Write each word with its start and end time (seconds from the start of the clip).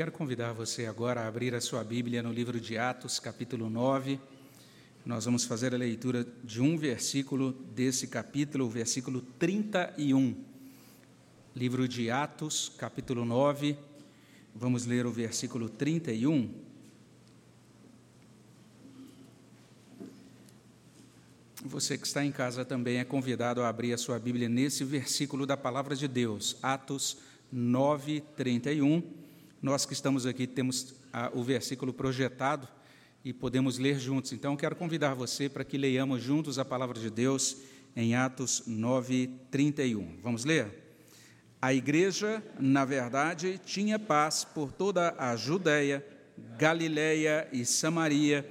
Quero 0.00 0.12
convidar 0.12 0.54
você 0.54 0.86
agora 0.86 1.20
a 1.20 1.28
abrir 1.28 1.54
a 1.54 1.60
sua 1.60 1.84
Bíblia 1.84 2.22
no 2.22 2.32
livro 2.32 2.58
de 2.58 2.78
Atos, 2.78 3.18
capítulo 3.18 3.68
9. 3.68 4.18
Nós 5.04 5.26
vamos 5.26 5.44
fazer 5.44 5.74
a 5.74 5.76
leitura 5.76 6.26
de 6.42 6.62
um 6.62 6.78
versículo 6.78 7.52
desse 7.74 8.06
capítulo, 8.06 8.64
o 8.64 8.70
versículo 8.70 9.20
31. 9.38 10.34
Livro 11.54 11.86
de 11.86 12.10
Atos, 12.10 12.72
capítulo 12.78 13.26
9. 13.26 13.76
Vamos 14.54 14.86
ler 14.86 15.04
o 15.04 15.12
versículo 15.12 15.68
31. 15.68 16.50
Você 21.62 21.98
que 21.98 22.06
está 22.06 22.24
em 22.24 22.32
casa 22.32 22.64
também 22.64 22.96
é 22.96 23.04
convidado 23.04 23.60
a 23.60 23.68
abrir 23.68 23.92
a 23.92 23.98
sua 23.98 24.18
Bíblia 24.18 24.48
nesse 24.48 24.82
versículo 24.82 25.44
da 25.44 25.58
palavra 25.58 25.94
de 25.94 26.08
Deus, 26.08 26.56
Atos 26.62 27.18
9, 27.52 28.22
31 28.34 29.19
nós 29.62 29.84
que 29.84 29.92
estamos 29.92 30.24
aqui 30.24 30.46
temos 30.46 30.94
a, 31.12 31.30
o 31.34 31.42
versículo 31.42 31.92
projetado 31.92 32.66
e 33.24 33.32
podemos 33.32 33.78
ler 33.78 33.98
juntos. 33.98 34.32
Então, 34.32 34.56
quero 34.56 34.74
convidar 34.74 35.14
você 35.14 35.48
para 35.48 35.64
que 35.64 35.76
leiamos 35.76 36.22
juntos 36.22 36.58
a 36.58 36.64
palavra 36.64 36.98
de 36.98 37.10
Deus 37.10 37.58
em 37.94 38.14
Atos 38.14 38.62
9, 38.66 39.30
31. 39.50 40.18
Vamos 40.22 40.44
ler? 40.44 40.90
A 41.60 41.74
igreja, 41.74 42.42
na 42.58 42.86
verdade, 42.86 43.60
tinha 43.64 43.98
paz 43.98 44.44
por 44.44 44.72
toda 44.72 45.14
a 45.18 45.36
Judéia, 45.36 46.04
Galiléia 46.56 47.46
e 47.52 47.66
Samaria, 47.66 48.48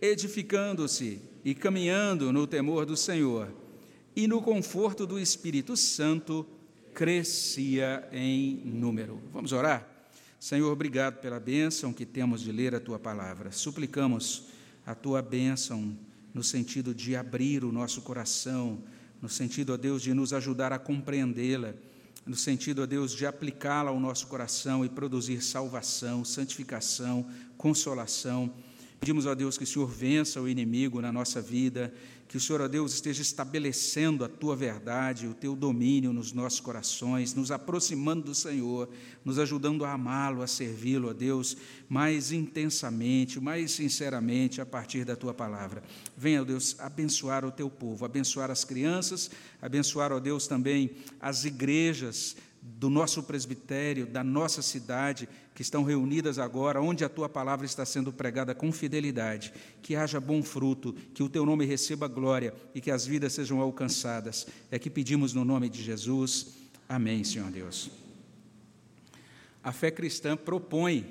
edificando-se 0.00 1.20
e 1.44 1.54
caminhando 1.54 2.32
no 2.32 2.46
temor 2.46 2.86
do 2.86 2.96
Senhor, 2.96 3.52
e 4.14 4.26
no 4.26 4.40
conforto 4.40 5.06
do 5.06 5.20
Espírito 5.20 5.76
Santo 5.76 6.46
crescia 6.94 8.08
em 8.10 8.62
número. 8.64 9.20
Vamos 9.30 9.52
orar? 9.52 9.95
Senhor, 10.38 10.70
obrigado 10.70 11.20
pela 11.20 11.40
bênção 11.40 11.92
que 11.92 12.04
temos 12.04 12.42
de 12.42 12.52
ler 12.52 12.74
a 12.74 12.80
tua 12.80 12.98
palavra. 12.98 13.50
Suplicamos 13.50 14.44
a 14.84 14.94
tua 14.94 15.22
bênção 15.22 15.96
no 16.32 16.44
sentido 16.44 16.94
de 16.94 17.16
abrir 17.16 17.64
o 17.64 17.72
nosso 17.72 18.02
coração, 18.02 18.78
no 19.22 19.28
sentido, 19.28 19.72
ó 19.72 19.76
Deus, 19.76 20.02
de 20.02 20.12
nos 20.12 20.34
ajudar 20.34 20.72
a 20.72 20.78
compreendê-la, 20.78 21.74
no 22.26 22.36
sentido, 22.36 22.82
ó 22.82 22.86
Deus, 22.86 23.12
de 23.12 23.24
aplicá-la 23.24 23.90
ao 23.90 23.98
nosso 23.98 24.26
coração 24.26 24.84
e 24.84 24.88
produzir 24.88 25.42
salvação, 25.42 26.24
santificação, 26.24 27.26
consolação. 27.56 28.52
Pedimos, 28.98 29.26
ó 29.26 29.34
Deus, 29.34 29.58
que 29.58 29.64
o 29.64 29.66
Senhor 29.66 29.86
vença 29.86 30.40
o 30.40 30.48
inimigo 30.48 31.00
na 31.00 31.12
nossa 31.12 31.40
vida, 31.40 31.92
que 32.26 32.36
o 32.36 32.40
Senhor, 32.40 32.60
ó 32.60 32.66
Deus, 32.66 32.94
esteja 32.94 33.22
estabelecendo 33.22 34.24
a 34.24 34.28
tua 34.28 34.56
verdade, 34.56 35.28
o 35.28 35.34
teu 35.34 35.54
domínio 35.54 36.12
nos 36.12 36.32
nossos 36.32 36.60
corações, 36.60 37.34
nos 37.34 37.50
aproximando 37.52 38.24
do 38.24 38.34
Senhor, 38.34 38.88
nos 39.24 39.38
ajudando 39.38 39.84
a 39.84 39.92
amá-lo, 39.92 40.42
a 40.42 40.46
servi-lo, 40.46 41.10
ó 41.10 41.12
Deus, 41.12 41.56
mais 41.88 42.32
intensamente, 42.32 43.38
mais 43.38 43.70
sinceramente 43.72 44.60
a 44.60 44.66
partir 44.66 45.04
da 45.04 45.14
tua 45.14 45.34
palavra. 45.34 45.82
Venha, 46.16 46.42
ó 46.42 46.44
Deus, 46.44 46.74
abençoar 46.80 47.44
o 47.44 47.52
teu 47.52 47.70
povo, 47.70 48.04
abençoar 48.04 48.50
as 48.50 48.64
crianças, 48.64 49.30
abençoar, 49.60 50.10
ó 50.10 50.18
Deus, 50.18 50.48
também 50.48 50.90
as 51.20 51.44
igrejas 51.44 52.34
do 52.78 52.90
nosso 52.90 53.22
presbitério, 53.22 54.06
da 54.06 54.24
nossa 54.24 54.60
cidade, 54.60 55.28
que 55.54 55.62
estão 55.62 55.84
reunidas 55.84 56.38
agora, 56.38 56.82
onde 56.82 57.04
a 57.04 57.08
tua 57.08 57.28
palavra 57.28 57.64
está 57.64 57.86
sendo 57.86 58.12
pregada 58.12 58.54
com 58.54 58.72
fidelidade, 58.72 59.52
que 59.80 59.94
haja 59.94 60.20
bom 60.20 60.42
fruto, 60.42 60.92
que 61.14 61.22
o 61.22 61.28
teu 61.28 61.46
nome 61.46 61.64
receba 61.64 62.08
glória 62.08 62.52
e 62.74 62.80
que 62.80 62.90
as 62.90 63.06
vidas 63.06 63.32
sejam 63.32 63.60
alcançadas. 63.60 64.46
É 64.70 64.78
que 64.78 64.90
pedimos 64.90 65.32
no 65.32 65.44
nome 65.44 65.68
de 65.68 65.82
Jesus. 65.82 66.54
Amém, 66.88 67.22
Senhor 67.22 67.50
Deus. 67.50 67.90
A 69.62 69.72
fé 69.72 69.90
cristã 69.90 70.36
propõe 70.36 71.06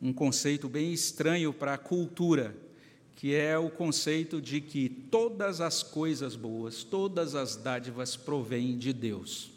um 0.00 0.12
conceito 0.12 0.68
bem 0.68 0.92
estranho 0.92 1.52
para 1.52 1.74
a 1.74 1.78
cultura, 1.78 2.56
que 3.16 3.34
é 3.34 3.58
o 3.58 3.68
conceito 3.68 4.40
de 4.40 4.60
que 4.60 4.88
todas 4.88 5.60
as 5.60 5.82
coisas 5.82 6.34
boas, 6.34 6.82
todas 6.82 7.34
as 7.34 7.56
dádivas 7.56 8.16
provêm 8.16 8.78
de 8.78 8.92
Deus 8.92 9.49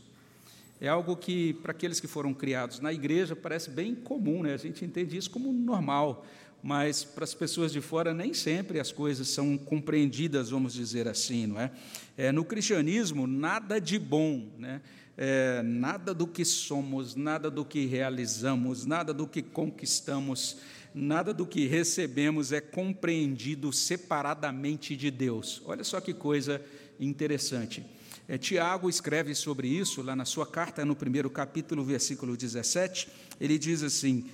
é 0.83 0.89
algo 0.89 1.15
que, 1.15 1.53
para 1.53 1.71
aqueles 1.71 2.01
que 2.01 2.07
foram 2.07 2.33
criados 2.33 2.81
na 2.81 2.91
igreja, 2.91 3.37
parece 3.37 3.69
bem 3.69 3.95
comum, 3.95 4.43
né? 4.43 4.53
a 4.53 4.57
gente 4.57 4.83
entende 4.83 5.15
isso 5.15 5.31
como 5.31 5.53
normal, 5.53 6.25
mas 6.61 7.05
para 7.05 7.23
as 7.23 7.33
pessoas 7.33 7.71
de 7.71 7.79
fora 7.79 8.13
nem 8.13 8.33
sempre 8.33 8.81
as 8.81 8.91
coisas 8.91 9.29
são 9.29 9.57
compreendidas, 9.57 10.49
vamos 10.49 10.73
dizer 10.73 11.07
assim. 11.07 11.47
Não 11.47 11.61
é? 11.61 11.71
é 12.17 12.33
no 12.33 12.43
cristianismo, 12.43 13.25
nada 13.25 13.79
de 13.79 13.97
bom, 13.97 14.49
né? 14.59 14.81
É, 15.15 15.61
nada 15.63 16.13
do 16.13 16.27
que 16.27 16.43
somos, 16.43 17.15
nada 17.15 17.49
do 17.49 17.63
que 17.63 17.85
realizamos, 17.85 18.85
nada 18.85 19.13
do 19.13 19.25
que 19.25 19.41
conquistamos, 19.41 20.57
nada 20.93 21.33
do 21.33 21.45
que 21.45 21.65
recebemos 21.65 22.51
é 22.51 22.59
compreendido 22.59 23.71
separadamente 23.71 24.97
de 24.97 25.09
Deus. 25.09 25.61
Olha 25.65 25.83
só 25.83 26.01
que 26.01 26.13
coisa 26.13 26.59
interessante. 26.99 27.85
É, 28.27 28.37
Tiago 28.37 28.89
escreve 28.89 29.35
sobre 29.35 29.67
isso 29.67 30.01
lá 30.01 30.15
na 30.15 30.23
sua 30.23 30.45
carta, 30.45 30.85
no 30.85 30.95
primeiro 30.95 31.29
capítulo, 31.29 31.83
versículo 31.83 32.37
17. 32.37 33.09
Ele 33.39 33.57
diz 33.57 33.83
assim: 33.83 34.25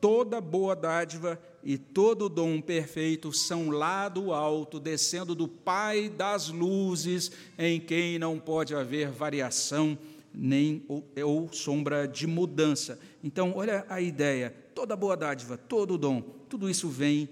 Toda 0.00 0.40
boa 0.40 0.76
dádiva 0.76 1.40
e 1.64 1.78
todo 1.78 2.28
dom 2.28 2.60
perfeito 2.60 3.32
são 3.32 3.70
lá 3.70 4.08
do 4.08 4.32
alto, 4.32 4.78
descendo 4.78 5.34
do 5.34 5.48
Pai 5.48 6.08
das 6.08 6.48
luzes, 6.48 7.32
em 7.58 7.80
quem 7.80 8.18
não 8.18 8.38
pode 8.38 8.74
haver 8.74 9.10
variação 9.10 9.98
nem 10.32 10.84
ou, 10.86 11.04
ou 11.24 11.52
sombra 11.52 12.06
de 12.06 12.26
mudança. 12.26 12.98
Então, 13.24 13.54
olha 13.56 13.84
a 13.88 14.00
ideia: 14.00 14.54
toda 14.74 14.94
boa 14.94 15.16
dádiva, 15.16 15.56
todo 15.56 15.98
dom, 15.98 16.20
tudo 16.48 16.68
isso 16.68 16.88
vem 16.88 17.28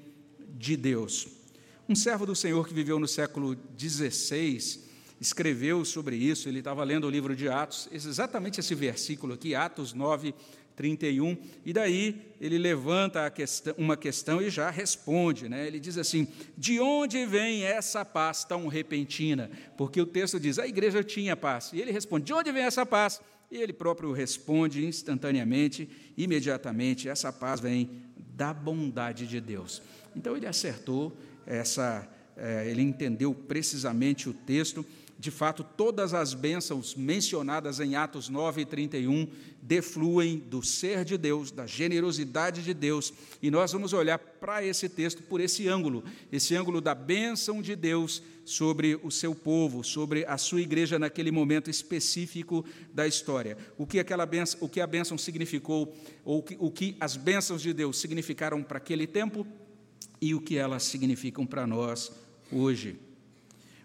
de 0.57 0.77
Deus. 0.77 1.29
Um 1.89 1.95
servo 1.95 2.27
do 2.27 2.35
Senhor 2.35 2.67
que 2.67 2.75
viveu 2.75 2.99
no 2.99 3.07
século 3.07 3.57
XVI, 3.79 4.86
escreveu 5.21 5.85
sobre 5.85 6.17
isso, 6.17 6.49
ele 6.49 6.59
estava 6.59 6.85
lendo 6.85 7.07
o 7.07 7.11
livro 7.11 7.35
de 7.35 7.49
Atos, 7.49 7.89
exatamente 7.93 8.61
esse 8.61 8.75
versículo 8.75 9.35
aqui, 9.35 9.55
Atos 9.55 9.93
9, 9.93 10.35
31, 10.77 11.37
e 11.65 11.73
daí 11.73 12.21
ele 12.39 12.59
levanta 12.59 13.29
questão, 13.31 13.75
uma 13.79 13.97
questão 13.97 14.43
e 14.43 14.51
já 14.51 14.69
responde, 14.69 15.49
né? 15.49 15.67
ele 15.67 15.81
diz 15.81 15.97
assim: 15.97 16.29
de 16.57 16.79
onde 16.79 17.25
vem 17.25 17.65
essa 17.65 18.05
paz 18.05 18.45
tão 18.45 18.69
repentina? 18.69 19.51
Porque 19.79 19.99
o 20.01 20.07
texto 20.07 20.39
diz: 20.39 20.59
a 20.59 20.67
igreja 20.67 21.03
tinha 21.03 21.35
paz, 21.35 21.71
e 21.73 21.81
ele 21.81 21.91
responde: 21.91 22.27
de 22.27 22.35
onde 22.35 22.53
vem 22.53 22.63
essa 22.63 22.85
paz? 22.85 23.21
E 23.51 23.57
ele 23.57 23.73
próprio 23.73 24.13
responde 24.13 24.85
instantaneamente, 24.85 25.89
imediatamente: 26.17 27.09
essa 27.09 27.33
paz 27.33 27.59
vem 27.59 28.03
da 28.37 28.53
bondade 28.53 29.27
de 29.27 29.41
Deus. 29.41 29.81
Então 30.15 30.37
ele 30.37 30.47
acertou 30.47 31.17
essa, 31.47 32.07
é, 32.37 32.69
ele 32.69 32.83
entendeu 32.83 33.33
precisamente 33.33 34.29
o 34.29 34.35
texto 34.35 34.85
de 35.19 35.31
fato, 35.31 35.65
todas 35.65 36.13
as 36.13 36.35
bênçãos 36.35 36.95
mencionadas 36.95 37.81
em 37.81 37.97
Atos 37.97 38.29
9 38.29 38.63
e 38.63 38.67
31 38.67 39.27
defluem 39.63 40.39
do 40.39 40.63
ser 40.63 41.05
de 41.07 41.17
Deus, 41.17 41.51
da 41.51 41.67
generosidade 41.67 42.63
de 42.63 42.75
Deus, 42.75 43.13
e 43.41 43.51
nós 43.51 43.73
vamos 43.73 43.95
olhar 43.95 44.19
para 44.19 44.63
esse 44.63 44.89
texto 44.91 45.23
por 45.23 45.41
esse 45.41 45.67
ângulo, 45.69 46.05
esse 46.31 46.55
ângulo 46.55 46.83
da 46.83 46.95
bênção 46.95 47.63
de 47.63 47.75
Deus 47.75 48.23
sobre 48.45 48.95
o 49.03 49.11
seu 49.11 49.35
povo, 49.35 49.83
sobre 49.83 50.27
a 50.27 50.37
sua 50.37 50.61
igreja 50.61 50.99
naquele 50.99 51.31
momento 51.31 51.71
específico 51.71 52.65
da 52.93 53.07
história. 53.07 53.57
O 53.79 53.87
que 53.87 53.99
aquela 53.99 54.27
bênção, 54.27 54.59
o 54.61 54.69
que 54.69 54.81
a 54.81 54.87
bênção 54.87 55.17
significou, 55.17 55.97
ou 56.25 56.45
o 56.59 56.71
que 56.71 56.95
as 57.01 57.17
bênçãos 57.17 57.63
de 57.63 57.73
Deus 57.73 57.99
significaram 57.99 58.63
para 58.63 58.77
aquele 58.77 59.07
tempo 59.07 59.47
e 60.21 60.35
o 60.35 60.41
que 60.41 60.59
elas 60.59 60.83
significam 60.83 61.47
para 61.47 61.67
nós 61.67 62.13
hoje. 62.53 63.06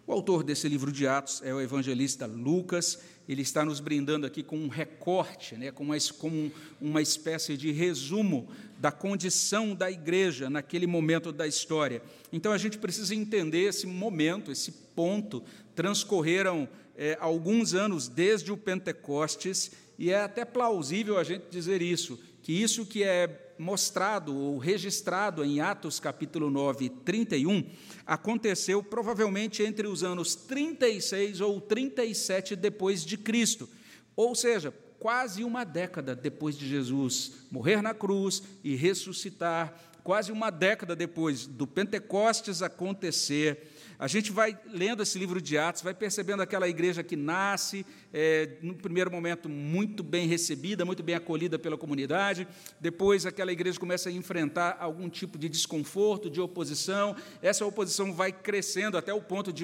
O 0.08 0.12
autor 0.12 0.44
desse 0.44 0.68
livro 0.68 0.92
de 0.92 1.08
Atos 1.08 1.42
é 1.44 1.54
o 1.54 1.62
evangelista 1.62 2.26
Lucas. 2.26 3.00
Ele 3.30 3.44
está 3.44 3.64
nos 3.64 3.80
brindando 3.80 4.26
aqui 4.26 4.42
com 4.42 4.58
um 4.58 4.68
recorte, 4.68 5.56
né, 5.56 5.72
com, 5.72 5.84
uma, 5.84 5.96
com 6.18 6.52
uma 6.82 7.02
espécie 7.02 7.56
de 7.56 7.72
resumo 7.72 8.50
da 8.80 8.92
condição 8.92 9.76
da 9.76 9.92
igreja 9.92 10.50
naquele 10.50 10.88
momento 10.88 11.32
da 11.32 11.48
história. 11.48 12.02
Então 12.34 12.52
a 12.52 12.58
gente 12.58 12.80
precisa 12.80 13.14
entender 13.14 13.70
esse 13.70 13.86
momento, 13.86 14.52
esse 14.52 14.72
ponto. 14.72 15.44
Transcorreram 15.76 16.68
é, 16.98 17.16
alguns 17.22 17.74
anos 17.74 18.08
desde 18.08 18.52
o 18.52 18.58
Pentecostes, 18.58 19.72
e 20.00 20.10
é 20.10 20.20
até 20.20 20.44
plausível 20.44 21.20
a 21.20 21.24
gente 21.24 21.46
dizer 21.52 21.82
isso, 21.82 22.20
que 22.42 22.52
isso 22.52 22.88
que 22.88 23.04
é 23.04 23.28
mostrado 23.62 24.36
ou 24.36 24.58
registrado 24.58 25.46
em 25.46 25.62
Atos 25.62 26.00
capítulo 26.00 26.50
9, 26.50 26.90
31, 26.90 27.64
aconteceu 28.08 28.82
provavelmente 28.82 29.62
entre 29.62 29.88
os 29.88 30.04
anos 30.04 30.34
36 30.34 31.42
ou 31.42 31.62
37 31.62 32.56
depois 32.56 33.06
de 33.06 33.18
Cristo. 33.20 33.70
Ou 34.16 34.34
seja, 34.34 34.74
quase 35.00 35.44
uma 35.44 35.64
década 35.64 36.16
depois 36.16 36.58
de 36.58 36.68
Jesus 36.68 37.34
morrer 37.52 37.84
na 37.84 37.94
cruz 37.94 38.42
e 38.64 38.76
ressuscitar, 38.76 39.80
quase 40.04 40.32
uma 40.32 40.50
década 40.50 40.96
depois 40.96 41.46
do 41.46 41.68
Pentecostes 41.68 42.64
acontecer, 42.64 43.71
A 44.02 44.08
gente 44.08 44.32
vai 44.32 44.58
lendo 44.66 45.04
esse 45.04 45.20
livro 45.20 45.40
de 45.40 45.60
Atos, 45.60 45.84
vai 45.84 45.94
percebendo 45.94 46.42
aquela 46.42 46.68
igreja 46.68 47.04
que 47.04 47.16
nasce, 47.16 47.86
é, 48.12 48.58
no 48.60 48.74
primeiro 48.74 49.12
momento, 49.12 49.48
muito 49.48 50.02
bem 50.02 50.28
recebida, 50.28 50.84
muito 50.84 51.04
bem 51.04 51.14
acolhida 51.14 51.60
pela 51.60 51.78
comunidade, 51.78 52.48
depois 52.80 53.28
aquela 53.28 53.52
igreja 53.52 53.80
começa 53.80 54.10
a 54.10 54.12
enfrentar 54.12 54.76
algum 54.80 55.08
tipo 55.08 55.38
de 55.38 55.48
desconforto, 55.48 56.32
de 56.32 56.42
oposição, 56.42 57.16
essa 57.44 57.64
oposição 57.64 58.12
vai 58.12 58.32
crescendo 58.32 58.98
até 58.98 59.14
o 59.14 59.22
ponto 59.22 59.54
de 59.54 59.64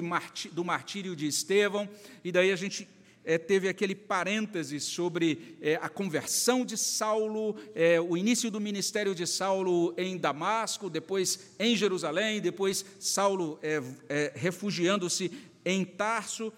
do 0.52 0.64
martírio 0.64 1.16
de 1.16 1.26
Estevão, 1.26 1.88
e 2.22 2.30
daí 2.30 2.52
a 2.52 2.56
gente 2.56 2.88
é, 3.28 3.36
teve 3.36 3.68
aquele 3.68 3.94
parêntese 3.94 4.80
sobre 4.80 5.58
é, 5.60 5.74
a 5.82 5.88
conversão 5.90 6.64
de 6.64 6.78
Saulo, 6.78 7.54
é, 7.74 8.00
o 8.00 8.16
início 8.16 8.50
do 8.50 8.58
ministério 8.58 9.14
de 9.14 9.26
Saulo 9.26 9.92
em 9.98 10.16
Damasco, 10.16 10.88
depois 10.88 11.50
em 11.58 11.76
Jerusalém, 11.76 12.40
depois 12.40 12.86
Saulo 12.98 13.58
é, 13.62 13.82
é, 14.08 14.32
refugiando-se 14.34 15.30
em 15.62 15.84
Tarso. 15.84 16.50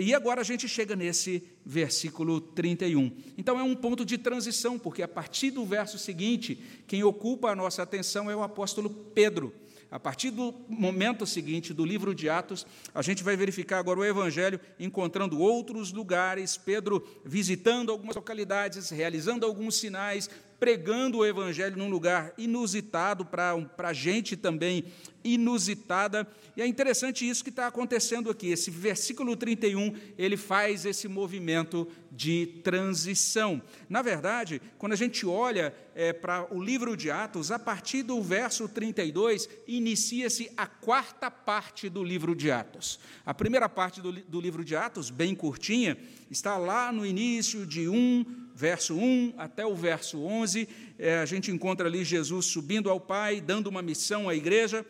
E 0.00 0.12
agora 0.12 0.40
a 0.40 0.44
gente 0.44 0.66
chega 0.66 0.96
nesse 0.96 1.44
versículo 1.64 2.40
31. 2.40 3.12
Então 3.38 3.56
é 3.56 3.62
um 3.62 3.76
ponto 3.76 4.04
de 4.04 4.18
transição, 4.18 4.80
porque 4.80 5.04
a 5.04 5.08
partir 5.08 5.52
do 5.52 5.64
verso 5.64 5.96
seguinte, 5.96 6.58
quem 6.88 7.04
ocupa 7.04 7.52
a 7.52 7.54
nossa 7.54 7.84
atenção 7.84 8.28
é 8.28 8.34
o 8.34 8.42
apóstolo 8.42 8.90
Pedro. 8.90 9.54
A 9.90 10.00
partir 10.00 10.30
do 10.30 10.52
momento 10.68 11.24
seguinte 11.24 11.72
do 11.72 11.84
livro 11.84 12.14
de 12.14 12.28
Atos, 12.28 12.66
a 12.92 13.02
gente 13.02 13.22
vai 13.22 13.36
verificar 13.36 13.78
agora 13.78 14.00
o 14.00 14.04
Evangelho 14.04 14.60
encontrando 14.80 15.38
outros 15.38 15.92
lugares, 15.92 16.56
Pedro 16.56 17.06
visitando 17.24 17.92
algumas 17.92 18.16
localidades, 18.16 18.90
realizando 18.90 19.46
alguns 19.46 19.76
sinais, 19.76 20.28
pregando 20.58 21.18
o 21.18 21.26
Evangelho 21.26 21.76
num 21.76 21.90
lugar 21.90 22.32
inusitado, 22.38 23.24
para 23.24 23.92
gente 23.92 24.36
também 24.36 24.84
inusitada. 25.22 26.26
E 26.56 26.62
é 26.62 26.66
interessante 26.66 27.28
isso 27.28 27.42
que 27.42 27.50
está 27.50 27.66
acontecendo 27.66 28.30
aqui. 28.30 28.48
Esse 28.48 28.70
versículo 28.70 29.36
31, 29.36 29.94
ele 30.16 30.36
faz 30.36 30.86
esse 30.86 31.08
movimento 31.08 31.88
de 32.10 32.60
transição. 32.62 33.60
Na 33.88 34.00
verdade, 34.02 34.62
quando 34.78 34.92
a 34.92 34.96
gente 34.96 35.26
olha 35.26 35.74
é, 35.94 36.12
para 36.12 36.46
o 36.54 36.62
livro 36.62 36.96
de 36.96 37.10
Atos, 37.10 37.50
a 37.50 37.58
partir 37.58 38.02
do 38.02 38.22
verso 38.22 38.68
32, 38.68 39.48
inicia-se 39.66 40.50
a 40.56 40.66
quarta 40.66 41.30
parte 41.30 41.88
do 41.88 42.02
livro 42.02 42.34
de 42.34 42.50
Atos. 42.50 42.98
A 43.24 43.34
primeira 43.34 43.68
parte 43.68 44.00
do, 44.00 44.12
do 44.12 44.40
livro 44.40 44.64
de 44.64 44.76
Atos, 44.76 45.10
bem 45.10 45.34
curtinha, 45.34 45.98
está 46.30 46.56
lá 46.56 46.92
no 46.92 47.04
início 47.04 47.66
de 47.66 47.88
1, 47.88 48.45
verso 48.56 48.96
1 48.96 49.34
até 49.36 49.66
o 49.66 49.74
verso 49.74 50.18
11. 50.18 50.66
É, 50.98 51.18
a 51.18 51.26
gente 51.26 51.50
encontra 51.50 51.86
ali 51.86 52.02
Jesus 52.02 52.46
subindo 52.46 52.88
ao 52.88 52.98
Pai, 52.98 53.38
dando 53.38 53.66
uma 53.66 53.82
missão 53.82 54.30
à 54.30 54.34
igreja. 54.34 54.84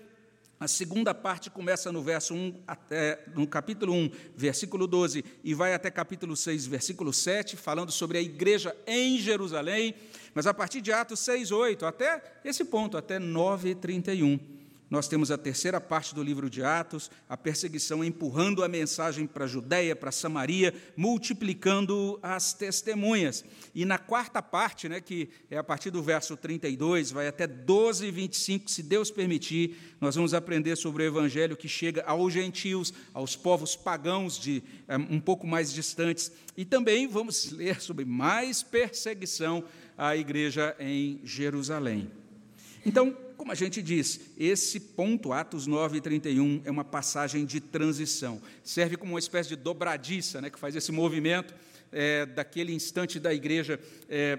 A 0.59 0.69
segunda 0.69 1.13
parte 1.13 1.51
começa 1.51 1.91
no 1.91 2.01
verso 2.01 2.33
1 2.33 2.63
até 2.65 3.25
no 3.35 3.45
capítulo 3.47 3.93
1, 3.93 4.11
versículo 4.37 4.87
12, 4.87 5.23
e 5.45 5.53
vai 5.53 5.75
até 5.75 5.91
capítulo 5.91 6.35
6, 6.35 6.67
versículo 6.67 7.13
7, 7.13 7.57
falando 7.57 7.91
sobre 7.91 8.17
a 8.17 8.23
igreja 8.23 8.75
em 8.87 9.19
Jerusalém, 9.19 9.95
mas 10.33 10.47
a 10.47 10.55
partir 10.55 10.81
de 10.81 10.93
Atos 10.93 11.21
6, 11.21 11.51
8, 11.51 11.85
até 11.85 12.23
esse 12.43 12.65
ponto, 12.65 12.97
até 12.97 13.19
9, 13.19 13.75
31 13.75 14.39
nós 14.89 15.09
temos 15.09 15.33
a 15.33 15.39
terceira 15.39 15.81
parte 15.81 16.15
do 16.15 16.23
livro 16.23 16.49
de 16.49 16.63
Atos, 16.63 17.11
a 17.29 17.37
perseguição 17.37 18.05
empurrando 18.05 18.63
a 18.63 18.69
mensagem 18.69 19.27
para 19.27 19.45
a 19.45 19.49
Judéia, 19.49 19.97
para 19.97 20.13
Samaria, 20.13 20.73
multiplicando 20.97 22.21
as 22.23 22.53
testemunhas. 22.53 23.45
E 23.75 23.85
na 23.85 23.99
quarta 23.99 24.41
parte, 24.41 24.89
né, 24.89 25.01
que 25.01 25.29
é 25.51 25.59
a 25.59 25.65
partir 25.65 25.91
do 25.91 26.03
verso 26.03 26.37
32, 26.37 27.11
vai 27.11 27.27
até 27.27 27.49
12 27.49 28.07
e 28.07 28.11
25, 28.13 28.71
se 28.71 28.83
Deus 28.83 29.11
permitir, 29.11 29.77
nós 30.01 30.15
vamos 30.15 30.33
aprender 30.33 30.77
sobre 30.77 31.03
o 31.03 31.07
evangelho 31.07 31.57
que 31.57 31.69
chega 31.69 32.05
aos 32.05 32.33
gentios, 32.33 32.95
aos 33.13 33.35
povos 33.35 33.75
pagãos 33.75 34.39
de 34.39 34.63
é, 34.87 34.97
um 34.97 35.19
pouco 35.19 35.49
mais 35.49 35.73
distantes. 35.73 36.31
E 36.57 36.65
também 36.65 37.09
vamos 37.09 37.51
ler 37.51 37.81
sobre 37.81 38.05
mais 38.05 38.63
perseguição 38.63 39.65
à 39.99 40.17
igreja 40.17 40.77
em 40.79 41.21
Jerusalém. 41.25 42.09
Então, 42.85 43.26
como 43.37 43.53
a 43.53 43.55
gente 43.55 43.83
diz, 43.83 44.21
esse 44.37 44.81
ponto, 44.81 45.33
Atos 45.33 45.67
9 45.67 45.99
e 45.99 46.01
31, 46.01 46.63
é 46.65 46.71
uma 46.71 46.85
passagem 46.85 47.45
de 47.45 47.61
transição. 47.61 48.41
Serve 48.65 48.97
como 48.97 49.13
uma 49.13 49.19
espécie 49.19 49.51
de 49.51 49.57
dobradiça, 49.57 50.41
né, 50.41 50.51
que 50.51 50.59
faz 50.59 50.75
esse 50.75 50.91
movimento 50.91 51.55
é, 51.93 52.27
daquele 52.27 52.73
instante 52.73 53.21
da 53.21 53.33
igreja, 53.33 53.79
é, 54.09 54.39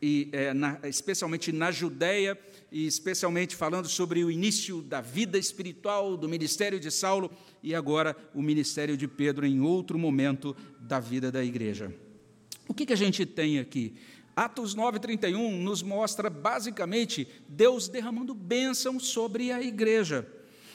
e, 0.00 0.28
é, 0.32 0.52
na, 0.52 0.78
especialmente 0.84 1.50
na 1.50 1.70
Judéia, 1.70 2.38
e 2.70 2.86
especialmente 2.86 3.56
falando 3.56 3.88
sobre 3.88 4.22
o 4.24 4.30
início 4.30 4.82
da 4.82 5.00
vida 5.00 5.38
espiritual 5.38 6.16
do 6.16 6.28
ministério 6.28 6.78
de 6.78 6.90
Saulo, 6.90 7.30
e 7.62 7.74
agora 7.74 8.16
o 8.34 8.42
ministério 8.42 8.96
de 8.96 9.08
Pedro 9.08 9.46
em 9.46 9.60
outro 9.60 9.98
momento 9.98 10.54
da 10.78 11.00
vida 11.00 11.32
da 11.32 11.42
igreja. 11.42 11.92
O 12.68 12.74
que, 12.74 12.84
que 12.84 12.92
a 12.92 12.96
gente 12.96 13.24
tem 13.24 13.58
aqui? 13.58 13.94
Atos 14.36 14.76
9,31 14.76 15.62
nos 15.62 15.82
mostra 15.82 16.28
basicamente 16.28 17.26
Deus 17.48 17.88
derramando 17.88 18.34
bênção 18.34 19.00
sobre 19.00 19.50
a 19.50 19.62
igreja. 19.62 20.28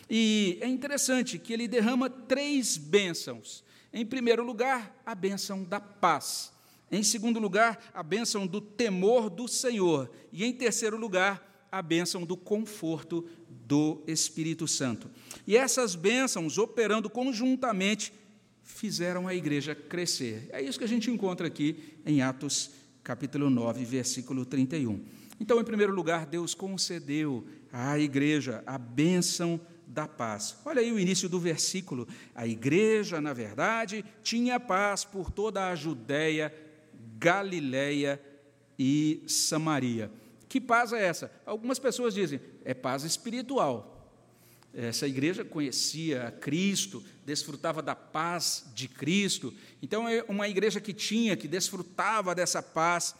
E 0.09 0.57
é 0.61 0.67
interessante 0.67 1.37
que 1.37 1.53
ele 1.53 1.67
derrama 1.67 2.09
três 2.09 2.75
bênçãos. 2.75 3.63
Em 3.93 4.03
primeiro 4.03 4.43
lugar, 4.43 4.99
a 5.05 5.13
bênção 5.13 5.63
da 5.63 5.79
paz. 5.79 6.51
Em 6.91 7.03
segundo 7.03 7.39
lugar, 7.39 7.91
a 7.93 8.01
bênção 8.01 8.47
do 8.47 8.59
temor 8.59 9.29
do 9.29 9.47
Senhor. 9.47 10.09
E 10.33 10.43
em 10.43 10.51
terceiro 10.51 10.97
lugar, 10.97 11.67
a 11.71 11.83
bênção 11.83 12.25
do 12.25 12.35
conforto 12.35 13.29
do 13.47 14.01
Espírito 14.07 14.67
Santo. 14.67 15.09
E 15.45 15.55
essas 15.55 15.93
bênçãos, 15.93 16.57
operando 16.57 17.11
conjuntamente, 17.11 18.11
fizeram 18.63 19.27
a 19.27 19.35
igreja 19.35 19.75
crescer. 19.75 20.49
É 20.51 20.61
isso 20.61 20.79
que 20.79 20.85
a 20.85 20.87
gente 20.87 21.11
encontra 21.11 21.45
aqui 21.45 21.93
em 22.05 22.21
Atos 22.21 22.80
capítulo 23.11 23.49
9, 23.49 23.83
versículo 23.83 24.45
31. 24.45 25.03
Então, 25.37 25.59
em 25.59 25.65
primeiro 25.65 25.93
lugar, 25.93 26.25
Deus 26.25 26.53
concedeu 26.53 27.45
à 27.69 27.99
igreja 27.99 28.63
a 28.65 28.77
bênção 28.77 29.59
da 29.85 30.07
paz. 30.07 30.55
Olha 30.63 30.79
aí 30.79 30.93
o 30.93 30.97
início 30.97 31.27
do 31.27 31.37
versículo. 31.37 32.07
A 32.33 32.47
igreja, 32.47 33.19
na 33.19 33.33
verdade, 33.33 34.05
tinha 34.23 34.57
paz 34.61 35.03
por 35.03 35.29
toda 35.29 35.67
a 35.67 35.75
Judéia, 35.75 36.55
Galiléia 37.17 38.17
e 38.79 39.21
Samaria. 39.27 40.09
Que 40.47 40.61
paz 40.61 40.93
é 40.93 41.05
essa? 41.05 41.29
Algumas 41.45 41.79
pessoas 41.79 42.13
dizem, 42.13 42.39
é 42.63 42.73
paz 42.73 43.03
espiritual. 43.03 43.90
Essa 44.73 45.07
igreja 45.07 45.43
conhecia 45.43 46.31
Cristo, 46.39 47.03
desfrutava 47.25 47.81
da 47.81 47.95
paz 47.95 48.65
de 48.73 48.87
Cristo. 48.87 49.53
Então, 49.81 50.07
é 50.07 50.23
uma 50.29 50.47
igreja 50.47 50.79
que 50.79 50.93
tinha, 50.93 51.35
que 51.35 51.47
desfrutava 51.47 52.33
dessa 52.33 52.63
paz 52.63 53.13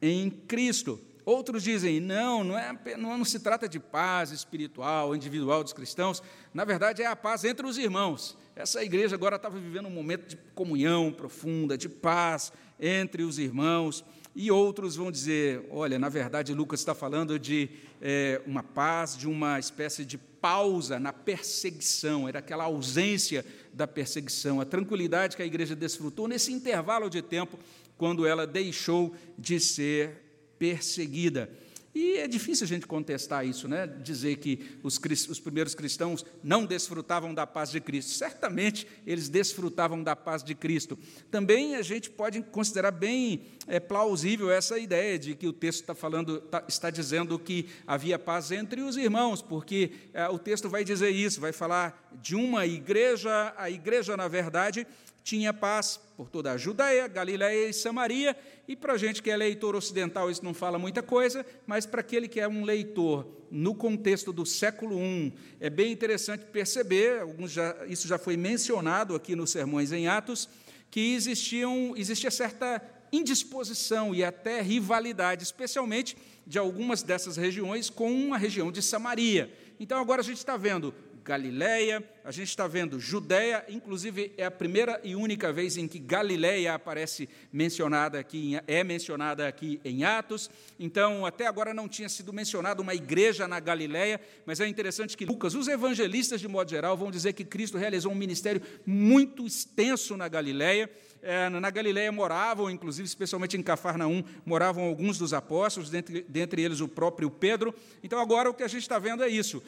em 0.00 0.30
Cristo. 0.30 0.98
Outros 1.24 1.62
dizem, 1.62 2.00
não, 2.00 2.42
não, 2.42 2.58
é, 2.58 2.76
não, 2.96 3.18
não 3.18 3.24
se 3.24 3.38
trata 3.40 3.68
de 3.68 3.78
paz 3.78 4.30
espiritual, 4.30 5.14
individual 5.14 5.62
dos 5.62 5.72
cristãos, 5.72 6.22
na 6.52 6.64
verdade 6.64 7.02
é 7.02 7.06
a 7.06 7.14
paz 7.14 7.44
entre 7.44 7.66
os 7.66 7.76
irmãos. 7.76 8.36
Essa 8.56 8.82
igreja 8.82 9.14
agora 9.14 9.36
estava 9.36 9.58
vivendo 9.58 9.86
um 9.86 9.90
momento 9.90 10.28
de 10.28 10.36
comunhão 10.54 11.12
profunda, 11.12 11.76
de 11.76 11.88
paz 11.88 12.52
entre 12.80 13.22
os 13.22 13.38
irmãos. 13.38 14.04
E 14.34 14.50
outros 14.50 14.96
vão 14.96 15.10
dizer: 15.10 15.66
olha, 15.70 15.98
na 15.98 16.08
verdade, 16.08 16.54
Lucas 16.54 16.80
está 16.80 16.94
falando 16.94 17.38
de 17.38 17.68
é, 18.00 18.40
uma 18.46 18.62
paz, 18.62 19.16
de 19.16 19.28
uma 19.28 19.58
espécie 19.58 20.04
de 20.04 20.18
pausa 20.40 20.98
na 20.98 21.12
perseguição, 21.12 22.28
era 22.28 22.38
aquela 22.38 22.64
ausência 22.64 23.44
da 23.72 23.86
perseguição, 23.86 24.60
a 24.60 24.64
tranquilidade 24.64 25.36
que 25.36 25.42
a 25.42 25.46
igreja 25.46 25.76
desfrutou 25.76 26.26
nesse 26.26 26.52
intervalo 26.52 27.10
de 27.10 27.22
tempo 27.22 27.58
quando 27.96 28.26
ela 28.26 28.46
deixou 28.46 29.14
de 29.38 29.60
ser 29.60 30.54
perseguida. 30.58 31.50
E 31.92 32.18
é 32.18 32.28
difícil 32.28 32.64
a 32.64 32.68
gente 32.68 32.86
contestar 32.86 33.44
isso, 33.44 33.66
né? 33.66 33.84
dizer 33.86 34.36
que 34.36 34.78
os, 34.82 35.00
os, 35.28 35.40
primeiros 35.40 35.74
cristãos 35.74 36.24
não 36.42 36.64
desfrutavam 36.64 37.34
da 37.34 37.44
paz 37.46 37.70
de 37.70 37.80
Cristo. 37.80 38.12
Certamente 38.12 38.86
eles 39.04 39.28
desfrutavam 39.28 40.00
da 40.00 40.14
paz 40.14 40.44
de 40.44 40.54
Cristo. 40.54 40.96
Também 41.32 41.74
a 41.74 41.82
gente 41.82 42.08
pode 42.08 42.42
considerar 42.42 42.92
bem 42.92 43.42
é, 43.66 43.80
plausível 43.80 44.52
essa 44.52 44.78
ideia 44.78 45.18
de 45.18 45.34
que 45.34 45.48
o 45.48 45.52
texto 45.52 45.80
está 45.80 45.94
falando, 45.94 46.40
tá, 46.42 46.64
está 46.68 46.90
dizendo 46.90 47.36
que 47.40 47.66
havia 47.84 48.20
paz 48.20 48.52
entre 48.52 48.82
os 48.82 48.96
irmãos, 48.96 49.42
porque 49.42 49.90
é, 50.14 50.28
o 50.28 50.38
texto 50.38 50.68
vai 50.68 50.84
dizer 50.84 51.10
isso, 51.10 51.40
vai 51.40 51.52
falar 51.52 52.08
de 52.22 52.36
uma 52.36 52.66
igreja, 52.66 53.52
a 53.56 53.68
igreja, 53.68 54.16
na 54.16 54.28
verdade, 54.28 54.86
tinha 55.22 55.52
paz 55.52 56.00
por 56.16 56.28
toda 56.28 56.52
a 56.52 56.56
Judéia, 56.56 57.06
Galiléia 57.08 57.68
e 57.68 57.72
Samaria, 57.72 58.36
e 58.66 58.76
para 58.76 58.94
a 58.94 58.98
gente 58.98 59.22
que 59.22 59.30
é 59.30 59.36
leitor 59.36 59.74
ocidental 59.74 60.30
isso 60.30 60.44
não 60.44 60.54
fala 60.54 60.78
muita 60.78 61.02
coisa, 61.02 61.44
mas 61.66 61.86
para 61.86 62.00
aquele 62.00 62.28
que 62.28 62.40
é 62.40 62.48
um 62.48 62.64
leitor 62.64 63.26
no 63.50 63.74
contexto 63.74 64.32
do 64.32 64.46
século 64.46 65.00
I, 65.00 65.32
é 65.58 65.68
bem 65.68 65.92
interessante 65.92 66.44
perceber, 66.46 67.22
já, 67.46 67.76
isso 67.86 68.06
já 68.06 68.18
foi 68.18 68.36
mencionado 68.36 69.14
aqui 69.14 69.34
nos 69.34 69.50
sermões 69.50 69.92
em 69.92 70.06
Atos, 70.06 70.48
que 70.90 71.14
existiam, 71.14 71.94
existia 71.96 72.30
certa 72.30 72.82
indisposição 73.12 74.14
e 74.14 74.22
até 74.22 74.60
rivalidade, 74.60 75.42
especialmente 75.42 76.16
de 76.46 76.58
algumas 76.58 77.02
dessas 77.02 77.36
regiões 77.36 77.90
com 77.90 78.34
a 78.34 78.36
região 78.36 78.70
de 78.72 78.82
Samaria. 78.82 79.52
Então 79.78 80.00
agora 80.00 80.20
a 80.20 80.24
gente 80.24 80.38
está 80.38 80.56
vendo 80.56 80.94
Galileia, 81.24 82.02
a 82.24 82.30
gente 82.30 82.48
está 82.48 82.66
vendo 82.66 82.98
Judéia, 82.98 83.64
inclusive 83.68 84.32
é 84.36 84.44
a 84.44 84.50
primeira 84.50 85.00
e 85.04 85.14
única 85.14 85.52
vez 85.52 85.76
em 85.76 85.86
que 85.86 85.98
Galileia 85.98 86.74
aparece 86.74 87.28
mencionada 87.52 88.18
aqui, 88.18 88.58
é 88.66 88.82
mencionada 88.82 89.46
aqui 89.46 89.80
em 89.84 90.02
Atos. 90.04 90.50
Então, 90.78 91.26
até 91.26 91.46
agora 91.46 91.74
não 91.74 91.88
tinha 91.88 92.08
sido 92.08 92.32
mencionada 92.32 92.80
uma 92.80 92.94
igreja 92.94 93.46
na 93.46 93.60
Galileia, 93.60 94.20
mas 94.46 94.60
é 94.60 94.66
interessante 94.66 95.16
que 95.16 95.26
Lucas, 95.26 95.54
os 95.54 95.68
evangelistas 95.68 96.40
de 96.40 96.48
modo 96.48 96.70
geral, 96.70 96.96
vão 96.96 97.10
dizer 97.10 97.32
que 97.34 97.44
Cristo 97.44 97.76
realizou 97.76 98.12
um 98.12 98.16
ministério 98.16 98.62
muito 98.86 99.46
extenso 99.46 100.16
na 100.16 100.28
Galileia. 100.28 100.90
É, 101.22 101.50
na 101.50 101.68
Galileia 101.68 102.10
moravam, 102.10 102.70
inclusive, 102.70 103.06
especialmente 103.06 103.56
em 103.56 103.62
Cafarnaum, 103.62 104.24
moravam 104.44 104.84
alguns 104.84 105.18
dos 105.18 105.34
apóstolos, 105.34 105.90
dentre, 105.90 106.24
dentre 106.26 106.62
eles 106.62 106.80
o 106.80 106.88
próprio 106.88 107.30
Pedro. 107.30 107.74
Então, 108.02 108.18
agora 108.18 108.48
o 108.48 108.54
que 108.54 108.62
a 108.62 108.68
gente 108.68 108.82
está 108.82 108.98
vendo 108.98 109.22
é 109.22 109.28
isso 109.28 109.62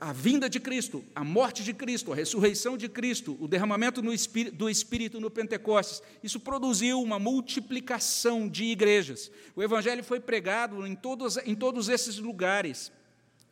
a 0.00 0.12
vinda 0.12 0.48
de 0.48 0.60
Cristo, 0.60 1.04
a 1.14 1.24
morte 1.24 1.64
de 1.64 1.74
Cristo, 1.74 2.12
a 2.12 2.16
ressurreição 2.16 2.76
de 2.76 2.88
Cristo, 2.88 3.36
o 3.40 3.48
derramamento 3.48 4.00
do 4.00 4.68
Espírito 4.70 5.20
no 5.20 5.30
Pentecostes, 5.30 6.00
isso 6.22 6.38
produziu 6.38 7.02
uma 7.02 7.18
multiplicação 7.18 8.48
de 8.48 8.64
igrejas. 8.64 9.30
O 9.56 9.62
Evangelho 9.62 10.04
foi 10.04 10.20
pregado 10.20 10.86
em 10.86 10.94
todos, 10.94 11.36
em 11.38 11.54
todos 11.54 11.88
esses 11.88 12.18
lugares. 12.18 12.92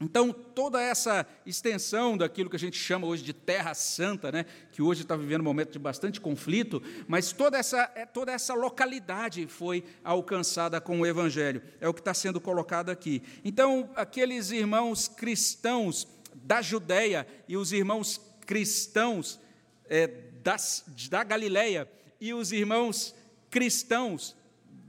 Então, 0.00 0.32
toda 0.32 0.82
essa 0.82 1.26
extensão 1.46 2.16
daquilo 2.16 2.50
que 2.50 2.56
a 2.56 2.58
gente 2.58 2.76
chama 2.76 3.06
hoje 3.06 3.22
de 3.22 3.32
Terra 3.32 3.74
Santa, 3.74 4.32
né, 4.32 4.44
que 4.72 4.82
hoje 4.82 5.02
está 5.02 5.16
vivendo 5.16 5.40
um 5.40 5.44
momento 5.44 5.72
de 5.72 5.78
bastante 5.78 6.20
conflito, 6.20 6.82
mas 7.06 7.32
toda 7.32 7.56
essa, 7.56 7.90
é, 7.94 8.04
toda 8.04 8.32
essa 8.32 8.54
localidade 8.54 9.46
foi 9.46 9.84
alcançada 10.02 10.80
com 10.80 11.00
o 11.00 11.06
Evangelho, 11.06 11.62
é 11.80 11.88
o 11.88 11.94
que 11.94 12.00
está 12.00 12.12
sendo 12.12 12.40
colocado 12.40 12.90
aqui. 12.90 13.22
Então, 13.44 13.88
aqueles 13.94 14.50
irmãos 14.50 15.06
cristãos 15.06 16.08
da 16.34 16.60
Judéia 16.60 17.26
e 17.48 17.56
os 17.56 17.72
irmãos 17.72 18.20
cristãos 18.44 19.40
é, 19.86 20.08
das, 20.42 20.84
da 21.08 21.22
Galileia 21.22 21.88
e 22.20 22.34
os 22.34 22.52
irmãos 22.52 23.14
cristãos 23.48 24.36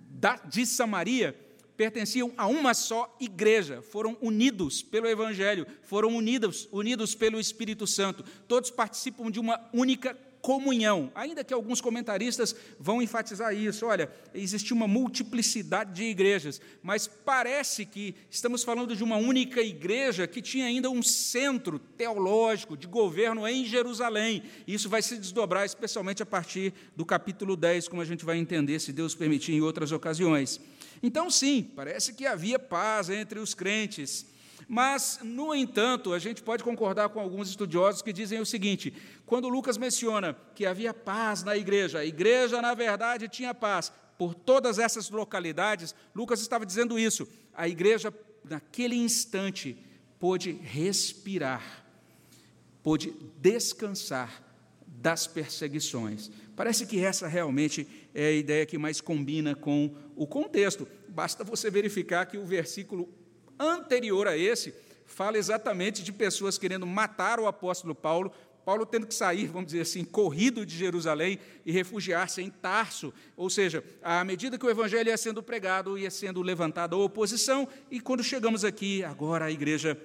da, 0.10 0.38
de 0.38 0.66
Samaria, 0.66 1.36
pertenciam 1.76 2.34
a 2.38 2.48
uma 2.48 2.74
só 2.74 3.16
igreja, 3.20 3.82
foram 3.82 4.18
unidos 4.22 4.82
pelo 4.82 5.08
Evangelho, 5.08 5.68
foram 5.84 6.16
unidos, 6.16 6.68
unidos 6.72 7.16
pelo 7.16 7.40
Espírito 7.40 7.86
Santo. 7.86 8.24
Todos 8.48 8.72
participam 8.72 9.30
de 9.30 9.40
uma 9.40 9.60
única 9.74 10.18
comunhão. 10.46 11.12
Ainda 11.16 11.44
que 11.44 11.52
alguns 11.52 11.82
comentaristas 11.82 12.56
vão 12.80 13.02
enfatizar 13.02 13.56
isso. 13.56 13.88
Olha, 13.88 14.12
existe 14.32 14.74
uma 14.74 14.88
multiplicidade 14.88 15.92
de 15.92 16.04
igrejas, 16.04 16.62
mas 16.84 17.08
parece 17.08 17.84
que 17.84 18.14
estamos 18.30 18.64
falando 18.64 18.96
de 18.96 19.04
uma 19.04 19.18
única 19.18 19.60
igreja 19.60 20.28
que 20.28 20.44
tinha 20.44 20.68
ainda 20.68 20.88
um 20.88 21.02
centro 21.02 21.80
teológico 21.80 22.78
de 22.78 22.86
governo 22.86 23.48
em 23.48 23.66
Jerusalém. 23.66 24.44
Isso 24.68 24.88
vai 24.88 25.02
se 25.02 25.18
desdobrar 25.18 25.66
especialmente 25.66 26.22
a 26.22 26.28
partir 26.28 26.72
do 26.96 27.04
capítulo 27.04 27.56
10, 27.56 27.88
como 27.88 28.04
a 28.04 28.06
gente 28.06 28.24
vai 28.24 28.38
entender, 28.38 28.78
se 28.80 28.94
Deus 28.94 29.16
permitir, 29.16 29.54
em 29.54 29.62
outras 29.62 29.92
ocasiões. 29.92 30.62
Então, 31.02 31.30
sim, 31.30 31.72
parece 31.76 32.14
que 32.14 32.26
havia 32.26 32.58
paz 32.58 33.10
entre 33.10 33.40
os 33.40 33.54
crentes. 33.54 34.26
Mas, 34.68 35.20
no 35.22 35.54
entanto, 35.54 36.14
a 36.14 36.20
gente 36.20 36.42
pode 36.42 36.64
concordar 36.64 37.10
com 37.10 37.20
alguns 37.20 37.50
estudiosos 37.50 38.02
que 38.02 38.12
dizem 38.12 38.40
o 38.40 38.46
seguinte: 38.46 38.94
quando 39.26 39.50
Lucas 39.50 39.78
menciona 39.78 40.36
que 40.56 40.66
havia 40.66 40.94
paz 40.94 41.44
na 41.44 41.56
igreja, 41.56 42.00
a 42.00 42.06
igreja, 42.06 42.62
na 42.62 42.74
verdade, 42.74 43.28
tinha 43.28 43.54
paz 43.54 43.92
por 44.18 44.34
todas 44.34 44.80
essas 44.80 45.10
localidades, 45.10 45.94
Lucas 46.16 46.40
estava 46.40 46.66
dizendo 46.66 46.98
isso. 46.98 47.28
A 47.54 47.68
igreja, 47.68 48.14
naquele 48.44 48.96
instante, 48.96 49.78
pôde 50.20 50.52
respirar, 50.52 51.86
pôde 52.82 53.14
descansar 53.38 54.42
das 54.88 55.28
perseguições. 55.28 56.32
Parece 56.56 56.86
que 56.86 57.04
essa 57.04 57.28
realmente 57.28 57.88
é 58.14 58.28
a 58.28 58.32
ideia 58.32 58.66
que 58.66 58.78
mais 58.78 59.02
combina 59.02 59.54
com 59.54 59.94
o 60.16 60.26
contexto. 60.26 60.88
Basta 61.10 61.44
você 61.44 61.70
verificar 61.70 62.26
que 62.26 62.38
o 62.38 62.46
versículo 62.46 63.10
anterior 63.60 64.28
a 64.28 64.38
esse 64.38 64.74
fala 65.06 65.38
exatamente 65.38 66.04
de 66.04 66.12
pessoas 66.12 66.58
querendo 66.58 66.88
matar 66.88 67.40
o 67.40 67.48
apóstolo 67.48 67.94
Paulo, 67.94 68.32
Paulo 68.66 68.86
tendo 68.86 69.06
que 69.06 69.14
sair, 69.14 69.46
vamos 69.46 69.68
dizer 69.68 69.82
assim, 69.82 70.04
corrido 70.04 70.66
de 70.66 70.76
Jerusalém 70.76 71.38
e 71.64 71.72
refugiar-se 71.72 72.42
em 72.42 72.50
Tarso. 72.50 73.14
Ou 73.38 73.48
seja, 73.48 73.84
à 74.02 74.24
medida 74.24 74.58
que 74.58 74.66
o 74.66 74.70
evangelho 74.70 75.10
ia 75.10 75.18
sendo 75.18 75.44
pregado, 75.44 75.98
ia 75.98 76.10
sendo 76.10 76.42
levantada 76.42 76.96
a 76.96 77.00
oposição, 77.00 77.68
e 77.92 78.00
quando 78.00 78.24
chegamos 78.24 78.66
aqui, 78.66 79.04
agora 79.04 79.46
a 79.46 79.52
igreja 79.52 79.96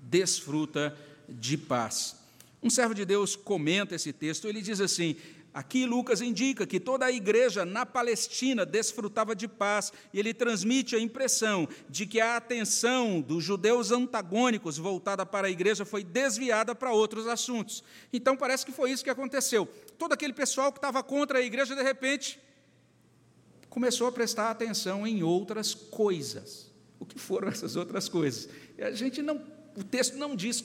desfruta 0.00 0.96
de 1.28 1.58
paz. 1.58 2.16
Um 2.62 2.70
servo 2.70 2.94
de 2.94 3.04
Deus 3.04 3.36
comenta 3.36 3.94
esse 3.94 4.12
texto, 4.14 4.48
ele 4.48 4.62
diz 4.62 4.80
assim: 4.80 5.16
Aqui 5.54 5.86
Lucas 5.86 6.20
indica 6.20 6.66
que 6.66 6.80
toda 6.80 7.06
a 7.06 7.12
igreja 7.12 7.64
na 7.64 7.86
Palestina 7.86 8.66
desfrutava 8.66 9.36
de 9.36 9.46
paz, 9.46 9.92
e 10.12 10.18
ele 10.18 10.34
transmite 10.34 10.96
a 10.96 10.98
impressão 10.98 11.68
de 11.88 12.06
que 12.06 12.20
a 12.20 12.36
atenção 12.36 13.20
dos 13.20 13.44
judeus 13.44 13.92
antagônicos 13.92 14.76
voltada 14.78 15.24
para 15.24 15.46
a 15.46 15.50
igreja 15.50 15.84
foi 15.84 16.02
desviada 16.02 16.74
para 16.74 16.92
outros 16.92 17.28
assuntos. 17.28 17.84
Então 18.12 18.36
parece 18.36 18.66
que 18.66 18.72
foi 18.72 18.90
isso 18.90 19.04
que 19.04 19.10
aconteceu. 19.10 19.64
Todo 19.96 20.12
aquele 20.12 20.32
pessoal 20.32 20.72
que 20.72 20.78
estava 20.78 21.04
contra 21.04 21.38
a 21.38 21.42
igreja, 21.42 21.76
de 21.76 21.82
repente, 21.84 22.40
começou 23.70 24.08
a 24.08 24.12
prestar 24.12 24.50
atenção 24.50 25.06
em 25.06 25.22
outras 25.22 25.72
coisas. 25.72 26.68
O 26.98 27.06
que 27.06 27.16
foram 27.16 27.46
essas 27.46 27.76
outras 27.76 28.08
coisas? 28.08 28.48
A 28.76 28.90
gente 28.90 29.22
não, 29.22 29.40
o 29.76 29.84
texto 29.84 30.16
não 30.16 30.34
diz 30.34 30.64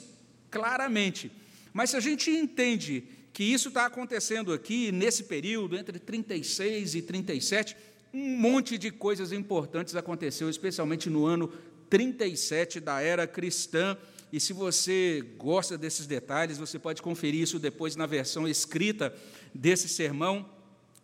claramente, 0.50 1.32
mas 1.72 1.92
se 1.92 1.96
a 1.96 2.00
gente 2.00 2.32
entende 2.32 3.19
que 3.34 3.44
isso 3.44 3.70
está 3.70 3.86
acontecendo 3.86 4.52
aqui, 4.52 4.92
nesse 4.92 5.24
período, 5.24 5.78
entre 5.78 6.00
36 6.00 6.96
e 6.96 7.02
37, 7.02 7.76
um 8.14 8.38
monte 8.38 8.78
de 8.78 8.92
coisas 8.92 9.32
importantes 9.32 9.96
aconteceu, 9.96 10.50
especialmente 10.50 11.10
no 11.10 11.26
ano 11.26 11.52
37 11.90 12.80
da 12.80 13.02
era 13.02 13.28
cristã. 13.28 13.98
E 14.32 14.40
se 14.40 14.54
você 14.54 15.24
gosta 15.38 15.78
desses 15.78 16.06
detalhes, 16.06 16.58
você 16.58 16.78
pode 16.78 17.02
conferir 17.02 17.42
isso 17.42 17.60
depois 17.60 17.96
na 17.96 18.06
versão 18.06 18.48
escrita 18.48 19.14
desse 19.54 19.90
sermão. 19.90 20.48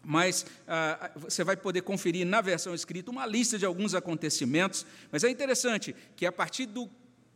Mas 0.03 0.45
ah, 0.67 1.11
você 1.15 1.43
vai 1.43 1.57
poder 1.57 1.81
conferir 1.81 2.25
na 2.25 2.39
versão 2.39 2.75
escrita 2.75 3.09
uma 3.09 3.25
lista 3.25 3.57
de 3.57 3.65
alguns 3.65 3.95
acontecimentos. 3.95 4.85
Mas 5.11 5.23
é 5.23 5.29
interessante 5.29 5.95
que 6.15 6.25
a 6.25 6.31
partir 6.31 6.67
do 6.67 6.87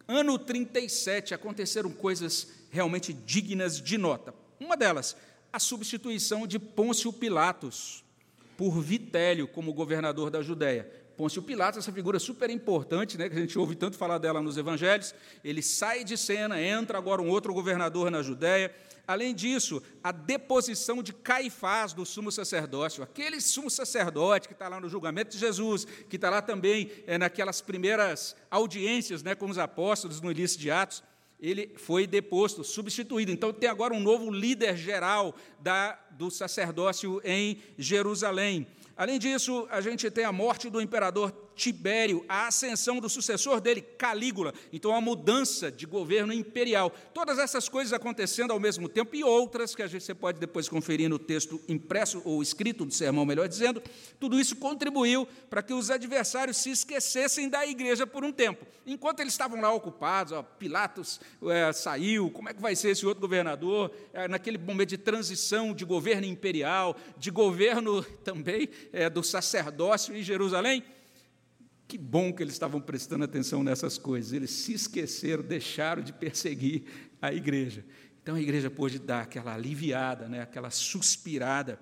ano 0.07 0.37
37 0.37 1.33
aconteceram 1.33 1.91
coisas 1.91 2.47
realmente 2.69 3.11
dignas 3.11 3.81
de 3.81 3.97
nota. 3.97 4.33
Uma 4.59 4.75
delas, 4.75 5.15
a 5.51 5.59
substituição 5.59 6.45
de 6.45 6.59
Pôncio 6.59 7.13
Pilatos 7.13 8.03
por 8.57 8.81
Vitélio 8.81 9.47
como 9.47 9.73
governador 9.73 10.29
da 10.29 10.41
Judéia. 10.41 10.91
Pôncio 11.15 11.41
Pilatos, 11.41 11.79
essa 11.79 11.91
figura 11.91 12.17
super 12.17 12.49
importante, 12.49 13.17
né, 13.17 13.27
que 13.27 13.35
a 13.35 13.39
gente 13.39 13.59
ouve 13.59 13.75
tanto 13.75 13.97
falar 13.97 14.17
dela 14.17 14.41
nos 14.41 14.57
evangelhos, 14.57 15.13
ele 15.43 15.61
sai 15.61 16.03
de 16.03 16.17
cena, 16.17 16.61
entra 16.61 16.97
agora 16.97 17.21
um 17.21 17.29
outro 17.29 17.53
governador 17.53 18.09
na 18.09 18.21
Judéia. 18.21 18.73
Além 19.05 19.35
disso, 19.35 19.81
a 20.03 20.11
deposição 20.11 21.03
de 21.03 21.11
Caifás 21.11 21.91
do 21.91 22.05
sumo 22.05 22.31
sacerdócio, 22.31 23.03
aquele 23.03 23.41
sumo 23.41 23.69
sacerdote 23.69 24.47
que 24.47 24.53
está 24.53 24.69
lá 24.69 24.79
no 24.79 24.87
julgamento 24.87 25.31
de 25.31 25.37
Jesus, 25.37 25.85
que 26.07 26.15
está 26.15 26.29
lá 26.29 26.41
também 26.41 26.89
é, 27.05 27.17
naquelas 27.17 27.59
primeiras 27.59 28.35
audiências 28.49 29.23
né, 29.23 29.35
com 29.35 29.49
os 29.49 29.57
apóstolos 29.57 30.21
no 30.21 30.31
início 30.31 30.59
de 30.59 30.71
Atos, 30.71 31.03
ele 31.39 31.71
foi 31.77 32.05
deposto, 32.05 32.63
substituído. 32.63 33.31
Então 33.31 33.53
tem 33.53 33.69
agora 33.69 33.93
um 33.93 33.99
novo 33.99 34.29
líder 34.31 34.75
geral 34.75 35.33
da, 35.59 35.97
do 36.11 36.29
sacerdócio 36.29 37.21
em 37.23 37.57
Jerusalém. 37.77 38.67
Além 38.95 39.17
disso, 39.17 39.65
a 39.71 39.79
gente 39.79 40.11
tem 40.11 40.25
a 40.25 40.31
morte 40.31 40.69
do 40.69 40.81
imperador 40.81 41.31
Tibério, 41.59 42.23
a 42.29 42.47
ascensão 42.47 43.01
do 43.01 43.09
sucessor 43.09 43.59
dele, 43.59 43.81
Calígula. 43.81 44.53
Então, 44.71 44.95
a 44.95 45.01
mudança 45.01 45.69
de 45.69 45.85
governo 45.85 46.31
imperial. 46.31 46.89
Todas 47.13 47.37
essas 47.37 47.67
coisas 47.67 47.91
acontecendo 47.91 48.51
ao 48.51 48.59
mesmo 48.59 48.87
tempo 48.87 49.13
e 49.13 49.23
outras 49.25 49.75
que 49.75 49.83
a 49.83 49.87
gente, 49.87 50.13
pode 50.15 50.39
depois 50.39 50.69
conferir 50.69 51.09
no 51.09 51.19
texto 51.19 51.61
impresso 51.67 52.21
ou 52.23 52.41
escrito 52.41 52.85
do 52.85 52.93
sermão, 52.93 53.25
melhor 53.25 53.47
dizendo. 53.47 53.83
Tudo 54.19 54.39
isso 54.39 54.55
contribuiu 54.55 55.27
para 55.49 55.61
que 55.61 55.73
os 55.73 55.91
adversários 55.91 56.55
se 56.55 56.71
esquecessem 56.71 57.49
da 57.49 57.67
igreja 57.67 58.07
por 58.07 58.23
um 58.23 58.31
tempo. 58.31 58.65
Enquanto 58.87 59.19
eles 59.19 59.33
estavam 59.33 59.59
lá 59.59 59.71
ocupados, 59.73 60.31
ó, 60.31 60.41
Pilatos 60.41 61.19
é, 61.43 61.73
saiu, 61.73 62.31
como 62.31 62.49
é 62.49 62.53
que 62.53 62.61
vai 62.61 62.75
ser 62.75 62.91
esse 62.91 63.05
outro 63.05 63.19
governador? 63.19 63.91
É, 64.13 64.29
naquele 64.29 64.57
momento 64.57 64.89
de 64.89 64.97
transição 64.97 65.73
de 65.73 65.83
governo 65.83 66.25
imperial, 66.25 66.95
de 67.17 67.29
governo 67.29 68.01
também 68.23 68.69
é, 68.93 69.09
do 69.09 69.21
sacerdócio 69.21 70.15
em 70.15 70.23
Jerusalém. 70.23 70.83
Que 71.89 71.97
bom 71.97 72.31
que 72.31 72.43
eles 72.43 72.53
estavam 72.53 72.79
prestando 72.79 73.25
atenção 73.25 73.63
nessas 73.63 73.97
coisas. 73.97 74.31
Eles 74.31 74.51
se 74.51 74.73
esqueceram, 74.73 75.41
deixaram 75.41 76.03
de 76.03 76.13
perseguir 76.13 76.83
a 77.19 77.33
igreja. 77.33 77.83
Então 78.21 78.35
a 78.35 78.39
igreja 78.39 78.69
pôde 78.69 78.99
dar 78.99 79.21
aquela 79.21 79.55
aliviada, 79.55 80.29
né, 80.29 80.39
aquela 80.43 80.69
suspirada. 80.69 81.79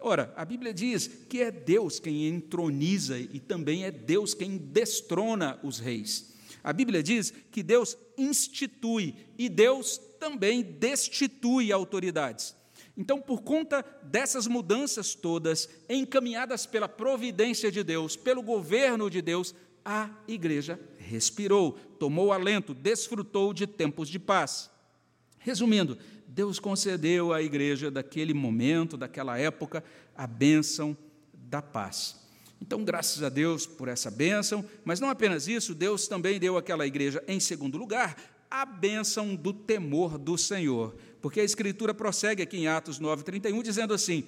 Ora, 0.00 0.34
a 0.36 0.44
Bíblia 0.44 0.74
diz 0.74 1.06
que 1.28 1.40
é 1.40 1.52
Deus 1.52 2.00
quem 2.00 2.26
entroniza 2.26 3.16
e 3.16 3.38
também 3.38 3.84
é 3.84 3.92
Deus 3.92 4.34
quem 4.34 4.56
destrona 4.56 5.56
os 5.62 5.78
reis. 5.78 6.34
A 6.64 6.72
Bíblia 6.72 7.00
diz 7.00 7.32
que 7.52 7.62
Deus 7.62 7.96
institui 8.18 9.14
e 9.38 9.48
Deus 9.48 10.00
também 10.18 10.64
destitui 10.64 11.70
autoridades. 11.70 12.56
Então, 12.96 13.20
por 13.20 13.42
conta 13.42 13.84
dessas 14.02 14.46
mudanças 14.46 15.14
todas, 15.14 15.68
encaminhadas 15.88 16.64
pela 16.64 16.88
providência 16.88 17.70
de 17.70 17.82
Deus, 17.82 18.16
pelo 18.16 18.42
governo 18.42 19.10
de 19.10 19.20
Deus, 19.20 19.54
a 19.84 20.10
igreja 20.28 20.78
respirou, 20.98 21.72
tomou 21.98 22.32
alento, 22.32 22.72
desfrutou 22.72 23.52
de 23.52 23.66
tempos 23.66 24.08
de 24.08 24.18
paz. 24.18 24.70
Resumindo, 25.38 25.98
Deus 26.26 26.58
concedeu 26.58 27.32
à 27.32 27.42
igreja 27.42 27.90
daquele 27.90 28.32
momento, 28.32 28.96
daquela 28.96 29.38
época, 29.38 29.84
a 30.16 30.26
bênção 30.26 30.96
da 31.32 31.60
paz. 31.60 32.24
Então, 32.60 32.82
graças 32.82 33.22
a 33.22 33.28
Deus 33.28 33.66
por 33.66 33.88
essa 33.88 34.10
bênção, 34.10 34.64
mas 34.84 35.00
não 35.00 35.10
apenas 35.10 35.46
isso, 35.48 35.74
Deus 35.74 36.08
também 36.08 36.40
deu 36.40 36.56
àquela 36.56 36.86
igreja, 36.86 37.22
em 37.28 37.38
segundo 37.38 37.76
lugar, 37.76 38.16
a 38.54 38.64
bênção 38.64 39.34
do 39.34 39.52
temor 39.52 40.16
do 40.16 40.38
Senhor. 40.38 40.94
Porque 41.20 41.40
a 41.40 41.44
Escritura 41.44 41.92
prossegue 41.92 42.40
aqui 42.40 42.56
em 42.56 42.68
Atos 42.68 43.00
9,31, 43.00 43.60
dizendo 43.64 43.92
assim: 43.92 44.22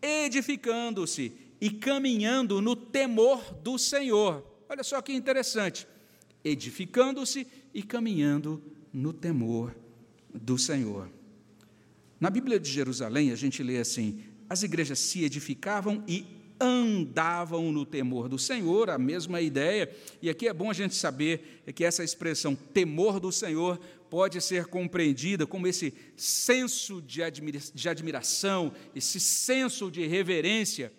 edificando-se 0.00 1.32
e 1.60 1.70
caminhando 1.70 2.60
no 2.60 2.76
temor 2.76 3.42
do 3.54 3.76
Senhor. 3.76 4.46
Olha 4.68 4.84
só 4.84 5.02
que 5.02 5.12
interessante. 5.12 5.88
Edificando-se 6.44 7.48
e 7.72 7.82
caminhando 7.82 8.62
no 8.92 9.12
temor 9.12 9.74
do 10.32 10.56
Senhor. 10.56 11.10
Na 12.20 12.30
Bíblia 12.30 12.60
de 12.60 12.70
Jerusalém, 12.70 13.32
a 13.32 13.36
gente 13.36 13.60
lê 13.60 13.78
assim: 13.78 14.22
as 14.48 14.62
igrejas 14.62 15.00
se 15.00 15.24
edificavam 15.24 16.04
e 16.06 16.24
andavam 16.64 17.70
no 17.70 17.84
temor 17.84 18.28
do 18.28 18.38
Senhor, 18.38 18.88
a 18.90 18.98
mesma 18.98 19.40
ideia. 19.40 19.94
E 20.22 20.30
aqui 20.30 20.48
é 20.48 20.52
bom 20.52 20.70
a 20.70 20.74
gente 20.74 20.94
saber 20.94 21.62
que 21.74 21.84
essa 21.84 22.02
expressão 22.02 22.54
temor 22.54 23.20
do 23.20 23.30
Senhor 23.30 23.78
pode 24.08 24.40
ser 24.40 24.66
compreendida 24.66 25.46
como 25.46 25.66
esse 25.66 25.92
senso 26.16 27.02
de, 27.02 27.22
admira 27.22 27.58
de 27.58 27.88
admiração, 27.88 28.72
esse 28.94 29.20
senso 29.20 29.90
de 29.90 30.06
reverência, 30.06 30.92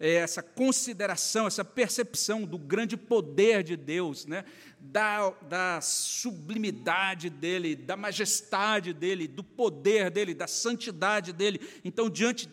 é 0.00 0.14
essa 0.14 0.42
consideração, 0.42 1.46
essa 1.46 1.64
percepção 1.64 2.42
do 2.42 2.58
grande 2.58 2.96
poder 2.96 3.62
de 3.62 3.76
Deus, 3.76 4.26
né? 4.26 4.44
da, 4.80 5.30
da 5.48 5.80
sublimidade 5.80 7.30
dele, 7.30 7.76
da 7.76 7.96
majestade 7.96 8.92
dele, 8.92 9.28
do 9.28 9.44
poder 9.44 10.10
dele, 10.10 10.34
da 10.34 10.48
santidade 10.48 11.32
dele. 11.32 11.60
Então, 11.84 12.10
diante 12.10 12.48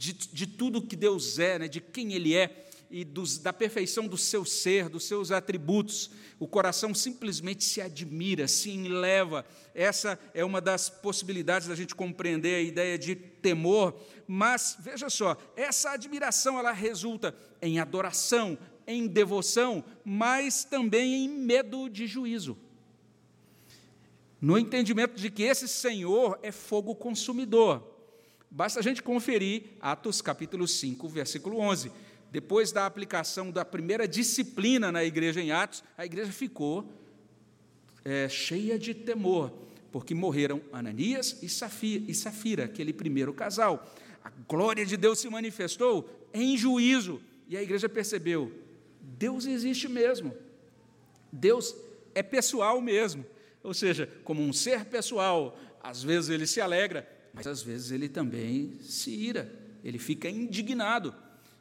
de, 0.00 0.14
de 0.14 0.46
tudo 0.46 0.80
que 0.80 0.96
Deus 0.96 1.38
é, 1.38 1.58
né, 1.58 1.68
de 1.68 1.78
quem 1.78 2.14
Ele 2.14 2.34
é 2.34 2.66
e 2.90 3.04
dos, 3.04 3.36
da 3.36 3.52
perfeição 3.52 4.08
do 4.08 4.16
seu 4.16 4.46
ser, 4.46 4.88
dos 4.88 5.04
seus 5.04 5.30
atributos. 5.30 6.10
O 6.38 6.48
coração 6.48 6.94
simplesmente 6.94 7.62
se 7.62 7.82
admira, 7.82 8.48
se 8.48 8.70
enleva. 8.70 9.44
Essa 9.74 10.18
é 10.32 10.42
uma 10.42 10.58
das 10.58 10.88
possibilidades 10.88 11.68
da 11.68 11.74
gente 11.74 11.94
compreender 11.94 12.54
a 12.54 12.62
ideia 12.62 12.98
de 12.98 13.14
temor. 13.14 13.94
Mas 14.26 14.78
veja 14.80 15.10
só, 15.10 15.36
essa 15.54 15.90
admiração 15.90 16.58
ela 16.58 16.72
resulta 16.72 17.36
em 17.60 17.78
adoração, 17.78 18.56
em 18.86 19.06
devoção, 19.06 19.84
mas 20.02 20.64
também 20.64 21.26
em 21.26 21.28
medo 21.28 21.90
de 21.90 22.06
juízo. 22.06 22.56
No 24.40 24.58
entendimento 24.58 25.14
de 25.14 25.30
que 25.30 25.42
esse 25.42 25.68
Senhor 25.68 26.38
é 26.42 26.50
fogo 26.50 26.94
consumidor. 26.94 27.99
Basta 28.50 28.80
a 28.80 28.82
gente 28.82 29.00
conferir 29.00 29.62
Atos 29.80 30.20
capítulo 30.20 30.66
5, 30.66 31.08
versículo 31.08 31.58
11. 31.58 31.92
Depois 32.32 32.72
da 32.72 32.84
aplicação 32.84 33.48
da 33.48 33.64
primeira 33.64 34.08
disciplina 34.08 34.90
na 34.90 35.04
igreja 35.04 35.40
em 35.40 35.52
Atos, 35.52 35.84
a 35.96 36.04
igreja 36.04 36.32
ficou 36.32 36.84
é, 38.04 38.28
cheia 38.28 38.76
de 38.76 38.92
temor, 38.92 39.52
porque 39.92 40.14
morreram 40.14 40.60
Ananias 40.72 41.38
e 41.42 41.48
Safira, 41.48 42.04
e 42.08 42.14
Safira, 42.14 42.64
aquele 42.64 42.92
primeiro 42.92 43.32
casal. 43.32 43.88
A 44.24 44.30
glória 44.48 44.84
de 44.84 44.96
Deus 44.96 45.20
se 45.20 45.28
manifestou 45.28 46.10
em 46.34 46.58
juízo, 46.58 47.20
e 47.48 47.56
a 47.56 47.62
igreja 47.62 47.88
percebeu: 47.88 48.52
Deus 49.00 49.46
existe 49.46 49.88
mesmo. 49.88 50.34
Deus 51.30 51.74
é 52.16 52.22
pessoal 52.22 52.80
mesmo. 52.80 53.24
Ou 53.62 53.74
seja, 53.74 54.10
como 54.24 54.42
um 54.42 54.52
ser 54.52 54.86
pessoal, 54.86 55.56
às 55.80 56.02
vezes 56.02 56.30
ele 56.30 56.46
se 56.48 56.60
alegra, 56.60 57.08
mas 57.32 57.46
às 57.46 57.62
vezes 57.62 57.90
ele 57.90 58.08
também 58.08 58.78
se 58.80 59.10
ira, 59.10 59.52
ele 59.84 59.98
fica 59.98 60.28
indignado, 60.28 61.14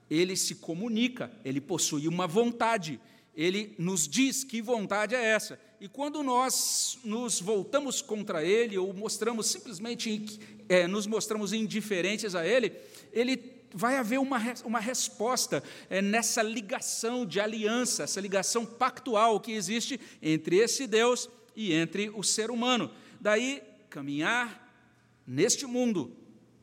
ele 0.10 0.36
se 0.36 0.55
comunica, 0.55 1.32
ele 1.45 1.62
possui 1.62 2.08
uma 2.08 2.27
vontade, 2.27 2.99
ele 3.36 3.75
nos 3.77 4.08
diz 4.08 4.43
que 4.43 4.62
vontade 4.62 5.15
é 5.15 5.23
essa. 5.23 5.60
E 5.79 5.88
quando 5.88 6.21
nós 6.23 6.97
nos 7.05 7.39
voltamos 7.39 8.01
contra 8.01 8.43
ele, 8.43 8.77
ou 8.77 8.93
mostramos 8.93 9.47
simplesmente, 9.47 10.39
é, 10.67 10.88
nos 10.88 11.08
mostramos 11.08 11.53
indiferentes 11.53 12.36
a 12.36 12.45
ele, 12.45 12.73
ele 13.13 13.60
vai 13.73 13.95
haver 13.95 14.19
uma, 14.19 14.39
uma 14.65 14.79
resposta 14.79 15.63
é, 15.89 16.01
nessa 16.01 16.41
ligação 16.41 17.25
de 17.25 17.39
aliança, 17.39 18.03
essa 18.03 18.19
ligação 18.19 18.65
pactual 18.65 19.39
que 19.39 19.51
existe 19.51 19.99
entre 20.21 20.58
esse 20.58 20.88
Deus 20.88 21.29
e 21.55 21.71
entre 21.73 22.10
o 22.10 22.23
ser 22.23 22.51
humano. 22.51 22.91
Daí, 23.21 23.62
caminhar 23.89 24.68
neste 25.29 25.67
mundo, 25.67 26.11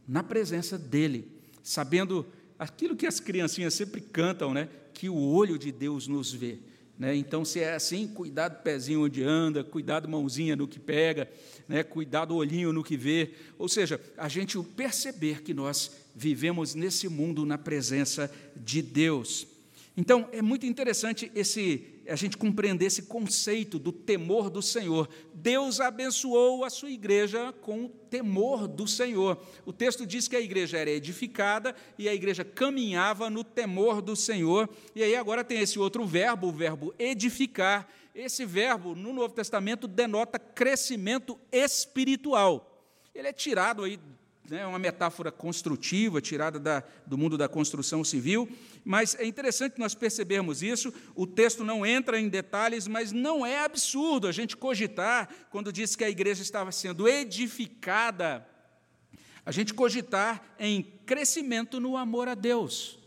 na 0.08 0.24
presença 0.24 0.76
dEle, 0.76 1.30
sabendo 1.62 2.26
aquilo 2.58 2.96
que 2.96 3.06
as 3.06 3.20
criancinhas 3.20 3.74
sempre 3.74 4.00
cantam, 4.00 4.52
né? 4.52 4.68
Que 4.92 5.08
o 5.08 5.16
olho 5.16 5.56
de 5.56 5.70
Deus 5.70 6.08
nos 6.08 6.32
vê. 6.32 6.58
Né? 6.98 7.14
Então, 7.14 7.44
se 7.44 7.60
é 7.60 7.74
assim, 7.74 8.08
cuidado 8.08 8.62
pezinho 8.62 9.04
onde 9.04 9.22
anda, 9.22 9.62
cuidado 9.62 10.08
mãozinha 10.08 10.56
no 10.56 10.66
que 10.66 10.80
pega, 10.80 11.30
né? 11.68 11.84
cuidado 11.84 12.34
olhinho 12.34 12.72
no 12.72 12.82
que 12.82 12.96
vê. 12.96 13.34
Ou 13.56 13.68
seja, 13.68 14.00
a 14.16 14.28
gente 14.28 14.60
perceber 14.74 15.42
que 15.42 15.54
nós 15.54 15.92
vivemos 16.14 16.74
nesse 16.74 17.08
mundo 17.08 17.46
na 17.46 17.58
presença 17.58 18.32
de 18.56 18.82
Deus. 18.82 19.46
Então, 19.96 20.28
é 20.30 20.42
muito 20.42 20.66
interessante 20.66 21.30
esse 21.34 21.96
a 22.08 22.14
gente 22.14 22.36
compreender 22.36 22.86
esse 22.86 23.02
conceito 23.02 23.78
do 23.78 23.90
temor 23.90 24.48
do 24.48 24.62
Senhor. 24.62 25.08
Deus 25.34 25.80
abençoou 25.80 26.64
a 26.64 26.70
sua 26.70 26.90
igreja 26.90 27.52
com 27.60 27.86
o 27.86 27.88
temor 27.88 28.68
do 28.68 28.86
Senhor. 28.86 29.42
O 29.64 29.72
texto 29.72 30.06
diz 30.06 30.28
que 30.28 30.36
a 30.36 30.40
igreja 30.40 30.78
era 30.78 30.90
edificada 30.90 31.74
e 31.98 32.08
a 32.08 32.14
igreja 32.14 32.44
caminhava 32.44 33.28
no 33.28 33.42
temor 33.42 34.00
do 34.00 34.14
Senhor. 34.14 34.68
E 34.94 35.02
aí 35.02 35.16
agora 35.16 35.42
tem 35.42 35.60
esse 35.60 35.78
outro 35.78 36.06
verbo, 36.06 36.48
o 36.48 36.52
verbo 36.52 36.94
edificar. 36.98 37.88
Esse 38.14 38.44
verbo 38.44 38.94
no 38.94 39.12
Novo 39.12 39.34
Testamento 39.34 39.86
denota 39.86 40.38
crescimento 40.38 41.38
espiritual. 41.50 42.84
Ele 43.14 43.28
é 43.28 43.32
tirado 43.32 43.82
aí 43.82 43.98
né, 44.48 44.66
uma 44.66 44.78
metáfora 44.78 45.32
construtiva, 45.32 46.20
tirada 46.20 46.58
da, 46.58 46.82
do 47.06 47.18
mundo 47.18 47.36
da 47.36 47.48
construção 47.48 48.04
civil, 48.04 48.48
mas 48.84 49.14
é 49.16 49.26
interessante 49.26 49.78
nós 49.78 49.94
percebermos 49.94 50.62
isso. 50.62 50.92
O 51.14 51.26
texto 51.26 51.64
não 51.64 51.84
entra 51.84 52.20
em 52.20 52.28
detalhes, 52.28 52.86
mas 52.86 53.12
não 53.12 53.44
é 53.44 53.64
absurdo 53.64 54.26
a 54.26 54.32
gente 54.32 54.56
cogitar, 54.56 55.28
quando 55.50 55.72
diz 55.72 55.96
que 55.96 56.04
a 56.04 56.10
igreja 56.10 56.42
estava 56.42 56.70
sendo 56.70 57.08
edificada, 57.08 58.46
a 59.44 59.50
gente 59.50 59.74
cogitar 59.74 60.42
em 60.58 60.82
crescimento 61.04 61.80
no 61.80 61.96
amor 61.96 62.28
a 62.28 62.34
Deus, 62.34 62.98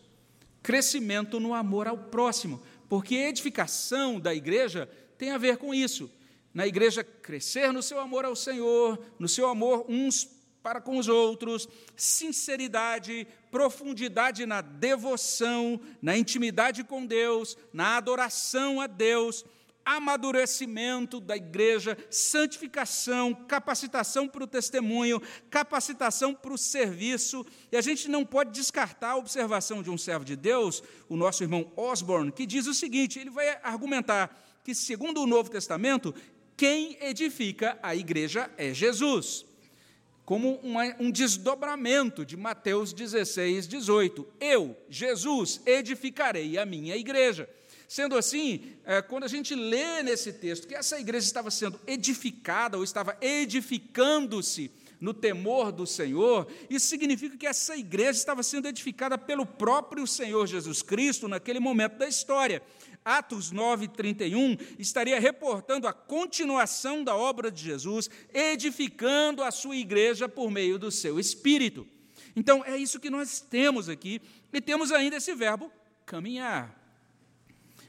crescimento 0.62 1.38
no 1.38 1.54
amor 1.54 1.86
ao 1.86 1.98
próximo, 1.98 2.62
porque 2.88 3.14
edificação 3.14 4.18
da 4.18 4.34
igreja 4.34 4.88
tem 5.16 5.30
a 5.30 5.38
ver 5.38 5.58
com 5.58 5.74
isso. 5.74 6.10
Na 6.52 6.66
igreja, 6.66 7.04
crescer 7.04 7.72
no 7.72 7.82
seu 7.82 8.00
amor 8.00 8.24
ao 8.24 8.34
Senhor, 8.34 8.98
no 9.18 9.28
seu 9.28 9.46
amor 9.46 9.86
uns 9.88 10.39
para 10.62 10.80
com 10.80 10.98
os 10.98 11.08
outros, 11.08 11.68
sinceridade, 11.96 13.26
profundidade 13.50 14.44
na 14.46 14.60
devoção, 14.60 15.80
na 16.00 16.16
intimidade 16.16 16.84
com 16.84 17.04
Deus, 17.04 17.56
na 17.72 17.96
adoração 17.96 18.80
a 18.80 18.86
Deus, 18.86 19.44
amadurecimento 19.84 21.18
da 21.18 21.36
igreja, 21.36 21.96
santificação, 22.10 23.34
capacitação 23.34 24.28
para 24.28 24.44
o 24.44 24.46
testemunho, 24.46 25.20
capacitação 25.48 26.34
para 26.34 26.52
o 26.52 26.58
serviço. 26.58 27.44
E 27.72 27.76
a 27.76 27.80
gente 27.80 28.08
não 28.08 28.24
pode 28.24 28.50
descartar 28.50 29.12
a 29.12 29.16
observação 29.16 29.82
de 29.82 29.90
um 29.90 29.98
servo 29.98 30.24
de 30.24 30.36
Deus, 30.36 30.82
o 31.08 31.16
nosso 31.16 31.42
irmão 31.42 31.72
Osborne, 31.74 32.30
que 32.30 32.46
diz 32.46 32.66
o 32.66 32.74
seguinte: 32.74 33.18
ele 33.18 33.30
vai 33.30 33.58
argumentar 33.62 34.38
que, 34.62 34.74
segundo 34.74 35.22
o 35.22 35.26
Novo 35.26 35.50
Testamento, 35.50 36.14
quem 36.56 36.98
edifica 37.00 37.78
a 37.82 37.96
igreja 37.96 38.50
é 38.58 38.74
Jesus 38.74 39.49
como 40.30 40.60
um 41.00 41.10
desdobramento 41.10 42.24
de 42.24 42.36
Mateus 42.36 42.92
16, 42.92 43.66
18. 43.66 44.24
Eu, 44.38 44.76
Jesus, 44.88 45.60
edificarei 45.66 46.56
a 46.56 46.64
minha 46.64 46.94
igreja. 46.94 47.50
Sendo 47.88 48.16
assim, 48.16 48.76
é, 48.84 49.02
quando 49.02 49.24
a 49.24 49.28
gente 49.28 49.56
lê 49.56 50.04
nesse 50.04 50.32
texto 50.34 50.68
que 50.68 50.74
essa 50.76 51.00
igreja 51.00 51.26
estava 51.26 51.50
sendo 51.50 51.80
edificada 51.84 52.76
ou 52.76 52.84
estava 52.84 53.18
edificando-se 53.20 54.70
no 55.00 55.12
temor 55.12 55.72
do 55.72 55.84
Senhor, 55.84 56.46
isso 56.70 56.86
significa 56.86 57.36
que 57.36 57.46
essa 57.48 57.76
igreja 57.76 58.12
estava 58.12 58.44
sendo 58.44 58.68
edificada 58.68 59.18
pelo 59.18 59.44
próprio 59.44 60.06
Senhor 60.06 60.46
Jesus 60.46 60.80
Cristo 60.80 61.26
naquele 61.26 61.58
momento 61.58 61.98
da 61.98 62.06
história. 62.06 62.62
Atos 63.04 63.50
9:31 63.50 64.58
estaria 64.78 65.18
reportando 65.18 65.86
a 65.86 65.92
continuação 65.92 67.02
da 67.02 67.16
obra 67.16 67.50
de 67.50 67.62
Jesus, 67.62 68.10
edificando 68.32 69.42
a 69.42 69.50
sua 69.50 69.76
igreja 69.76 70.28
por 70.28 70.50
meio 70.50 70.78
do 70.78 70.90
seu 70.90 71.18
espírito. 71.18 71.86
Então, 72.36 72.64
é 72.64 72.76
isso 72.76 73.00
que 73.00 73.10
nós 73.10 73.40
temos 73.40 73.88
aqui, 73.88 74.20
e 74.52 74.60
temos 74.60 74.92
ainda 74.92 75.16
esse 75.16 75.34
verbo 75.34 75.70
caminhar. 76.06 76.76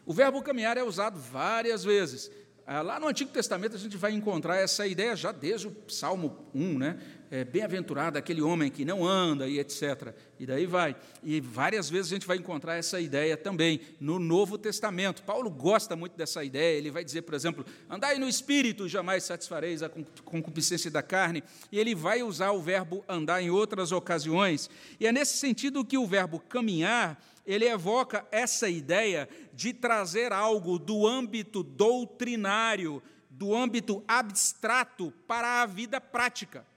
O 0.06 0.13
verbo 0.13 0.41
caminhar 0.41 0.78
é 0.78 0.84
usado 0.84 1.19
várias 1.19 1.84
vezes. 1.84 2.32
Ah, 2.65 2.82
lá 2.82 3.00
no 3.00 3.08
Antigo 3.08 3.32
Testamento 3.32 3.76
a 3.76 3.80
gente 3.80 3.97
vai 3.97 4.12
encontrar 4.12 4.56
essa 4.58 4.88
ideia 4.88 5.15
já 5.15 5.32
desde 5.32 5.67
o 5.67 5.76
Salmo 5.89 6.47
1, 6.54 6.78
né? 6.78 7.00
É, 7.34 7.46
Bem-aventurado 7.46 8.17
aquele 8.17 8.41
homem 8.41 8.70
que 8.70 8.84
não 8.84 9.08
anda 9.08 9.48
e 9.48 9.58
etc. 9.58 10.13
E 10.38 10.46
daí 10.46 10.65
vai. 10.65 10.98
E 11.24 11.39
várias 11.39 11.89
vezes 11.89 12.12
a 12.12 12.15
gente 12.15 12.28
vai 12.28 12.36
encontrar 12.36 12.76
essa 12.76 13.00
ideia 13.00 13.38
também 13.38 13.80
no 14.02 14.20
Novo 14.20 14.58
Testamento. 14.58 15.24
Paulo 15.24 15.50
gosta 15.50 15.96
muito 15.96 16.17
dessa 16.17 16.44
ideia. 16.44 16.78
Ele 16.78 16.91
vai 16.91 17.06
dizer, 17.06 17.22
por 17.22 17.34
exemplo, 17.34 17.65
andai 17.89 18.20
no 18.20 18.28
espírito, 18.28 18.86
jamais 18.86 19.24
satisfareis 19.24 19.82
a 19.82 19.89
concupiscência 20.26 20.91
da 20.91 21.02
carne. 21.02 21.41
E 21.72 21.80
ele 21.80 21.96
vai 21.96 22.22
usar 22.22 22.52
o 22.52 22.60
verbo 22.60 23.02
andar 23.08 23.41
em 23.41 23.50
outras 23.50 23.94
ocasiões. 23.94 24.70
E 25.00 25.08
é 25.08 25.12
nesse 25.13 25.38
sentido 25.38 25.86
que 25.86 25.98
o 25.98 26.06
verbo 26.06 26.38
caminhar 26.38 27.17
ele 27.46 27.65
evoca 27.65 28.28
essa 28.30 28.67
ideia 28.67 29.30
de 29.54 29.72
trazer 29.72 30.34
algo 30.34 30.78
do 30.78 31.08
âmbito 31.08 31.63
doutrinário, 31.63 33.02
do 33.30 33.56
âmbito 33.56 34.04
abstrato 34.06 35.13
para 35.26 35.62
a 35.62 35.65
vida 35.65 36.02
prática. 36.02 36.70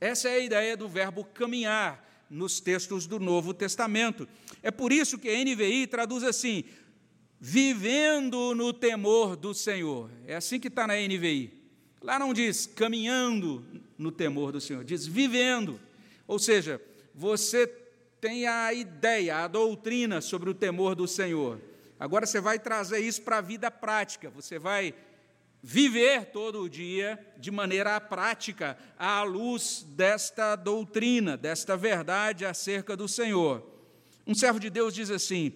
Essa 0.00 0.28
é 0.28 0.34
a 0.34 0.38
ideia 0.38 0.76
do 0.76 0.88
verbo 0.88 1.24
caminhar 1.24 2.04
nos 2.28 2.60
textos 2.60 3.06
do 3.06 3.18
Novo 3.18 3.54
Testamento. 3.54 4.28
É 4.62 4.70
por 4.70 4.92
isso 4.92 5.18
que 5.18 5.28
a 5.28 5.44
NVI 5.44 5.86
traduz 5.86 6.22
assim: 6.24 6.64
vivendo 7.40 8.54
no 8.54 8.72
temor 8.72 9.36
do 9.36 9.54
Senhor. 9.54 10.10
É 10.26 10.36
assim 10.36 10.58
que 10.58 10.68
está 10.68 10.86
na 10.86 10.94
NVI. 10.94 11.52
Lá 12.02 12.18
não 12.18 12.34
diz 12.34 12.66
caminhando 12.66 13.64
no 13.96 14.10
temor 14.10 14.52
do 14.52 14.60
Senhor, 14.60 14.84
diz 14.84 15.06
vivendo. 15.06 15.80
Ou 16.26 16.38
seja, 16.38 16.80
você 17.14 17.66
tem 18.20 18.46
a 18.46 18.72
ideia, 18.72 19.44
a 19.44 19.48
doutrina 19.48 20.20
sobre 20.20 20.50
o 20.50 20.54
temor 20.54 20.94
do 20.94 21.06
Senhor. 21.06 21.60
Agora 21.98 22.26
você 22.26 22.40
vai 22.40 22.58
trazer 22.58 22.98
isso 22.98 23.22
para 23.22 23.38
a 23.38 23.42
vida 23.42 23.70
prática, 23.70 24.30
você 24.30 24.58
vai 24.58 24.94
viver 25.66 26.26
todo 26.26 26.60
o 26.60 26.68
dia 26.68 27.18
de 27.38 27.50
maneira 27.50 27.98
prática, 27.98 28.76
à 28.98 29.22
luz 29.22 29.82
desta 29.88 30.54
doutrina, 30.56 31.38
desta 31.38 31.74
verdade 31.74 32.44
acerca 32.44 32.94
do 32.94 33.08
Senhor. 33.08 33.66
Um 34.26 34.34
servo 34.34 34.60
de 34.60 34.68
Deus 34.68 34.94
diz 34.94 35.10
assim: 35.10 35.54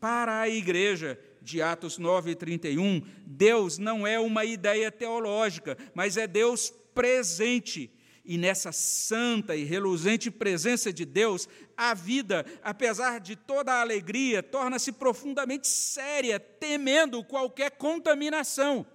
para 0.00 0.40
a 0.40 0.48
igreja, 0.48 1.20
de 1.42 1.60
Atos 1.60 1.98
9, 1.98 2.34
31, 2.36 3.02
Deus 3.26 3.76
não 3.76 4.06
é 4.06 4.18
uma 4.18 4.46
ideia 4.46 4.90
teológica, 4.90 5.76
mas 5.94 6.16
é 6.16 6.26
Deus 6.26 6.72
presente 6.94 7.92
e 8.24 8.38
nessa 8.38 8.72
santa 8.72 9.56
e 9.56 9.64
reluzente 9.64 10.30
presença 10.30 10.92
de 10.92 11.04
Deus, 11.04 11.48
a 11.76 11.94
vida, 11.94 12.46
apesar 12.62 13.18
de 13.18 13.34
toda 13.34 13.72
a 13.72 13.80
alegria, 13.80 14.42
torna-se 14.42 14.92
profundamente 14.92 15.66
séria, 15.66 16.38
temendo 16.38 17.24
qualquer 17.24 17.72
contaminação. 17.72 18.86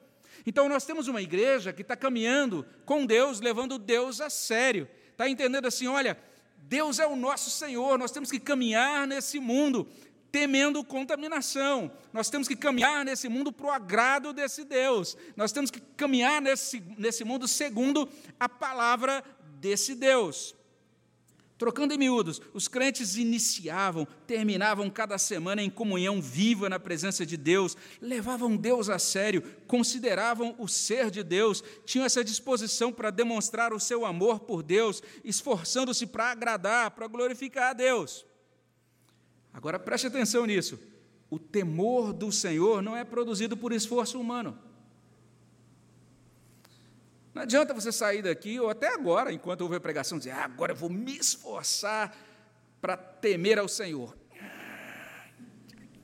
Então, 0.45 0.69
nós 0.69 0.85
temos 0.85 1.07
uma 1.07 1.21
igreja 1.21 1.73
que 1.73 1.81
está 1.81 1.95
caminhando 1.95 2.65
com 2.85 3.05
Deus, 3.05 3.39
levando 3.39 3.79
Deus 3.79 4.21
a 4.21 4.29
sério. 4.29 4.87
Está 5.11 5.29
entendendo 5.29 5.65
assim: 5.65 5.87
olha, 5.87 6.17
Deus 6.57 6.99
é 6.99 7.07
o 7.07 7.15
nosso 7.15 7.49
Senhor, 7.49 7.97
nós 7.97 8.11
temos 8.11 8.31
que 8.31 8.39
caminhar 8.39 9.07
nesse 9.07 9.39
mundo 9.39 9.87
temendo 10.35 10.83
contaminação. 10.83 11.89
Nós 12.11 12.29
temos 12.29 12.45
que 12.45 12.57
caminhar 12.57 13.05
nesse 13.05 13.29
mundo 13.29 13.53
para 13.53 13.67
o 13.67 13.71
agrado 13.71 14.33
desse 14.33 14.65
Deus. 14.65 15.15
Nós 15.33 15.53
temos 15.53 15.71
que 15.71 15.79
caminhar 15.79 16.41
nesse, 16.41 16.83
nesse 16.97 17.23
mundo 17.23 17.47
segundo 17.47 18.09
a 18.37 18.49
palavra 18.49 19.23
desse 19.61 19.95
Deus. 19.95 20.53
Trocando 21.57 21.93
em 21.93 21.97
miúdos, 21.97 22.41
os 22.53 22.67
crentes 22.67 23.15
iniciavam, 23.15 24.05
terminavam 24.27 24.89
cada 24.89 25.17
semana 25.17 25.63
em 25.63 25.69
comunhão 25.69 26.21
viva 26.21 26.67
na 26.67 26.77
presença 26.77 27.25
de 27.25 27.37
Deus, 27.37 27.77
levavam 28.01 28.57
Deus 28.57 28.89
a 28.89 28.99
sério, 28.99 29.41
consideravam 29.65 30.53
o 30.57 30.67
ser 30.67 31.09
de 31.09 31.23
Deus, 31.23 31.63
tinham 31.85 32.05
essa 32.05 32.25
disposição 32.25 32.91
para 32.91 33.09
demonstrar 33.09 33.73
o 33.73 33.79
seu 33.79 34.05
amor 34.05 34.41
por 34.41 34.61
Deus, 34.61 35.01
esforçando-se 35.23 36.05
para 36.05 36.31
agradar, 36.31 36.91
para 36.91 37.07
glorificar 37.07 37.69
a 37.69 37.73
Deus. 37.73 38.25
Agora 39.53 39.79
preste 39.79 40.07
atenção 40.07 40.45
nisso. 40.45 40.77
O 41.29 41.39
temor 41.39 42.11
do 42.11 42.33
Senhor 42.33 42.81
não 42.81 42.97
é 42.97 43.05
produzido 43.05 43.55
por 43.55 43.71
esforço 43.71 44.19
humano. 44.19 44.59
Não 47.35 47.41
adianta 47.41 47.73
você 47.73 47.91
sair 47.91 48.21
daqui, 48.21 48.57
ou 48.61 48.69
até 48.69 48.87
agora, 48.87 49.33
enquanto 49.33 49.59
houve 49.59 49.75
a 49.75 49.79
pregação, 49.81 50.17
dizer, 50.17 50.31
ah, 50.31 50.45
agora 50.45 50.71
eu 50.71 50.75
vou 50.75 50.89
me 50.89 51.17
esforçar 51.17 52.15
para 52.79 52.95
temer 52.95 53.59
ao 53.59 53.67
Senhor. 53.67 54.15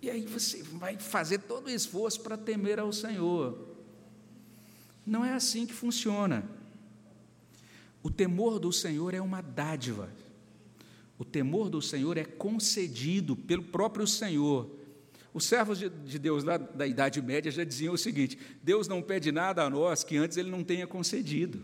E 0.01 0.09
aí 0.09 0.25
você 0.25 0.61
vai 0.61 0.97
fazer 0.97 1.37
todo 1.37 1.67
o 1.67 1.69
esforço 1.69 2.19
para 2.19 2.35
temer 2.35 2.79
ao 2.79 2.91
Senhor. 2.91 3.65
Não 5.05 5.23
é 5.23 5.31
assim 5.31 5.65
que 5.65 5.73
funciona. 5.73 6.43
O 8.03 8.09
temor 8.09 8.59
do 8.59 8.73
Senhor 8.73 9.13
é 9.13 9.21
uma 9.21 9.41
dádiva. 9.41 10.09
O 11.17 11.23
temor 11.23 11.69
do 11.69 11.81
Senhor 11.81 12.17
é 12.17 12.25
concedido 12.25 13.37
pelo 13.37 13.63
próprio 13.63 14.05
Senhor. 14.05 14.69
Os 15.33 15.45
servos 15.45 15.79
de 15.79 16.19
Deus 16.19 16.43
lá 16.43 16.57
da 16.57 16.85
Idade 16.85 17.21
Média 17.21 17.51
já 17.51 17.63
diziam 17.63 17.93
o 17.93 17.97
seguinte: 17.97 18.37
Deus 18.61 18.87
não 18.87 19.01
pede 19.01 19.31
nada 19.31 19.63
a 19.63 19.69
nós 19.69 20.03
que 20.03 20.17
antes 20.17 20.37
Ele 20.37 20.49
não 20.49 20.63
tenha 20.63 20.85
concedido. 20.85 21.63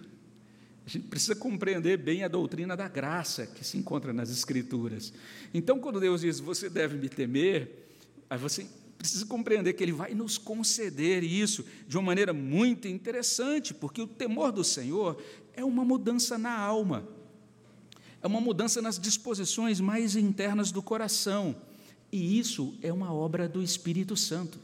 A 0.86 0.90
gente 0.90 1.08
precisa 1.08 1.36
compreender 1.36 1.98
bem 1.98 2.24
a 2.24 2.30
doutrina 2.30 2.78
da 2.78 2.88
graça 2.88 3.46
que 3.46 3.66
se 3.66 3.78
encontra 3.78 4.14
nas 4.14 4.30
Escrituras. 4.30 5.12
Então, 5.54 5.80
quando 5.80 6.00
Deus 6.00 6.22
diz, 6.22 6.40
você 6.40 6.70
deve 6.70 6.96
me 6.98 7.10
temer, 7.10 7.90
aí 8.30 8.38
você 8.38 8.66
precisa 8.98 9.26
compreender 9.26 9.74
que 9.74 9.84
Ele 9.84 9.92
vai 9.92 10.14
nos 10.14 10.38
conceder 10.38 11.26
isso 11.26 11.66
de 11.90 11.98
uma 11.98 12.06
maneira 12.06 12.32
muito 12.32 12.88
interessante, 12.88 13.74
porque 13.74 14.02
o 14.02 14.08
temor 14.08 14.54
do 14.54 14.64
Senhor 14.64 15.22
é 15.54 15.64
uma 15.66 15.84
mudança 15.84 16.38
na 16.38 16.58
alma 16.58 17.06
é 18.22 18.28
uma 18.28 18.42
mudança 18.42 18.82
nas 18.82 19.00
disposições 19.00 19.80
mais 19.80 20.16
internas 20.16 20.72
do 20.72 20.82
coração, 20.82 21.56
e 22.12 22.40
isso 22.40 22.76
é 22.82 22.92
uma 22.92 23.14
obra 23.14 23.48
do 23.48 23.62
Espírito 23.62 24.16
Santo. 24.16 24.60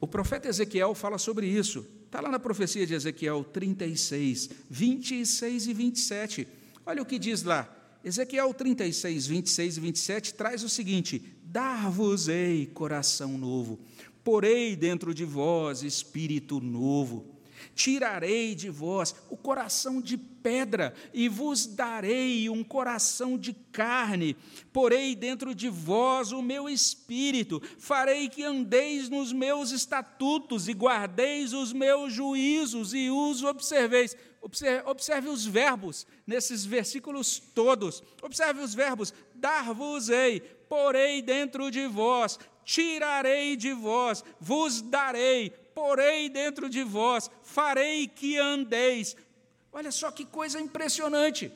O 0.00 0.06
profeta 0.06 0.48
Ezequiel 0.48 0.94
fala 0.94 1.18
sobre 1.18 1.46
isso, 1.46 1.86
está 2.06 2.20
lá 2.20 2.28
na 2.30 2.38
profecia 2.38 2.86
de 2.86 2.94
Ezequiel 2.94 3.44
36, 3.44 4.50
26 4.70 5.66
e 5.66 5.74
27. 5.74 6.48
Olha 6.86 7.02
o 7.02 7.06
que 7.06 7.18
diz 7.18 7.42
lá. 7.42 7.74
Ezequiel 8.04 8.54
36, 8.54 9.26
26 9.26 9.76
e 9.76 9.80
27 9.80 10.34
traz 10.34 10.62
o 10.62 10.68
seguinte: 10.68 11.22
Dar-vos-ei 11.42 12.66
coração 12.66 13.36
novo, 13.36 13.80
porei 14.22 14.76
dentro 14.76 15.12
de 15.12 15.24
vós 15.24 15.82
espírito 15.82 16.60
novo 16.60 17.37
Tirarei 17.74 18.54
de 18.54 18.70
vós 18.70 19.14
o 19.30 19.36
coração 19.36 20.00
de 20.00 20.16
pedra 20.16 20.94
e 21.12 21.28
vos 21.28 21.66
darei 21.66 22.48
um 22.48 22.64
coração 22.64 23.36
de 23.36 23.52
carne. 23.52 24.36
Porei 24.72 25.14
dentro 25.14 25.54
de 25.54 25.68
vós 25.68 26.32
o 26.32 26.42
meu 26.42 26.68
espírito. 26.68 27.62
Farei 27.78 28.28
que 28.28 28.42
andeis 28.42 29.08
nos 29.08 29.32
meus 29.32 29.70
estatutos 29.70 30.68
e 30.68 30.72
guardeis 30.72 31.52
os 31.52 31.72
meus 31.72 32.12
juízos 32.12 32.94
e 32.94 33.10
os 33.10 33.42
observeis. 33.42 34.16
Observe, 34.40 34.88
observe 34.88 35.28
os 35.28 35.44
verbos 35.44 36.06
nesses 36.26 36.64
versículos 36.64 37.38
todos. 37.54 38.02
Observe 38.22 38.62
os 38.62 38.74
verbos: 38.74 39.12
dar-vos-ei, 39.34 40.40
porei 40.68 41.20
dentro 41.20 41.70
de 41.70 41.86
vós, 41.86 42.38
tirarei 42.64 43.56
de 43.56 43.72
vós, 43.72 44.22
vos 44.38 44.80
darei, 44.82 45.50
porei 45.78 46.28
dentro 46.28 46.68
de 46.68 46.82
vós, 46.82 47.30
farei 47.40 48.08
que 48.08 48.36
andeis. 48.36 49.16
Olha 49.72 49.92
só 49.92 50.10
que 50.10 50.24
coisa 50.24 50.60
impressionante. 50.60 51.52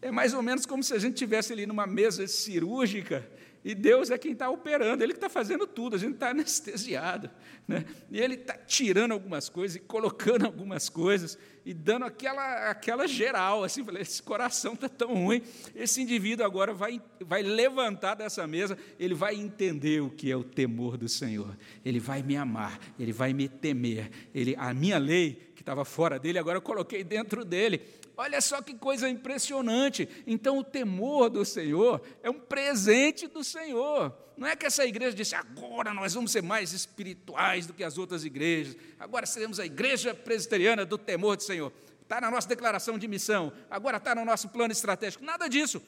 É 0.00 0.10
mais 0.10 0.32
ou 0.32 0.40
menos 0.40 0.64
como 0.64 0.82
se 0.82 0.94
a 0.94 0.98
gente 0.98 1.16
tivesse 1.16 1.52
ali 1.52 1.66
numa 1.66 1.86
mesa 1.86 2.26
cirúrgica 2.26 3.28
e 3.62 3.74
Deus 3.74 4.10
é 4.10 4.16
quem 4.16 4.32
está 4.32 4.48
operando, 4.48 5.02
Ele 5.04 5.12
que 5.12 5.18
está 5.18 5.28
fazendo 5.28 5.66
tudo, 5.66 5.96
a 5.96 5.98
gente 5.98 6.14
está 6.14 6.30
anestesiado. 6.30 7.30
Né? 7.68 7.84
E 8.10 8.18
Ele 8.18 8.36
está 8.36 8.54
tirando 8.54 9.12
algumas 9.12 9.50
coisas 9.50 9.76
e 9.76 9.80
colocando 9.80 10.46
algumas 10.46 10.88
coisas 10.88 11.36
e 11.66 11.74
dando 11.74 12.04
aquela, 12.04 12.70
aquela 12.70 13.08
geral, 13.08 13.64
assim, 13.64 13.84
esse 13.98 14.22
coração 14.22 14.74
está 14.74 14.88
tão 14.88 15.12
ruim, 15.12 15.42
esse 15.74 16.00
indivíduo 16.00 16.46
agora 16.46 16.72
vai, 16.72 17.02
vai 17.20 17.42
levantar 17.42 18.14
dessa 18.14 18.46
mesa, 18.46 18.78
ele 19.00 19.14
vai 19.14 19.34
entender 19.34 20.00
o 20.00 20.08
que 20.08 20.30
é 20.30 20.36
o 20.36 20.44
temor 20.44 20.96
do 20.96 21.08
Senhor, 21.08 21.56
ele 21.84 21.98
vai 21.98 22.22
me 22.22 22.36
amar, 22.36 22.78
ele 22.96 23.12
vai 23.12 23.32
me 23.32 23.48
temer, 23.48 24.12
ele, 24.32 24.54
a 24.56 24.72
minha 24.72 24.96
lei, 24.96 25.50
que 25.56 25.62
estava 25.62 25.84
fora 25.84 26.20
dele, 26.20 26.38
agora 26.38 26.58
eu 26.58 26.62
coloquei 26.62 27.02
dentro 27.02 27.44
dele, 27.44 27.82
Olha 28.18 28.40
só 28.40 28.62
que 28.62 28.72
coisa 28.72 29.10
impressionante. 29.10 30.08
Então, 30.26 30.56
o 30.56 30.64
temor 30.64 31.28
do 31.28 31.44
Senhor 31.44 32.00
é 32.22 32.30
um 32.30 32.40
presente 32.40 33.26
do 33.26 33.44
Senhor. 33.44 34.10
Não 34.36 34.46
é 34.46 34.54
que 34.54 34.66
essa 34.66 34.84
igreja 34.84 35.16
disse, 35.16 35.34
agora 35.34 35.94
nós 35.94 36.14
vamos 36.14 36.30
ser 36.30 36.42
mais 36.42 36.72
espirituais 36.72 37.66
do 37.66 37.72
que 37.72 37.82
as 37.82 37.96
outras 37.96 38.24
igrejas, 38.24 38.76
agora 38.98 39.24
seremos 39.24 39.58
a 39.58 39.64
igreja 39.64 40.14
presbiteriana 40.14 40.84
do 40.84 40.98
temor 40.98 41.36
do 41.36 41.42
Senhor. 41.42 41.72
Está 42.02 42.20
na 42.20 42.30
nossa 42.30 42.46
declaração 42.46 42.98
de 42.98 43.08
missão, 43.08 43.52
agora 43.70 43.96
está 43.96 44.14
no 44.14 44.24
nosso 44.24 44.48
plano 44.50 44.72
estratégico. 44.72 45.24
Nada 45.24 45.48
disso. 45.48 45.82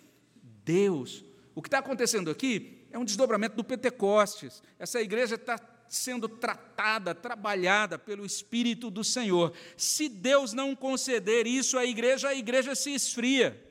Deus. 0.64 1.24
O 1.54 1.62
que 1.62 1.68
está 1.68 1.78
acontecendo 1.78 2.30
aqui 2.30 2.86
é 2.90 2.98
um 2.98 3.04
desdobramento 3.04 3.56
do 3.56 3.62
Pentecostes. 3.64 4.62
Essa 4.78 5.00
igreja 5.00 5.34
está 5.34 5.58
sendo 5.88 6.28
tratada, 6.28 7.14
trabalhada 7.14 7.98
pelo 7.98 8.24
Espírito 8.24 8.90
do 8.90 9.02
Senhor. 9.02 9.52
Se 9.76 10.08
Deus 10.08 10.52
não 10.52 10.74
conceder 10.74 11.46
isso 11.46 11.78
à 11.78 11.84
igreja, 11.84 12.28
a 12.28 12.34
igreja 12.34 12.74
se 12.74 12.94
esfria. 12.94 13.64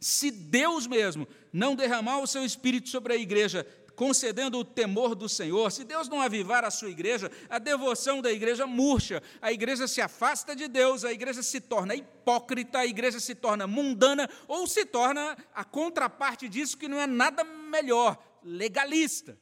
Se 0.00 0.30
Deus 0.30 0.86
mesmo 0.86 1.28
não 1.52 1.76
derramar 1.76 2.18
o 2.20 2.26
seu 2.26 2.44
Espírito 2.44 2.88
sobre 2.88 3.12
a 3.12 3.16
igreja, 3.16 3.66
concedendo 3.94 4.58
o 4.58 4.64
temor 4.64 5.14
do 5.14 5.28
Senhor, 5.28 5.70
se 5.70 5.84
Deus 5.84 6.08
não 6.08 6.20
avivar 6.20 6.64
a 6.64 6.70
sua 6.70 6.90
igreja, 6.90 7.30
a 7.48 7.58
devoção 7.58 8.20
da 8.20 8.32
igreja 8.32 8.66
murcha, 8.66 9.22
a 9.40 9.52
igreja 9.52 9.86
se 9.86 10.00
afasta 10.00 10.56
de 10.56 10.68
Deus, 10.68 11.04
a 11.04 11.12
igreja 11.12 11.42
se 11.42 11.60
torna 11.60 11.94
hipócrita, 11.94 12.78
a 12.78 12.86
igreja 12.86 13.20
se 13.20 13.34
torna 13.34 13.66
mundana, 13.66 14.28
ou 14.48 14.66
se 14.66 14.84
torna 14.84 15.36
a 15.54 15.64
contraparte 15.64 16.48
disso 16.48 16.76
que 16.76 16.88
não 16.88 17.00
é 17.00 17.06
nada 17.06 17.44
melhor, 17.44 18.22
legalista. 18.42 19.38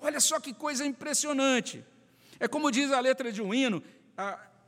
Olha 0.00 0.20
só 0.20 0.38
que 0.38 0.52
coisa 0.52 0.84
impressionante. 0.84 1.84
É 2.38 2.46
como 2.46 2.70
diz 2.70 2.92
a 2.92 3.00
letra 3.00 3.32
de 3.32 3.40
um 3.40 3.54
hino, 3.54 3.82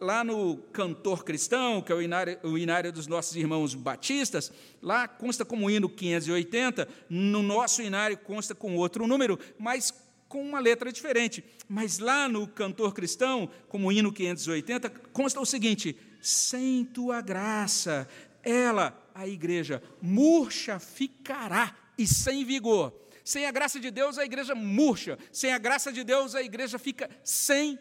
lá 0.00 0.22
no 0.22 0.56
Cantor 0.72 1.24
Cristão, 1.24 1.82
que 1.82 1.90
é 1.90 1.94
o 1.94 2.02
inário, 2.02 2.38
o 2.42 2.56
inário 2.56 2.92
dos 2.92 3.06
nossos 3.06 3.34
irmãos 3.36 3.74
batistas, 3.74 4.52
lá 4.80 5.08
consta 5.08 5.44
como 5.44 5.70
hino 5.70 5.88
580, 5.88 6.88
no 7.08 7.42
nosso 7.42 7.82
inário 7.82 8.16
consta 8.18 8.54
com 8.54 8.76
outro 8.76 9.06
número, 9.06 9.38
mas 9.58 9.92
com 10.28 10.42
uma 10.42 10.60
letra 10.60 10.92
diferente. 10.92 11.44
Mas 11.68 11.98
lá 11.98 12.28
no 12.28 12.46
Cantor 12.46 12.92
Cristão, 12.94 13.50
como 13.68 13.90
hino 13.90 14.12
580, 14.12 14.90
consta 15.12 15.40
o 15.40 15.46
seguinte: 15.46 15.96
sem 16.20 16.84
tua 16.84 17.20
graça, 17.20 18.08
ela, 18.42 19.10
a 19.14 19.26
igreja, 19.26 19.82
murcha 20.00 20.78
ficará 20.78 21.76
e 21.96 22.06
sem 22.06 22.44
vigor 22.44 22.92
sem 23.28 23.44
a 23.44 23.50
graça 23.50 23.78
de 23.78 23.90
Deus, 23.90 24.16
a 24.16 24.24
igreja 24.24 24.54
murcha. 24.54 25.18
Sem 25.30 25.52
a 25.52 25.58
graça 25.58 25.92
de 25.92 26.02
Deus, 26.02 26.34
a 26.34 26.42
igreja 26.42 26.78
fica 26.78 27.10
sem 27.22 27.78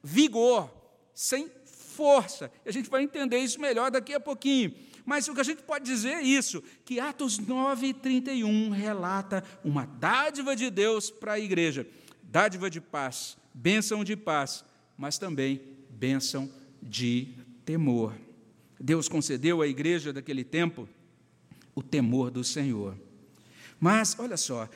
vigor, 0.00 0.70
sem 1.14 1.50
força. 1.66 2.50
E 2.64 2.68
a 2.68 2.72
gente 2.72 2.90
vai 2.90 3.02
entender 3.02 3.38
isso 3.38 3.60
melhor 3.60 3.90
daqui 3.90 4.12
a 4.12 4.20
pouquinho. 4.20 4.74
Mas 5.04 5.28
o 5.28 5.34
que 5.34 5.40
a 5.40 5.44
gente 5.44 5.62
pode 5.62 5.84
dizer 5.84 6.14
é 6.14 6.22
isso: 6.22 6.62
que 6.84 6.98
Atos 6.98 7.38
9, 7.38 7.94
31 7.94 8.70
relata 8.70 9.44
uma 9.62 9.86
dádiva 9.86 10.56
de 10.56 10.70
Deus 10.70 11.10
para 11.10 11.34
a 11.34 11.40
igreja, 11.40 11.86
dádiva 12.22 12.70
de 12.70 12.80
paz, 12.80 13.36
bênção 13.52 14.02
de 14.02 14.16
paz, 14.16 14.64
mas 14.96 15.18
também 15.18 15.60
bênção 15.90 16.50
de 16.82 17.28
temor. 17.64 18.14
Deus 18.80 19.08
concedeu 19.08 19.62
à 19.62 19.66
igreja 19.66 20.12
daquele 20.12 20.44
tempo 20.44 20.88
o 21.74 21.82
temor 21.82 22.30
do 22.30 22.42
Senhor. 22.44 22.96
Mas, 23.80 24.16
olha 24.18 24.36
só, 24.36 24.68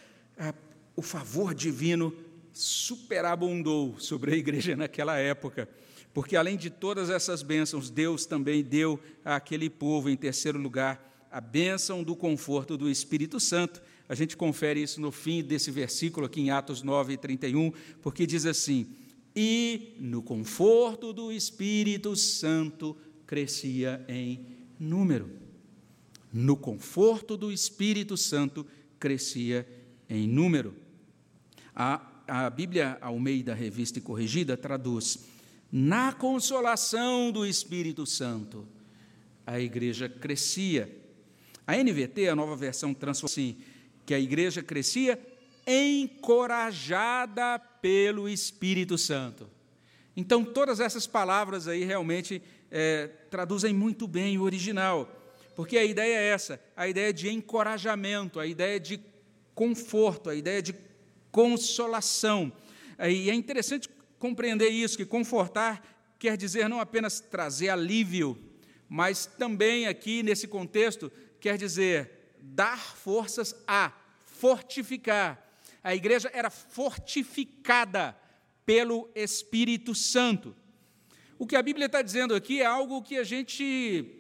o 0.97 1.03
favor 1.03 1.55
divino 1.55 2.15
superabundou 2.53 3.99
sobre 3.99 4.35
a 4.35 4.37
igreja 4.37 4.75
naquela 4.77 5.17
época, 5.17 5.69
porque 6.13 6.37
além 6.37 6.57
de 6.57 6.71
todas 6.71 7.11
essas 7.11 7.43
bênçãos, 7.43 7.91
Deus 7.91 8.27
também 8.27 8.63
deu 8.63 8.99
àquele 9.25 9.71
povo, 9.71 10.09
em 10.09 10.17
terceiro 10.17 10.59
lugar, 10.59 11.27
a 11.31 11.41
bênção 11.41 12.03
do 12.03 12.17
conforto 12.17 12.77
do 12.77 12.89
Espírito 12.89 13.39
Santo. 13.39 13.83
A 14.09 14.15
gente 14.15 14.37
confere 14.37 14.83
isso 14.83 15.01
no 15.01 15.13
fim 15.13 15.43
desse 15.43 15.71
versículo 15.71 16.27
aqui 16.27 16.41
em 16.41 16.51
Atos 16.51 16.83
9, 16.83 17.17
31, 17.19 17.73
porque 18.01 18.27
diz 18.27 18.47
assim: 18.47 18.89
E 19.37 19.95
no 20.01 20.23
conforto 20.23 21.13
do 21.13 21.31
Espírito 21.31 22.17
Santo 22.17 22.97
crescia 23.27 24.05
em 24.09 24.47
número. 24.79 25.31
No 26.33 26.57
conforto 26.57 27.37
do 27.37 27.53
Espírito 27.53 28.17
Santo 28.17 28.67
crescia 28.99 29.67
em 30.09 30.27
número. 30.27 30.75
A, 31.75 32.23
a 32.27 32.51
Bíblia 32.51 32.99
Almeida 33.01 33.55
Revista 33.55 33.99
e 33.99 34.03
Corrigida 34.03 34.57
traduz: 34.57 35.27
na 35.71 36.13
consolação 36.13 37.31
do 37.31 37.45
Espírito 37.47 38.07
Santo, 38.07 38.67
a 39.47 39.61
igreja 39.61 40.09
crescia. 40.09 40.95
A 41.67 41.77
NVT, 41.77 42.29
a 42.29 42.37
nova 42.37 42.57
versão, 42.57 42.95
transforma 42.95 43.31
assim: 43.31 43.57
que 44.07 44.15
a 44.15 44.19
igreja 44.19 44.63
crescia 44.63 45.21
encorajada 45.67 47.59
pelo 47.59 48.29
Espírito 48.29 48.97
Santo. 48.97 49.49
Então, 50.17 50.43
todas 50.45 50.81
essas 50.81 51.07
palavras 51.07 51.69
aí 51.69 51.85
realmente 51.85 52.43
é, 52.71 53.09
traduzem 53.31 53.75
muito 53.75 54.09
bem 54.09 54.39
o 54.39 54.43
original, 54.43 55.15
porque 55.55 55.77
a 55.77 55.85
ideia 55.85 56.17
é 56.17 56.29
essa: 56.29 56.61
a 56.75 56.89
ideia 56.89 57.13
de 57.13 57.29
encorajamento, 57.29 58.41
a 58.41 58.47
ideia 58.47 58.81
de 58.81 58.99
conforto, 59.55 60.31
a 60.31 60.35
ideia 60.35 60.63
de 60.63 60.75
consolação. 61.31 62.51
E 62.99 63.31
é 63.31 63.35
interessante 63.35 63.89
compreender 64.19 64.69
isso, 64.69 64.97
que 64.97 65.07
confortar 65.07 66.15
quer 66.19 66.37
dizer 66.37 66.69
não 66.69 66.81
apenas 66.81 67.21
trazer 67.21 67.69
alívio, 67.69 68.37
mas 68.89 69.27
também 69.27 69.87
aqui 69.87 70.23
nesse 70.23 70.49
contexto 70.49 71.13
quer 71.41 71.57
dizer 71.57 72.37
dar 72.41 72.79
forças 72.79 73.55
a 73.67 73.93
fortificar. 74.25 75.45
A 75.83 75.95
igreja 75.95 76.31
era 76.33 76.51
fortificada 76.51 78.17
pelo 78.67 79.09
Espírito 79.15 79.95
Santo. 79.95 80.55
O 81.39 81.47
que 81.47 81.57
a 81.57 81.63
Bíblia 81.63 81.87
está 81.87 82.03
dizendo 82.03 82.35
aqui 82.35 82.61
é 82.61 82.67
algo 82.67 83.03
que 83.03 83.17
a 83.17 83.25
gente 83.25 84.19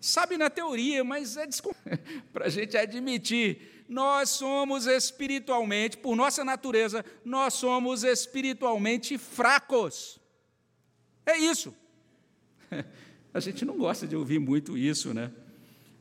sabe 0.00 0.36
na 0.36 0.48
teoria, 0.48 1.02
mas 1.02 1.36
é 1.36 1.46
para 2.32 2.46
a 2.46 2.48
gente 2.48 2.76
admitir 2.76 3.73
nós 3.94 4.30
somos 4.30 4.88
espiritualmente, 4.88 5.96
por 5.96 6.16
nossa 6.16 6.44
natureza, 6.44 7.04
nós 7.24 7.54
somos 7.54 8.02
espiritualmente 8.02 9.16
fracos. 9.16 10.18
É 11.24 11.38
isso. 11.38 11.72
A 13.32 13.38
gente 13.38 13.64
não 13.64 13.78
gosta 13.78 14.04
de 14.04 14.16
ouvir 14.16 14.40
muito 14.40 14.76
isso, 14.76 15.14
né? 15.14 15.30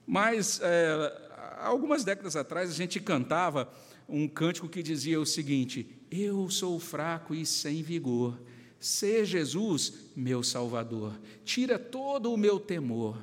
Mas 0.08 0.60
é, 0.64 1.32
algumas 1.62 2.04
décadas 2.04 2.36
atrás 2.36 2.70
a 2.70 2.74
gente 2.74 3.00
cantava 3.00 3.72
um 4.08 4.28
cântico 4.28 4.68
que 4.68 4.84
dizia 4.84 5.20
o 5.20 5.26
seguinte: 5.26 5.88
Eu 6.12 6.50
sou 6.50 6.80
fraco 6.80 7.34
e 7.34 7.46
sem 7.46 7.82
vigor. 7.82 8.40
Sê 8.80 9.24
Jesus 9.24 9.94
meu 10.16 10.44
Salvador. 10.44 11.20
Tira 11.46 11.80
todo 11.80 12.32
o 12.32 12.38
meu 12.38 12.60
temor. 12.60 13.18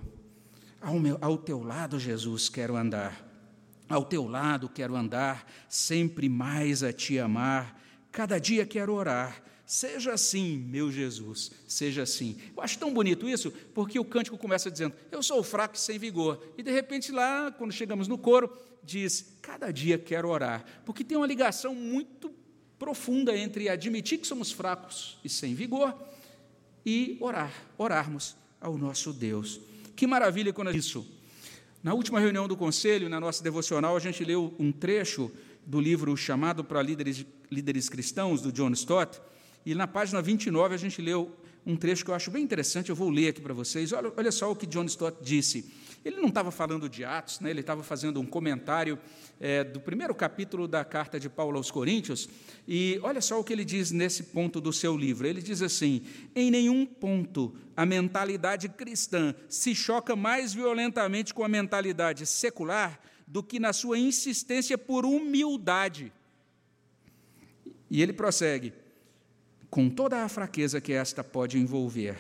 Ao, 0.81 0.99
meu, 0.99 1.19
ao 1.21 1.37
teu 1.37 1.63
lado, 1.63 2.01
Jesus, 2.01 2.49
quero 2.49 2.77
andar. 2.77 3.30
Ao 3.91 4.05
teu 4.05 4.29
lado 4.29 4.69
quero 4.69 4.95
andar, 4.95 5.45
sempre 5.69 6.29
mais 6.29 6.85
a 6.85 6.93
te 6.93 7.19
amar, 7.19 7.83
cada 8.13 8.39
dia 8.39 8.65
quero 8.65 8.95
orar. 8.95 9.43
Seja 9.67 10.13
assim, 10.13 10.59
meu 10.59 10.93
Jesus, 10.93 11.51
seja 11.67 12.03
assim. 12.03 12.39
Eu 12.57 12.63
acho 12.63 12.79
tão 12.79 12.95
bonito 12.95 13.29
isso, 13.29 13.51
porque 13.75 13.99
o 13.99 14.05
cântico 14.05 14.39
começa 14.39 14.71
dizendo: 14.71 14.95
Eu 15.11 15.25
sou 15.25 15.43
fraco 15.43 15.75
e 15.75 15.79
sem 15.79 15.99
vigor. 15.99 16.41
E 16.57 16.63
de 16.63 16.71
repente, 16.71 17.11
lá, 17.11 17.51
quando 17.51 17.73
chegamos 17.73 18.07
no 18.07 18.17
coro, 18.17 18.57
diz: 18.85 19.33
Cada 19.43 19.73
dia 19.73 19.99
quero 19.99 20.29
orar. 20.29 20.65
Porque 20.87 21.03
tem 21.03 21.17
uma 21.17 21.27
ligação 21.27 21.75
muito 21.75 22.33
profunda 22.79 23.37
entre 23.37 23.69
admitir 23.69 24.19
que 24.19 24.27
somos 24.27 24.53
fracos 24.53 25.19
e 25.25 25.29
sem 25.29 25.53
vigor 25.53 26.01
e 26.87 27.17
orar, 27.21 27.53
orarmos 27.77 28.37
ao 28.61 28.79
nosso 28.79 29.13
Deus. 29.13 29.61
Que 29.97 30.07
maravilha 30.07 30.53
quando 30.53 30.75
isso 30.77 31.07
na 31.83 31.95
última 31.95 32.21
reunião 32.21 32.47
do 32.47 32.57
conselho, 32.57 33.09
na 33.09 33.19
nossa 33.19 33.43
devocional, 33.43 33.97
a 33.97 34.01
gente 34.01 34.23
leu 34.25 34.55
um 34.59 34.71
trecho 34.71 35.31
do 35.67 35.81
livro 35.81 36.15
Chamado 36.17 36.63
para 36.63 36.83
Líderes, 36.83 37.25
Líderes 37.51 37.89
Cristãos, 37.89 38.43
do 38.43 38.53
John 38.53 38.71
Stott, 38.73 39.21
e 39.65 39.75
na 39.75 39.87
página 39.87 40.21
29 40.21 40.75
a 40.75 40.79
gente 40.79 41.01
leu 41.01 41.35
um 41.65 41.77
trecho 41.77 42.05
que 42.05 42.11
eu 42.11 42.15
acho 42.15 42.31
bem 42.31 42.43
interessante, 42.43 42.91
eu 42.91 42.97
vou 42.97 43.11
ler 43.11 43.29
aqui 43.29 43.41
para 43.41 43.55
vocês. 43.55 43.93
Olha, 43.93 44.13
olha 44.17 44.33
só 44.33 44.51
o 44.51 44.57
que 44.57 44.67
John 44.67 44.85
Stott 44.85 45.19
disse. 45.23 45.71
Ele 46.05 46.17
não 46.17 46.29
estava 46.29 46.51
falando 46.51 46.89
de 46.89 47.05
Atos, 47.05 47.41
né? 47.41 47.51
ele 47.51 47.61
estava 47.61 47.83
fazendo 47.83 48.21
um 48.21 48.27
comentário 48.27 48.99
é, 49.39 49.63
do 49.63 49.79
primeiro 49.81 50.15
capítulo 50.15 50.67
da 50.67 50.83
carta 50.83 51.21
de 51.21 51.29
Paulo 51.29 51.59
aos 51.59 51.71
Coríntios, 51.71 52.29
e 52.67 52.99
olha 53.03 53.21
só 53.21 53.39
o 53.39 53.45
que 53.45 53.53
ele 53.53 53.65
diz 53.65 53.91
nesse 53.91 54.25
ponto 54.25 54.61
do 54.61 54.73
seu 54.73 54.97
livro. 54.97 55.27
Ele 55.27 55.43
diz 55.43 55.61
assim: 55.61 56.03
em 56.35 56.51
nenhum 56.51 56.87
ponto 56.87 57.55
a 57.77 57.85
mentalidade 57.85 58.69
cristã 58.71 59.35
se 59.49 59.75
choca 59.75 60.17
mais 60.17 60.55
violentamente 60.55 61.35
com 61.35 61.45
a 61.45 61.49
mentalidade 61.49 62.25
secular 62.25 62.99
do 63.27 63.43
que 63.43 63.61
na 63.61 63.73
sua 63.73 63.99
insistência 63.99 64.79
por 64.79 65.05
humildade. 65.05 66.13
E 67.91 68.01
ele 68.01 68.15
prossegue: 68.15 68.73
com 69.69 69.91
toda 69.91 70.25
a 70.25 70.29
fraqueza 70.29 70.81
que 70.81 70.93
esta 70.93 71.23
pode 71.23 71.59
envolver, 71.59 72.17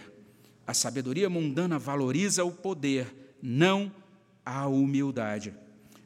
A 0.71 0.75
sabedoria 0.75 1.29
mundana 1.29 1.81
valoriza 1.81 2.45
o 2.45 2.53
poder, 2.53 3.13
não 3.43 3.93
a 4.45 4.67
humildade. 4.67 5.55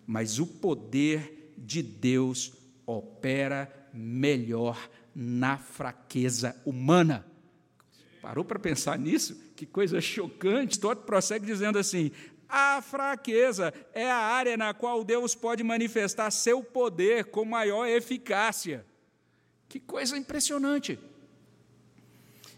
Mas 0.06 0.38
o 0.38 0.46
poder 0.46 1.54
de 1.56 1.82
Deus 1.82 2.52
opera 2.86 3.72
melhor 3.92 4.90
na 5.14 5.56
fraqueza 5.56 6.60
humana. 6.64 7.24
Parou 8.20 8.44
para 8.44 8.58
pensar 8.58 8.98
nisso? 8.98 9.40
Que 9.54 9.66
coisa 9.66 10.00
chocante. 10.00 10.78
Todo 10.78 11.02
prossegue 11.02 11.46
dizendo 11.46 11.78
assim: 11.78 12.10
a 12.48 12.82
fraqueza 12.82 13.72
é 13.92 14.10
a 14.10 14.16
área 14.16 14.56
na 14.56 14.74
qual 14.74 15.04
Deus 15.04 15.34
pode 15.34 15.62
manifestar 15.62 16.30
seu 16.30 16.62
poder 16.62 17.26
com 17.26 17.44
maior 17.44 17.86
eficácia. 17.86 18.84
Que 19.68 19.80
coisa 19.80 20.16
impressionante. 20.16 20.98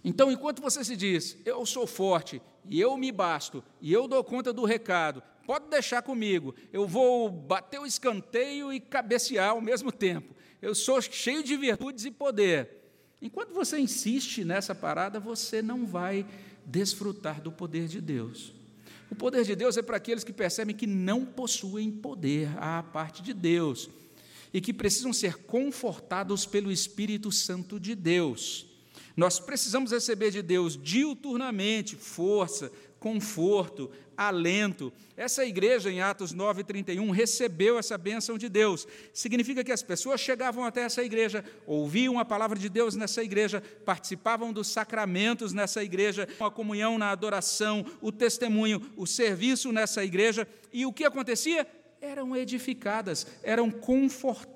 Então, 0.04 0.30
enquanto 0.30 0.62
você 0.62 0.84
se 0.84 0.96
diz, 0.96 1.36
eu 1.44 1.64
sou 1.66 1.86
forte, 1.86 2.40
e 2.68 2.80
eu 2.80 2.96
me 2.96 3.12
basto, 3.12 3.62
e 3.80 3.92
eu 3.92 4.08
dou 4.08 4.22
conta 4.24 4.52
do 4.52 4.64
recado, 4.64 5.22
pode 5.46 5.68
deixar 5.68 6.02
comigo, 6.02 6.54
eu 6.72 6.86
vou 6.86 7.28
bater 7.28 7.80
o 7.80 7.86
escanteio 7.86 8.72
e 8.72 8.80
cabecear 8.80 9.50
ao 9.50 9.60
mesmo 9.60 9.92
tempo. 9.92 10.34
Eu 10.60 10.74
sou 10.74 11.00
cheio 11.00 11.42
de 11.42 11.56
virtudes 11.56 12.04
e 12.04 12.10
poder. 12.10 12.68
Enquanto 13.20 13.52
você 13.52 13.78
insiste 13.78 14.44
nessa 14.44 14.74
parada, 14.74 15.20
você 15.20 15.62
não 15.62 15.86
vai 15.86 16.26
desfrutar 16.64 17.40
do 17.40 17.52
poder 17.52 17.86
de 17.88 18.00
Deus. 18.00 18.52
O 19.10 19.14
poder 19.14 19.44
de 19.44 19.54
Deus 19.54 19.76
é 19.76 19.82
para 19.82 19.96
aqueles 19.96 20.24
que 20.24 20.32
percebem 20.32 20.74
que 20.74 20.86
não 20.86 21.24
possuem 21.24 21.90
poder 21.90 22.50
à 22.58 22.82
parte 22.82 23.22
de 23.22 23.32
Deus 23.32 23.88
e 24.52 24.60
que 24.60 24.72
precisam 24.72 25.12
ser 25.12 25.36
confortados 25.44 26.44
pelo 26.44 26.72
Espírito 26.72 27.30
Santo 27.30 27.78
de 27.78 27.94
Deus. 27.94 28.66
Nós 29.16 29.40
precisamos 29.40 29.92
receber 29.92 30.30
de 30.30 30.42
Deus 30.42 30.78
diuturnamente 30.80 31.96
força, 31.96 32.70
conforto, 33.00 33.90
alento. 34.14 34.92
Essa 35.16 35.44
igreja, 35.44 35.90
em 35.90 36.02
Atos 36.02 36.34
9,31, 36.34 37.10
recebeu 37.12 37.78
essa 37.78 37.96
bênção 37.96 38.36
de 38.36 38.48
Deus. 38.48 38.86
Significa 39.14 39.64
que 39.64 39.72
as 39.72 39.82
pessoas 39.82 40.20
chegavam 40.20 40.64
até 40.64 40.82
essa 40.82 41.02
igreja, 41.02 41.42
ouviam 41.66 42.18
a 42.18 42.26
palavra 42.26 42.58
de 42.58 42.68
Deus 42.68 42.94
nessa 42.94 43.22
igreja, 43.22 43.62
participavam 43.86 44.52
dos 44.52 44.68
sacramentos 44.68 45.54
nessa 45.54 45.82
igreja, 45.82 46.28
a 46.38 46.50
comunhão 46.50 46.98
na 46.98 47.10
adoração, 47.10 47.86
o 48.02 48.12
testemunho, 48.12 48.82
o 48.96 49.06
serviço 49.06 49.72
nessa 49.72 50.04
igreja. 50.04 50.46
E 50.70 50.84
o 50.84 50.92
que 50.92 51.04
acontecia? 51.04 51.66
Eram 52.02 52.36
edificadas, 52.36 53.26
eram 53.42 53.70
confortadas 53.70 54.55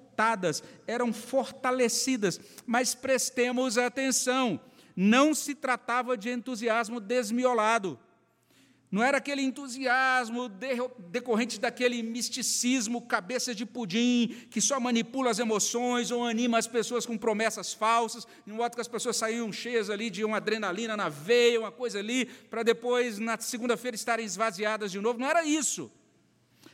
eram 0.87 1.13
fortalecidas, 1.13 2.41
mas 2.67 2.95
prestemos 2.95 3.79
atenção, 3.79 4.61
não 4.95 5.35
se 5.35 5.55
tratava 5.55 6.17
de 6.17 6.31
entusiasmo 6.31 7.01
desmiolado. 7.01 7.99
Não 8.91 9.05
era 9.05 9.19
aquele 9.19 9.41
entusiasmo 9.41 10.49
decorrente 10.99 11.61
daquele 11.61 12.03
misticismo, 12.03 13.01
cabeça 13.01 13.55
de 13.55 13.65
pudim, 13.65 14.35
que 14.51 14.61
só 14.61 14.81
manipula 14.81 15.31
as 15.31 15.39
emoções 15.39 16.11
ou 16.11 16.25
anima 16.25 16.59
as 16.59 16.67
pessoas 16.67 17.07
com 17.07 17.17
promessas 17.17 17.73
falsas, 17.73 18.27
de 18.45 18.53
modo 18.53 18.75
que 18.75 18.81
as 18.81 18.89
pessoas 18.89 19.17
saíam 19.17 19.53
cheias 19.53 19.91
ali 19.91 20.11
de 20.11 20.25
uma 20.25 20.39
adrenalina 20.39 20.97
na 20.97 21.09
veia, 21.09 21.61
uma 21.61 21.71
coisa 21.71 22.01
ali, 22.01 22.27
para 22.27 22.65
depois, 22.65 23.21
na 23.21 23.39
segunda-feira, 23.39 23.95
estarem 23.95 24.27
esvaziadas 24.27 24.91
de 24.91 25.01
novo. 25.01 25.21
Não 25.21 25.29
era 25.31 25.45
isso. 25.45 25.89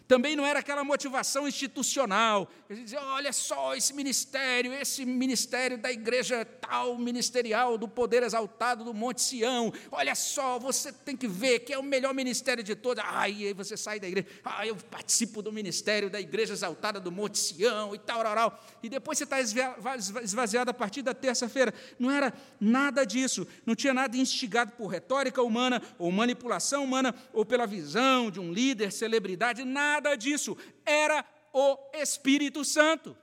Também 0.09 0.37
não 0.37 0.47
era 0.47 0.61
aquela 0.61 0.85
motivação 0.85 1.49
institucional. 1.49 2.49
A 2.71 2.75
gente 2.75 2.85
dizia, 2.85 3.03
olha 3.03 3.33
só 3.33 3.75
esse 3.75 3.92
ministério, 3.92 4.73
esse 4.73 5.05
ministério 5.05 5.77
da 5.77 5.90
igreja 5.90 6.45
tal, 6.45 6.97
ministerial, 6.97 7.77
do 7.77 7.88
poder 7.88 8.23
exaltado 8.23 8.85
do 8.85 8.95
Monte 8.95 9.21
Sião. 9.21 9.73
Olha 9.90 10.14
só, 10.14 10.59
você 10.59 10.92
tem 10.92 11.16
que 11.16 11.27
ver 11.27 11.61
que 11.61 11.73
é 11.73 11.79
o 11.79 11.83
melhor 11.83 12.14
ministério 12.14 12.62
de 12.62 12.77
todos. 12.77 13.03
Aí 13.09 13.53
você 13.53 13.77
sai 13.77 13.99
da 13.99 14.07
igreja, 14.07 14.29
ah, 14.45 14.66
eu 14.66 14.77
participo 14.77 15.42
do 15.42 15.53
ministério 15.53 16.09
da 16.09 16.21
igreja 16.21 16.53
exaltada 16.53 17.01
do 17.01 17.11
Monte 17.11 17.38
Sião 17.38 17.95
e 17.95 17.99
tal, 17.99 18.23
tal. 18.23 18.64
E 18.83 18.88
depois 18.88 19.19
você 19.19 19.25
está 19.25 19.40
esvaziado 19.40 20.71
a 20.71 20.75
partir 20.75 21.03
da 21.03 21.14
terça-feira. 21.14 21.75
Não 21.99 22.11
era 22.11 22.33
nada 22.61 23.05
disso. 23.05 23.47
Não 23.64 23.75
tinha 23.75 23.92
nada 23.92 24.16
instigado 24.16 24.73
por 24.73 24.87
retórica 24.87 25.42
humana, 25.42 25.83
ou 25.99 26.12
manipulação 26.12 26.85
humana, 26.85 27.14
ou 27.33 27.45
pela 27.45 27.66
visão 27.66 28.31
de 28.31 28.38
um 28.38 28.53
líder, 28.53 28.92
celebridade, 28.92 29.64
nada 29.64 29.96
nada 29.97 30.15
disso, 30.15 30.57
era 30.85 31.25
o 31.53 31.79
Espírito 31.95 32.65
Santo. 32.65 33.17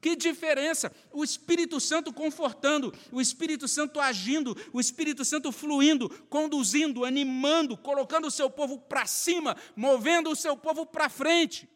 Que 0.00 0.14
diferença! 0.14 0.92
O 1.12 1.24
Espírito 1.24 1.80
Santo 1.80 2.12
confortando, 2.12 2.92
o 3.10 3.20
Espírito 3.20 3.66
Santo 3.66 3.98
agindo, 3.98 4.56
o 4.72 4.78
Espírito 4.78 5.24
Santo 5.24 5.50
fluindo, 5.50 6.08
conduzindo, 6.28 7.04
animando, 7.04 7.76
colocando 7.76 8.26
o 8.26 8.30
seu 8.30 8.50
povo 8.50 8.78
para 8.78 9.06
cima, 9.06 9.56
movendo 9.74 10.30
o 10.30 10.36
seu 10.36 10.56
povo 10.56 10.84
para 10.84 11.08
frente. 11.08 11.68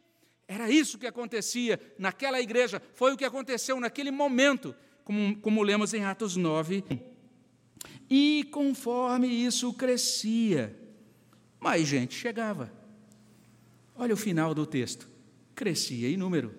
Era 0.46 0.70
isso 0.70 0.98
que 0.98 1.06
acontecia 1.06 1.80
naquela 1.98 2.40
igreja, 2.40 2.82
foi 2.94 3.12
o 3.12 3.16
que 3.16 3.24
aconteceu 3.24 3.80
naquele 3.80 4.10
momento, 4.10 4.74
como, 5.04 5.36
como 5.40 5.62
lemos 5.62 5.94
em 5.94 6.04
Atos 6.04 6.36
9. 6.36 6.84
E 8.10 8.46
conforme 8.52 9.26
isso 9.26 9.72
crescia, 9.72 10.78
mais 11.58 11.86
gente 11.86 12.14
chegava. 12.14 12.77
Olha 13.98 14.14
o 14.14 14.16
final 14.16 14.54
do 14.54 14.64
texto. 14.64 15.08
Crescia 15.54 16.08
em 16.08 16.16
número. 16.16 16.54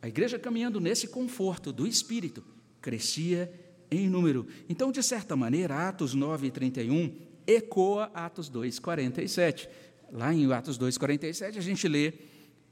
A 0.00 0.06
igreja 0.06 0.38
caminhando 0.38 0.80
nesse 0.80 1.08
conforto 1.08 1.72
do 1.72 1.86
Espírito, 1.86 2.44
crescia 2.80 3.52
em 3.90 4.08
número. 4.08 4.46
Então, 4.68 4.92
de 4.92 5.02
certa 5.02 5.34
maneira, 5.34 5.88
Atos 5.88 6.14
9, 6.14 6.50
31 6.52 7.12
ecoa 7.46 8.10
Atos 8.14 8.48
2, 8.48 8.78
47. 8.78 9.68
Lá 10.12 10.32
em 10.32 10.50
Atos 10.52 10.78
2, 10.78 10.96
47, 10.96 11.58
a 11.58 11.62
gente 11.62 11.88
lê: 11.88 12.14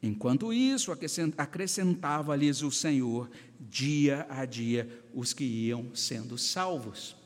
Enquanto 0.01 0.53
isso, 0.53 0.93
acrescentava-lhes 1.37 2.63
o 2.63 2.71
Senhor, 2.71 3.29
dia 3.59 4.25
a 4.31 4.45
dia, 4.45 4.89
os 5.13 5.33
que 5.33 5.45
iam 5.45 5.93
sendo 5.95 6.39
salvos. 6.39 7.17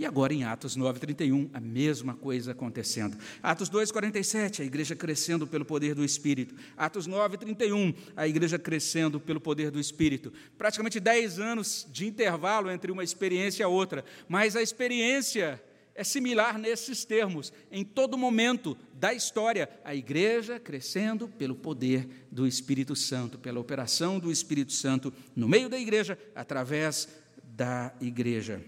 E 0.00 0.06
agora 0.06 0.32
em 0.32 0.44
Atos 0.44 0.78
9:31, 0.78 1.50
a 1.52 1.60
mesma 1.60 2.14
coisa 2.14 2.52
acontecendo. 2.52 3.18
Atos 3.42 3.68
2:47, 3.68 4.62
a 4.62 4.64
igreja 4.64 4.96
crescendo 4.96 5.46
pelo 5.46 5.62
poder 5.62 5.94
do 5.94 6.02
Espírito. 6.02 6.54
Atos 6.74 7.06
9:31, 7.06 7.94
a 8.16 8.26
igreja 8.26 8.58
crescendo 8.58 9.20
pelo 9.20 9.38
poder 9.38 9.70
do 9.70 9.78
Espírito. 9.78 10.32
Praticamente 10.56 10.98
10 10.98 11.38
anos 11.38 11.86
de 11.92 12.06
intervalo 12.06 12.70
entre 12.70 12.90
uma 12.90 13.04
experiência 13.04 13.62
e 13.62 13.64
a 13.64 13.68
outra, 13.68 14.02
mas 14.26 14.56
a 14.56 14.62
experiência 14.62 15.62
é 15.94 16.02
similar 16.02 16.58
nesses 16.58 17.04
termos. 17.04 17.52
Em 17.70 17.84
todo 17.84 18.16
momento 18.16 18.78
da 18.94 19.12
história, 19.12 19.68
a 19.84 19.94
igreja 19.94 20.58
crescendo 20.58 21.28
pelo 21.28 21.54
poder 21.54 22.08
do 22.32 22.46
Espírito 22.46 22.96
Santo, 22.96 23.38
pela 23.38 23.60
operação 23.60 24.18
do 24.18 24.32
Espírito 24.32 24.72
Santo 24.72 25.12
no 25.36 25.46
meio 25.46 25.68
da 25.68 25.78
igreja, 25.78 26.18
através 26.34 27.06
da 27.44 27.92
igreja. 28.00 28.64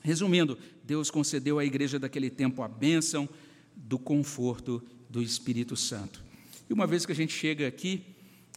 Resumindo, 0.00 0.58
Deus 0.84 1.10
concedeu 1.10 1.58
à 1.58 1.64
igreja 1.64 1.98
daquele 1.98 2.30
tempo 2.30 2.62
a 2.62 2.68
bênção 2.68 3.28
do 3.76 3.98
conforto 3.98 4.82
do 5.08 5.22
Espírito 5.22 5.76
Santo. 5.76 6.22
E 6.68 6.72
uma 6.72 6.86
vez 6.86 7.06
que 7.06 7.12
a 7.12 7.14
gente 7.14 7.32
chega 7.32 7.66
aqui, 7.66 8.02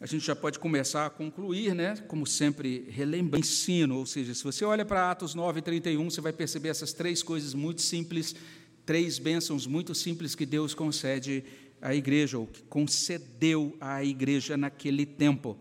a 0.01 0.06
gente 0.08 0.25
já 0.25 0.36
pode 0.36 0.58
começar 0.58 1.06
a 1.06 1.10
concluir, 1.12 1.75
né? 1.75 1.95
Como 2.08 2.25
sempre, 2.25 2.88
relembra 2.89 3.39
ensino, 3.39 3.97
ou 3.97 4.06
seja, 4.06 4.34
se 4.34 4.43
você 4.43 4.65
olha 4.65 4.84
para 4.84 5.12
Atos 5.12 5.36
9, 5.36 5.62
31, 5.62 6.10
você 6.10 6.19
vai 6.19 6.34
perceber 6.34 6.69
essas 6.69 6.91
três 6.91 7.21
coisas 7.21 7.54
muito 7.54 7.84
simples, 7.84 8.36
três 8.84 9.19
bênçãos 9.19 9.67
muito 9.67 9.93
simples 9.93 10.34
que 10.34 10.45
Deus 10.45 10.73
concede 10.73 11.43
à 11.80 11.93
igreja, 11.93 12.39
ou 12.39 12.47
que 12.47 12.63
concedeu 12.63 13.77
à 13.80 14.04
igreja 14.04 14.58
naquele 14.58 15.06
tempo. 15.06 15.56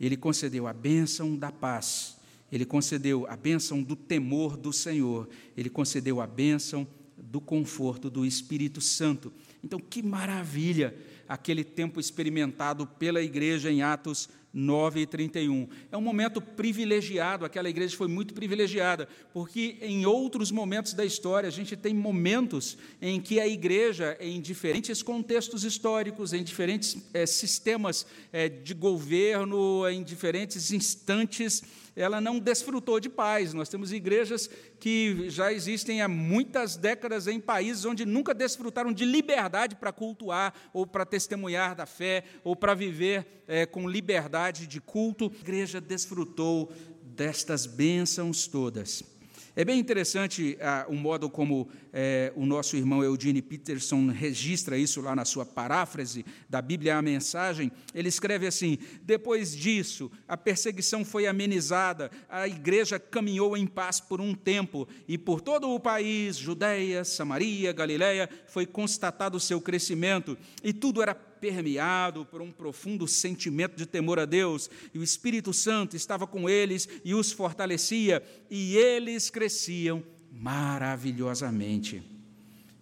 Ele 0.00 0.16
concedeu 0.16 0.68
a 0.68 0.72
bênção 0.72 1.36
da 1.36 1.50
paz, 1.50 2.16
ele 2.52 2.66
concedeu 2.66 3.26
a 3.28 3.36
bênção 3.36 3.82
do 3.82 3.96
temor 3.96 4.56
do 4.56 4.72
Senhor, 4.72 5.28
ele 5.56 5.70
concedeu 5.70 6.20
a 6.20 6.26
bênção 6.26 6.86
do 7.16 7.40
conforto 7.40 8.10
do 8.10 8.26
Espírito 8.26 8.80
Santo. 8.80 9.32
Então, 9.64 9.80
que 9.80 10.02
maravilha 10.02 10.94
aquele 11.26 11.64
tempo 11.64 11.98
experimentado 11.98 12.86
pela 12.86 13.22
igreja 13.22 13.70
em 13.70 13.80
Atos 13.80 14.28
9 14.52 15.00
e 15.00 15.06
31. 15.06 15.66
É 15.90 15.96
um 15.96 16.02
momento 16.02 16.40
privilegiado, 16.40 17.44
aquela 17.44 17.70
igreja 17.70 17.96
foi 17.96 18.08
muito 18.08 18.34
privilegiada, 18.34 19.08
porque 19.32 19.78
em 19.80 20.04
outros 20.04 20.50
momentos 20.50 20.92
da 20.92 21.04
história, 21.04 21.48
a 21.48 21.52
gente 21.52 21.74
tem 21.74 21.94
momentos 21.94 22.76
em 23.00 23.20
que 23.20 23.40
a 23.40 23.48
igreja, 23.48 24.16
em 24.20 24.40
diferentes 24.40 25.02
contextos 25.02 25.64
históricos, 25.64 26.32
em 26.32 26.44
diferentes 26.44 26.98
é, 27.14 27.24
sistemas 27.24 28.06
é, 28.30 28.48
de 28.48 28.74
governo, 28.74 29.88
em 29.88 30.02
diferentes 30.02 30.70
instantes, 30.70 31.62
ela 31.94 32.20
não 32.20 32.38
desfrutou 32.38 32.98
de 32.98 33.08
paz. 33.08 33.52
Nós 33.52 33.68
temos 33.68 33.92
igrejas 33.92 34.48
que 34.80 35.28
já 35.28 35.52
existem 35.52 36.00
há 36.00 36.08
muitas 36.08 36.76
décadas 36.76 37.26
em 37.26 37.38
países 37.38 37.84
onde 37.84 38.04
nunca 38.04 38.34
desfrutaram 38.34 38.92
de 38.92 39.04
liberdade 39.04 39.76
para 39.76 39.92
cultuar, 39.92 40.54
ou 40.72 40.86
para 40.86 41.04
testemunhar 41.04 41.74
da 41.74 41.86
fé, 41.86 42.24
ou 42.42 42.56
para 42.56 42.74
viver 42.74 43.44
é, 43.46 43.66
com 43.66 43.88
liberdade 43.88 44.66
de 44.66 44.80
culto. 44.80 45.30
A 45.34 45.40
igreja 45.40 45.80
desfrutou 45.80 46.72
destas 47.02 47.66
bênçãos 47.66 48.46
todas. 48.46 49.02
É 49.54 49.66
bem 49.66 49.78
interessante 49.78 50.56
ah, 50.62 50.86
o 50.88 50.94
modo 50.94 51.28
como 51.28 51.68
eh, 51.92 52.32
o 52.34 52.46
nosso 52.46 52.76
irmão 52.76 53.04
Eugene 53.04 53.42
Peterson 53.42 54.08
registra 54.08 54.78
isso 54.78 55.00
lá 55.02 55.14
na 55.14 55.24
sua 55.24 55.44
paráfrase 55.44 56.24
da 56.48 56.62
Bíblia 56.62 56.96
A 56.96 57.02
Mensagem. 57.02 57.70
Ele 57.94 58.08
escreve 58.08 58.46
assim: 58.46 58.78
Depois 59.02 59.54
disso, 59.54 60.10
a 60.26 60.36
perseguição 60.36 61.04
foi 61.04 61.26
amenizada, 61.26 62.10
a 62.28 62.48
igreja 62.48 62.98
caminhou 62.98 63.56
em 63.56 63.66
paz 63.66 64.00
por 64.00 64.20
um 64.20 64.34
tempo, 64.34 64.88
e 65.06 65.18
por 65.18 65.40
todo 65.40 65.68
o 65.70 65.80
país, 65.80 66.36
Judéia, 66.36 67.04
Samaria, 67.04 67.72
Galiléia, 67.72 68.28
foi 68.46 68.64
constatado 68.64 69.36
o 69.36 69.40
seu 69.40 69.60
crescimento, 69.60 70.38
e 70.64 70.72
tudo 70.72 71.02
era 71.02 71.14
permeado 71.14 72.24
por 72.24 72.40
um 72.40 72.52
profundo 72.52 73.08
sentimento 73.08 73.76
de 73.76 73.84
temor 73.84 74.18
a 74.18 74.24
Deus, 74.24 74.70
e 74.94 74.98
o 74.98 75.02
Espírito 75.02 75.52
Santo 75.52 75.96
estava 75.96 76.26
com 76.26 76.48
eles 76.48 76.88
e 77.04 77.14
os 77.14 77.32
fortalecia, 77.32 78.22
e 78.48 78.76
eles 78.76 79.28
cresciam 79.28 80.02
maravilhosamente. 80.42 82.02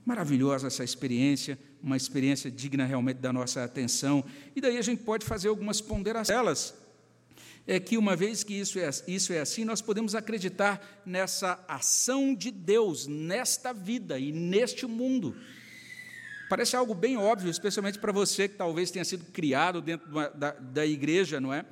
Maravilhosa 0.04 0.68
essa 0.68 0.82
experiência, 0.82 1.58
uma 1.82 1.96
experiência 1.96 2.50
digna 2.50 2.86
realmente 2.86 3.18
da 3.18 3.32
nossa 3.32 3.62
atenção, 3.62 4.24
e 4.56 4.60
daí 4.62 4.78
a 4.78 4.82
gente 4.82 5.02
pode 5.02 5.26
fazer 5.26 5.48
algumas 5.48 5.80
ponderações. 5.80 6.72
É 7.66 7.78
que 7.78 7.98
uma 7.98 8.16
vez 8.16 8.42
que 8.42 8.54
isso 8.54 8.78
é, 8.78 8.88
isso 9.06 9.34
é 9.34 9.40
assim, 9.40 9.64
nós 9.66 9.82
podemos 9.82 10.14
acreditar 10.14 11.02
nessa 11.04 11.62
ação 11.68 12.34
de 12.34 12.50
Deus 12.50 13.06
nesta 13.06 13.74
vida 13.74 14.18
e 14.18 14.32
neste 14.32 14.86
mundo. 14.86 15.36
Parece 16.48 16.74
algo 16.74 16.94
bem 16.94 17.18
óbvio, 17.18 17.50
especialmente 17.50 17.98
para 17.98 18.10
você 18.10 18.48
que 18.48 18.56
talvez 18.56 18.90
tenha 18.90 19.04
sido 19.04 19.26
criado 19.26 19.82
dentro 19.82 20.10
da, 20.34 20.52
da 20.52 20.86
igreja, 20.86 21.38
não 21.38 21.52
é? 21.52 21.66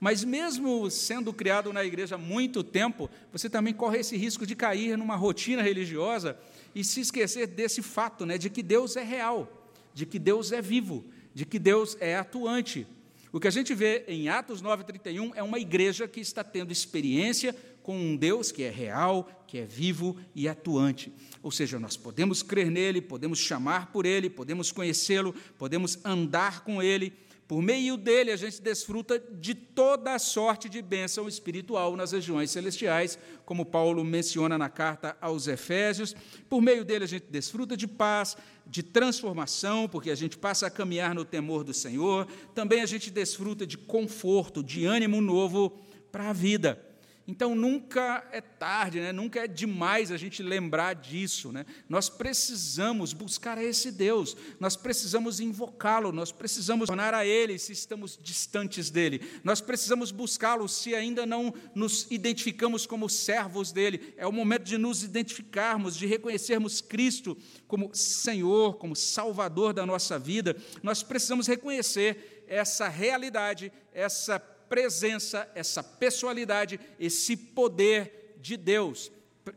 Mas 0.00 0.22
mesmo 0.22 0.90
sendo 0.90 1.32
criado 1.32 1.72
na 1.72 1.84
igreja 1.84 2.14
há 2.14 2.18
muito 2.18 2.62
tempo, 2.62 3.10
você 3.32 3.50
também 3.50 3.74
corre 3.74 3.98
esse 3.98 4.16
risco 4.16 4.46
de 4.46 4.54
cair 4.54 4.96
numa 4.96 5.16
rotina 5.16 5.62
religiosa 5.62 6.38
e 6.74 6.84
se 6.84 7.00
esquecer 7.00 7.46
desse 7.46 7.82
fato, 7.82 8.24
né, 8.24 8.38
de 8.38 8.48
que 8.48 8.62
Deus 8.62 8.96
é 8.96 9.02
real, 9.02 9.70
de 9.92 10.06
que 10.06 10.18
Deus 10.18 10.52
é 10.52 10.62
vivo, 10.62 11.04
de 11.34 11.44
que 11.44 11.58
Deus 11.58 11.96
é 12.00 12.16
atuante. 12.16 12.86
O 13.32 13.40
que 13.40 13.48
a 13.48 13.50
gente 13.50 13.74
vê 13.74 14.04
em 14.08 14.28
Atos 14.28 14.62
9:31 14.62 15.32
é 15.34 15.42
uma 15.42 15.58
igreja 15.58 16.08
que 16.08 16.20
está 16.20 16.42
tendo 16.42 16.72
experiência 16.72 17.54
com 17.82 17.98
um 17.98 18.16
Deus 18.16 18.52
que 18.52 18.62
é 18.62 18.70
real, 18.70 19.28
que 19.46 19.58
é 19.58 19.64
vivo 19.64 20.16
e 20.34 20.48
atuante. 20.48 21.12
Ou 21.42 21.50
seja, 21.50 21.78
nós 21.78 21.96
podemos 21.96 22.42
crer 22.42 22.70
nele, 22.70 23.00
podemos 23.00 23.38
chamar 23.38 23.92
por 23.92 24.06
ele, 24.06 24.28
podemos 24.30 24.70
conhecê-lo, 24.70 25.34
podemos 25.58 25.98
andar 26.04 26.64
com 26.64 26.82
ele. 26.82 27.12
Por 27.48 27.62
meio 27.62 27.96
dele, 27.96 28.30
a 28.30 28.36
gente 28.36 28.60
desfruta 28.60 29.18
de 29.18 29.54
toda 29.54 30.14
a 30.14 30.18
sorte 30.18 30.68
de 30.68 30.82
bênção 30.82 31.26
espiritual 31.26 31.96
nas 31.96 32.12
regiões 32.12 32.50
celestiais, 32.50 33.18
como 33.46 33.64
Paulo 33.64 34.04
menciona 34.04 34.58
na 34.58 34.68
carta 34.68 35.16
aos 35.18 35.48
Efésios. 35.48 36.14
Por 36.46 36.60
meio 36.60 36.84
dele, 36.84 37.04
a 37.04 37.08
gente 37.08 37.24
desfruta 37.30 37.74
de 37.74 37.88
paz, 37.88 38.36
de 38.66 38.82
transformação, 38.82 39.88
porque 39.88 40.10
a 40.10 40.14
gente 40.14 40.36
passa 40.36 40.66
a 40.66 40.70
caminhar 40.70 41.14
no 41.14 41.24
temor 41.24 41.64
do 41.64 41.72
Senhor. 41.72 42.28
Também 42.54 42.82
a 42.82 42.86
gente 42.86 43.10
desfruta 43.10 43.66
de 43.66 43.78
conforto, 43.78 44.62
de 44.62 44.84
ânimo 44.84 45.18
novo 45.22 45.72
para 46.12 46.28
a 46.28 46.34
vida. 46.34 46.87
Então 47.30 47.54
nunca 47.54 48.26
é 48.32 48.40
tarde, 48.40 49.00
né? 49.00 49.12
nunca 49.12 49.40
é 49.40 49.46
demais 49.46 50.10
a 50.10 50.16
gente 50.16 50.42
lembrar 50.42 50.94
disso. 50.94 51.52
Né? 51.52 51.66
Nós 51.86 52.08
precisamos 52.08 53.12
buscar 53.12 53.58
a 53.58 53.62
esse 53.62 53.92
Deus, 53.92 54.34
nós 54.58 54.76
precisamos 54.76 55.38
invocá-lo, 55.38 56.10
nós 56.10 56.32
precisamos 56.32 56.86
tornar 56.86 57.12
a 57.12 57.26
Ele 57.26 57.58
se 57.58 57.74
estamos 57.74 58.18
distantes 58.20 58.88
dele, 58.88 59.20
nós 59.44 59.60
precisamos 59.60 60.10
buscá-lo 60.10 60.66
se 60.66 60.94
ainda 60.94 61.26
não 61.26 61.52
nos 61.74 62.06
identificamos 62.10 62.86
como 62.86 63.10
servos 63.10 63.72
dele. 63.72 64.14
É 64.16 64.26
o 64.26 64.32
momento 64.32 64.64
de 64.64 64.78
nos 64.78 65.02
identificarmos, 65.02 65.98
de 65.98 66.06
reconhecermos 66.06 66.80
Cristo 66.80 67.36
como 67.66 67.94
Senhor, 67.94 68.78
como 68.78 68.96
Salvador 68.96 69.74
da 69.74 69.84
nossa 69.84 70.18
vida. 70.18 70.56
Nós 70.82 71.02
precisamos 71.02 71.46
reconhecer 71.46 72.44
essa 72.48 72.88
realidade, 72.88 73.70
essa 73.92 74.38
presença, 74.68 75.50
essa 75.54 75.82
pessoalidade, 75.82 76.78
esse 76.98 77.36
poder 77.36 78.36
de 78.40 78.56
Deus. 78.56 79.10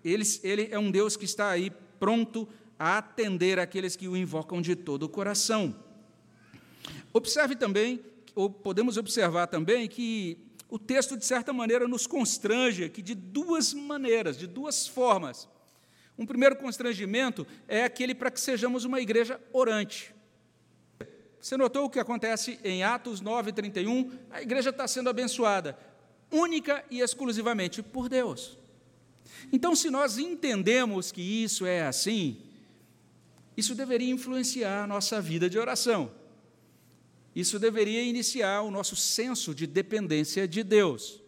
Ele, 0.03 0.23
ele 0.43 0.69
é 0.71 0.79
um 0.79 0.89
Deus 0.89 1.17
que 1.17 1.25
está 1.25 1.49
aí 1.49 1.71
pronto 1.99 2.47
a 2.79 2.97
atender 2.97 3.59
aqueles 3.59 3.95
que 3.95 4.07
o 4.07 4.17
invocam 4.17 4.61
de 4.61 4.75
todo 4.75 5.03
o 5.03 5.09
coração. 5.09 5.75
Observe 7.13 7.55
também, 7.55 8.03
ou 8.33 8.49
podemos 8.49 8.97
observar 8.97 9.47
também, 9.47 9.87
que 9.87 10.37
o 10.69 10.79
texto, 10.79 11.17
de 11.17 11.25
certa 11.25 11.51
maneira, 11.51 11.87
nos 11.87 12.07
constrange 12.07 12.85
aqui 12.85 13.01
de 13.01 13.13
duas 13.13 13.73
maneiras, 13.73 14.37
de 14.37 14.47
duas 14.47 14.87
formas. 14.87 15.47
Um 16.17 16.25
primeiro 16.25 16.55
constrangimento 16.55 17.45
é 17.67 17.83
aquele 17.83 18.15
para 18.15 18.31
que 18.31 18.39
sejamos 18.39 18.85
uma 18.85 19.01
igreja 19.01 19.39
orante. 19.51 20.15
Você 21.41 21.57
notou 21.57 21.85
o 21.85 21.89
que 21.89 21.99
acontece 21.99 22.59
em 22.63 22.83
Atos 22.83 23.19
9, 23.19 23.51
31? 23.51 24.11
A 24.29 24.43
igreja 24.43 24.69
está 24.69 24.87
sendo 24.87 25.09
abençoada, 25.09 25.77
única 26.31 26.85
e 26.91 26.99
exclusivamente 26.99 27.81
por 27.81 28.07
Deus. 28.07 28.59
Então, 29.51 29.75
se 29.75 29.89
nós 29.89 30.19
entendemos 30.19 31.11
que 31.11 31.21
isso 31.21 31.65
é 31.65 31.87
assim, 31.87 32.37
isso 33.57 33.73
deveria 33.73 34.11
influenciar 34.11 34.83
a 34.83 34.87
nossa 34.87 35.19
vida 35.19 35.49
de 35.49 35.57
oração. 35.57 36.11
Isso 37.35 37.57
deveria 37.57 38.03
iniciar 38.03 38.61
o 38.61 38.69
nosso 38.69 38.95
senso 38.95 39.55
de 39.55 39.65
dependência 39.65 40.47
de 40.47 40.63
Deus. 40.63 41.21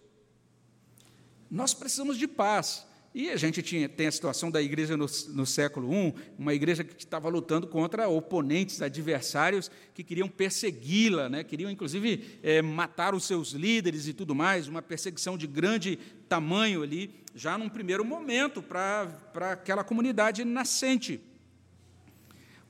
Nós 1.50 1.74
precisamos 1.74 2.18
de 2.18 2.28
paz. 2.28 2.86
E 3.14 3.30
a 3.30 3.38
gente 3.38 3.62
tinha, 3.62 3.88
tem 3.88 4.08
a 4.08 4.12
situação 4.12 4.50
da 4.50 4.60
igreja 4.60 4.98
no, 4.98 5.06
no 5.30 5.46
século 5.46 5.94
I, 5.94 6.16
uma 6.38 6.54
igreja 6.54 6.84
que 6.84 7.04
estava 7.04 7.30
lutando 7.30 7.68
contra 7.68 8.08
oponentes, 8.08 8.82
adversários 8.82 9.70
que 9.94 10.04
queriam 10.04 10.28
persegui-la, 10.28 11.30
né? 11.30 11.44
queriam 11.44 11.70
inclusive 11.70 12.40
é, 12.42 12.60
matar 12.62 13.14
os 13.14 13.26
seus 13.26 13.52
líderes 13.52 14.08
e 14.08 14.14
tudo 14.14 14.34
mais, 14.34 14.68
uma 14.68 14.82
perseguição 14.82 15.38
de 15.38 15.46
grande 15.46 16.00
tamanho 16.28 16.82
ali, 16.82 17.14
já 17.36 17.56
num 17.56 17.70
primeiro 17.70 18.04
momento, 18.04 18.64
para 18.64 19.12
aquela 19.52 19.84
comunidade 19.84 20.44
nascente. 20.44 21.22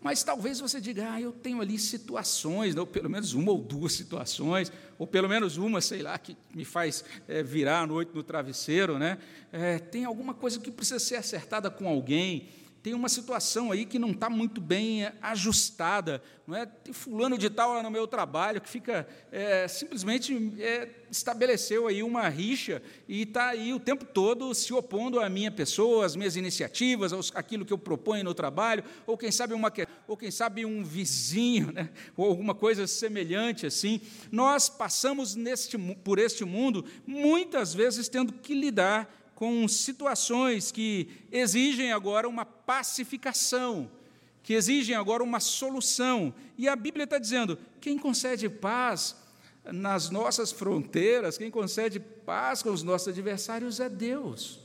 Mas 0.03 0.21
talvez 0.21 0.59
você 0.59 0.81
diga, 0.81 1.13
ah, 1.13 1.21
eu 1.21 1.31
tenho 1.31 1.61
ali 1.61 1.79
situações, 1.79 2.75
ou 2.75 2.85
pelo 2.85 3.09
menos 3.09 3.33
uma 3.33 3.51
ou 3.53 3.57
duas 3.57 3.93
situações, 3.93 4.69
ou 4.99 5.07
pelo 5.07 5.29
menos 5.29 5.55
uma, 5.55 5.79
sei 5.79 6.01
lá, 6.01 6.17
que 6.17 6.35
me 6.53 6.65
faz 6.65 7.05
é, 7.25 7.41
virar 7.41 7.81
a 7.81 7.87
noite 7.87 8.11
no 8.13 8.21
travesseiro, 8.21 8.99
né? 8.99 9.17
É, 9.51 9.79
tem 9.79 10.03
alguma 10.03 10.33
coisa 10.33 10.59
que 10.59 10.69
precisa 10.69 10.99
ser 10.99 11.15
acertada 11.15 11.71
com 11.71 11.87
alguém, 11.87 12.49
tem 12.83 12.93
uma 12.93 13.07
situação 13.07 13.71
aí 13.71 13.85
que 13.85 13.97
não 13.97 14.11
está 14.11 14.29
muito 14.29 14.59
bem 14.59 15.05
é, 15.05 15.13
ajustada, 15.21 16.21
não 16.45 16.53
é? 16.53 16.65
Tem 16.65 16.93
fulano 16.93 17.37
de 17.37 17.49
tal 17.49 17.75
lá 17.75 17.81
no 17.81 17.89
meu 17.89 18.05
trabalho 18.05 18.59
que 18.59 18.67
fica 18.69 19.07
é, 19.31 19.65
simplesmente 19.69 20.53
é, 20.59 20.89
estabeleceu 21.09 21.87
aí 21.87 22.03
uma 22.03 22.27
rixa 22.27 22.83
e 23.07 23.21
está 23.21 23.47
aí 23.47 23.73
o 23.73 23.79
tempo 23.79 24.03
todo 24.03 24.53
se 24.53 24.73
opondo 24.73 25.21
à 25.21 25.29
minha 25.29 25.49
pessoa, 25.49 26.05
às 26.05 26.17
minhas 26.17 26.35
iniciativas, 26.35 27.13
aos, 27.13 27.31
aquilo 27.33 27.65
que 27.65 27.71
eu 27.71 27.77
proponho 27.77 28.25
no 28.25 28.33
trabalho, 28.33 28.83
ou 29.07 29.17
quem 29.17 29.31
sabe 29.31 29.53
uma 29.53 29.71
ou 30.05 30.17
quem 30.17 30.29
sabe 30.29 30.65
um 30.65 30.83
vizinho, 30.83 31.71
né? 31.71 31.89
ou 32.17 32.27
alguma 32.27 32.53
coisa 32.53 32.85
semelhante 32.85 33.65
assim. 33.65 34.01
Nós 34.29 34.67
passamos 34.67 35.35
neste, 35.35 35.77
por 35.77 36.19
este 36.19 36.43
mundo 36.43 36.83
muitas 37.07 37.73
vezes 37.73 38.09
tendo 38.09 38.33
que 38.33 38.53
lidar 38.53 39.22
com 39.43 39.67
situações 39.67 40.71
que 40.71 41.09
exigem 41.29 41.91
agora 41.91 42.29
uma 42.29 42.45
pacificação, 42.45 43.91
que 44.41 44.53
exigem 44.53 44.95
agora 44.95 45.21
uma 45.21 45.41
solução. 45.41 46.33
E 46.57 46.69
a 46.69 46.77
Bíblia 46.77 47.03
está 47.03 47.17
dizendo: 47.17 47.59
quem 47.81 47.97
concede 47.97 48.47
paz 48.47 49.17
nas 49.65 50.09
nossas 50.09 50.53
fronteiras, 50.53 51.37
quem 51.37 51.51
concede 51.51 51.99
paz 51.99 52.63
com 52.63 52.69
os 52.69 52.83
nossos 52.83 53.09
adversários 53.09 53.81
é 53.81 53.89
Deus. 53.89 54.61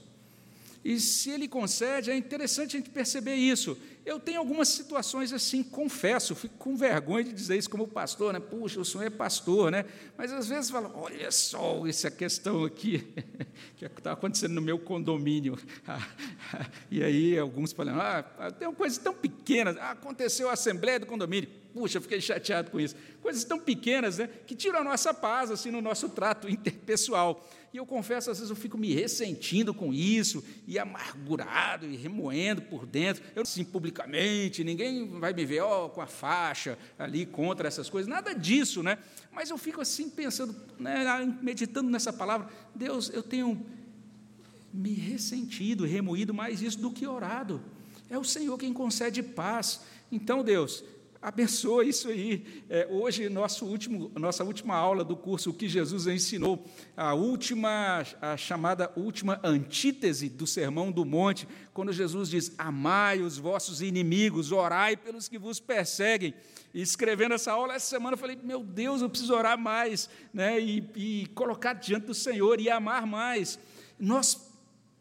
E 0.85 1.01
se 1.01 1.31
ele 1.31 1.49
concede, 1.49 2.13
é 2.13 2.17
interessante 2.17 2.77
a 2.77 2.79
gente 2.79 2.91
perceber 2.91 3.35
isso. 3.35 3.77
Eu 4.05 4.19
tenho 4.19 4.39
algumas 4.39 4.69
situações 4.69 5.33
assim, 5.33 5.63
confesso, 5.63 6.35
fico 6.35 6.57
com 6.57 6.77
vergonha 6.77 7.25
de 7.25 7.33
dizer 7.33 7.57
isso 7.57 7.69
como 7.69 7.87
pastor, 7.87 8.33
né? 8.33 8.41
Puxa, 8.41 8.81
o 8.81 8.85
senhor 8.85 9.05
é 9.05 9.11
pastor, 9.11 9.71
né? 9.71 9.85
Mas 10.17 10.33
às 10.33 10.49
vezes 10.49 10.71
falo, 10.71 10.91
olha 10.95 11.31
só 11.31 11.87
essa 11.87 12.11
questão 12.11 12.65
aqui 12.65 13.07
que 13.77 13.85
está 13.85 14.13
acontecendo 14.13 14.55
no 14.55 14.63
meu 14.63 14.79
condomínio. 14.79 15.59
e 16.91 17.03
aí 17.03 17.39
alguns 17.39 17.73
falam, 17.73 18.01
ah, 18.01 18.23
tem 18.59 18.67
uma 18.67 18.75
coisa 18.75 18.99
tão 19.01 19.15
pequena, 19.15 19.77
ah, 19.81 19.91
aconteceu 19.91 20.49
a 20.49 20.55
assembleia 20.55 20.99
do 20.99 21.07
condomínio. 21.07 21.49
Puxa, 21.73 22.01
fiquei 22.01 22.21
chateado 22.21 22.71
com 22.71 22.81
isso. 22.81 22.97
Coisas 23.21 23.45
tão 23.45 23.59
pequenas, 23.61 24.19
né? 24.19 24.29
Que 24.47 24.55
tiram 24.55 24.81
a 24.81 24.85
nossa 24.85 25.13
paz 25.13 25.51
assim 25.51 25.71
no 25.71 25.81
nosso 25.81 26.09
trato 26.09 26.49
interpessoal. 26.51 27.47
E 27.73 27.77
eu 27.77 27.85
confesso, 27.85 28.31
às 28.31 28.39
vezes 28.39 28.51
eu 28.51 28.57
fico 28.57 28.79
me 28.79 28.95
ressentindo 28.95 29.75
com 29.75 29.93
isso, 29.93 30.43
e 30.67 30.79
amargurado, 30.79 31.87
e 31.87 31.97
remoendo 31.97 32.63
por 32.63 32.87
dentro. 32.87 33.23
Eu, 33.37 33.43
assim, 33.43 33.63
publicamente, 33.89 34.63
ninguém 34.63 35.19
vai 35.19 35.33
me 35.33 35.45
ver 35.45 35.61
ó, 35.61 35.89
com 35.89 36.01
a 36.01 36.07
faixa 36.07 36.79
ali 36.99 37.25
contra 37.25 37.67
essas 37.67 37.89
coisas, 37.89 38.09
nada 38.09 38.35
disso, 38.35 38.83
né? 38.83 38.99
Mas 39.33 39.51
eu 39.51 39.59
fico 39.59 39.81
assim 39.81 40.11
pensando, 40.11 40.55
né, 40.79 41.05
meditando 41.41 41.91
nessa 41.91 42.13
palavra, 42.13 42.49
Deus, 42.75 43.11
eu 43.13 43.23
tenho 43.23 43.67
me 44.73 44.93
ressentido, 44.93 45.85
remoído 45.85 46.35
mais 46.35 46.61
isso 46.61 46.79
do 46.79 46.91
que 46.91 47.07
orado. 47.07 47.63
É 48.11 48.19
o 48.19 48.25
Senhor 48.25 48.57
quem 48.59 48.73
concede 48.73 49.23
paz. 49.23 49.81
Então, 50.11 50.43
Deus, 50.43 50.85
abençoa 51.21 51.85
isso 51.85 52.09
aí. 52.09 52.45
É, 52.69 52.87
hoje, 52.91 53.29
nosso 53.29 53.67
último, 53.67 54.11
nossa 54.15 54.45
última 54.45 54.75
aula 54.75 55.05
do 55.05 55.17
curso 55.17 55.51
O 55.51 55.55
que 55.55 55.69
Jesus 55.69 56.07
ensinou, 56.07 56.65
a 56.97 57.15
última, 57.15 58.05
a 58.21 58.37
chamada 58.37 58.93
última 58.97 59.41
antítese 59.43 60.29
do 60.29 60.47
Sermão 60.47 60.91
do 60.91 61.05
Monte, 61.05 61.49
quando 61.73 61.93
Jesus 61.93 62.29
diz: 62.29 62.53
Amai 62.57 63.21
os 63.21 63.39
vossos 63.39 63.83
inimigos, 63.83 64.53
orai 64.53 64.97
pelos 64.97 65.29
que 65.29 65.39
vos 65.39 65.61
perseguem. 65.61 66.35
E 66.73 66.83
escrevendo 66.83 67.35
essa 67.35 67.53
aula 67.53 67.75
essa 67.75 67.87
semana, 67.87 68.15
eu 68.15 68.19
falei: 68.19 68.39
Meu 68.43 68.63
Deus, 68.63 69.03
eu 69.03 69.11
preciso 69.11 69.35
orar 69.35 69.59
mais, 69.59 70.09
né? 70.33 70.61
e, 70.61 70.91
e 70.95 71.27
colocar 71.35 71.73
diante 71.75 72.07
do 72.07 72.15
Senhor 72.15 72.61
e 72.61 72.71
amar 72.71 73.07
mais. 73.07 73.59
Nós 73.99 74.48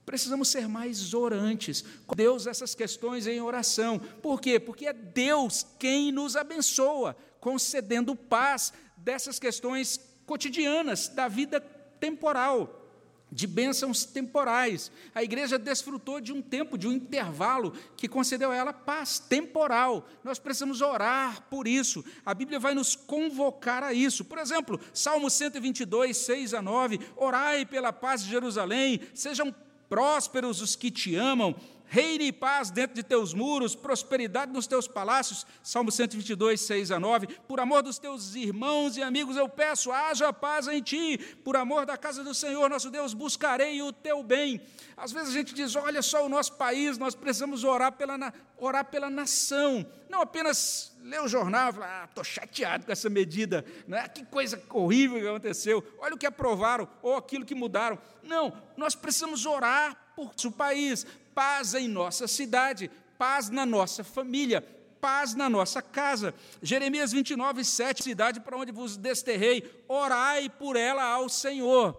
Precisamos 0.08 0.48
ser 0.48 0.70
mais 0.70 1.14
orantes. 1.14 1.84
Com 2.08 2.16
Deus 2.16 2.48
essas 2.48 2.74
questões 2.74 3.28
em 3.28 3.42
oração. 3.42 4.00
Por 4.00 4.40
quê? 4.40 4.58
Porque 4.58 4.88
é 4.88 4.94
Deus 4.94 5.68
quem 5.78 6.14
nos 6.14 6.38
abençoa, 6.38 7.14
concedendo 7.42 8.16
paz 8.16 8.72
dessas 8.96 9.38
questões 9.38 10.00
cotidianas 10.26 11.10
da 11.10 11.28
vida 11.28 11.60
temporal, 12.00 12.90
de 13.30 13.46
bênçãos 13.46 14.06
temporais. 14.06 14.90
A 15.14 15.22
igreja 15.24 15.60
desfrutou 15.60 16.22
de 16.22 16.32
um 16.32 16.42
tempo, 16.42 16.78
de 16.78 16.88
um 16.88 16.94
intervalo 16.94 17.74
que 17.98 18.08
concedeu 18.08 18.52
a 18.52 18.56
ela 18.56 18.72
paz 18.72 19.20
temporal. 19.20 20.08
Nós 20.24 20.40
precisamos 20.40 20.80
orar 20.80 21.42
por 21.50 21.68
isso. 21.68 22.02
A 22.26 22.34
Bíblia 22.34 22.60
vai 22.60 22.74
nos 22.74 22.96
convocar 22.96 23.84
a 23.84 23.92
isso. 23.92 24.24
Por 24.24 24.38
exemplo, 24.38 24.80
Salmo 24.94 25.30
122, 25.30 26.16
6 26.16 26.54
a 26.54 26.62
9: 26.62 26.98
Orai 27.18 27.66
pela 27.66 27.92
paz 27.92 28.24
de 28.24 28.30
Jerusalém, 28.30 29.02
sejam 29.14 29.54
prósperos 29.90 30.62
os 30.62 30.76
que 30.76 30.92
te 30.92 31.16
amam, 31.16 31.56
reine 31.88 32.32
paz 32.32 32.70
dentro 32.70 32.96
de 32.96 33.04
teus 33.04 33.34
muros, 33.34 33.76
prosperidade 33.76 34.52
nos 34.52 34.68
teus 34.68 34.88
palácios. 34.88 35.46
Salmo 35.64 35.92
122, 35.92 36.62
6 36.62 36.92
a 36.92 37.00
9. 37.00 37.28
Por 37.48 37.60
amor 37.60 37.82
dos 37.82 37.98
teus 37.98 38.36
irmãos 38.36 38.98
e 38.98 39.04
amigos, 39.04 39.38
eu 39.38 39.48
peço, 39.48 39.92
haja 39.92 40.32
paz 40.34 40.68
em 40.68 40.82
ti. 40.82 41.18
Por 41.44 41.56
amor 41.56 41.86
da 41.86 41.98
casa 41.98 42.24
do 42.24 42.34
Senhor, 42.34 42.70
nosso 42.70 42.90
Deus, 42.90 43.14
buscarei 43.14 43.82
o 43.82 43.94
teu 43.94 44.22
bem. 44.22 44.62
Às 44.96 45.12
vezes 45.12 45.30
a 45.30 45.34
gente 45.34 45.54
diz, 45.54 45.76
olha 45.76 46.02
só 46.02 46.26
o 46.26 46.30
nosso 46.30 46.54
país, 46.54 46.98
nós 46.98 47.16
precisamos 47.16 47.64
orar 47.64 47.92
pela, 47.94 48.34
orar 48.58 48.86
pela 48.86 49.10
nação. 49.10 49.86
Não 50.10 50.22
apenas 50.22 50.96
ler 51.02 51.22
o 51.22 51.28
jornal 51.28 51.70
e 51.70 51.74
falar, 51.74 52.02
ah, 52.04 52.06
estou 52.06 52.24
chateado 52.24 52.86
com 52.86 52.92
essa 52.92 53.10
medida, 53.10 53.64
né? 53.88 54.08
que 54.10 54.26
coisa 54.26 54.62
horrível 54.70 55.20
que 55.20 55.28
aconteceu, 55.28 55.84
olha 56.00 56.16
o 56.16 56.18
que 56.18 56.26
aprovaram, 56.26 56.88
ou 57.02 57.16
aquilo 57.16 57.46
que 57.46 57.56
mudaram. 57.56 57.98
Não, 58.24 58.52
nós 58.76 58.94
precisamos 58.96 59.46
orar 59.46 60.07
por 60.18 60.34
o 60.44 60.52
país, 60.52 61.06
paz 61.36 61.76
em 61.76 61.88
nossa 61.88 62.28
cidade, 62.28 62.90
paz 63.20 63.52
na 63.52 63.68
nossa 63.68 64.04
família, 64.04 64.66
paz 65.00 65.36
na 65.36 65.48
nossa 65.48 65.80
casa. 65.80 66.34
Jeremias 66.60 67.12
29, 67.12 67.64
7, 67.64 68.04
cidade 68.04 68.40
para 68.40 68.58
onde 68.58 68.72
vos 68.72 68.98
desterrei, 68.98 69.64
orai 69.88 70.50
por 70.50 70.76
ela 70.76 71.04
ao 71.04 71.30
Senhor. 71.30 71.96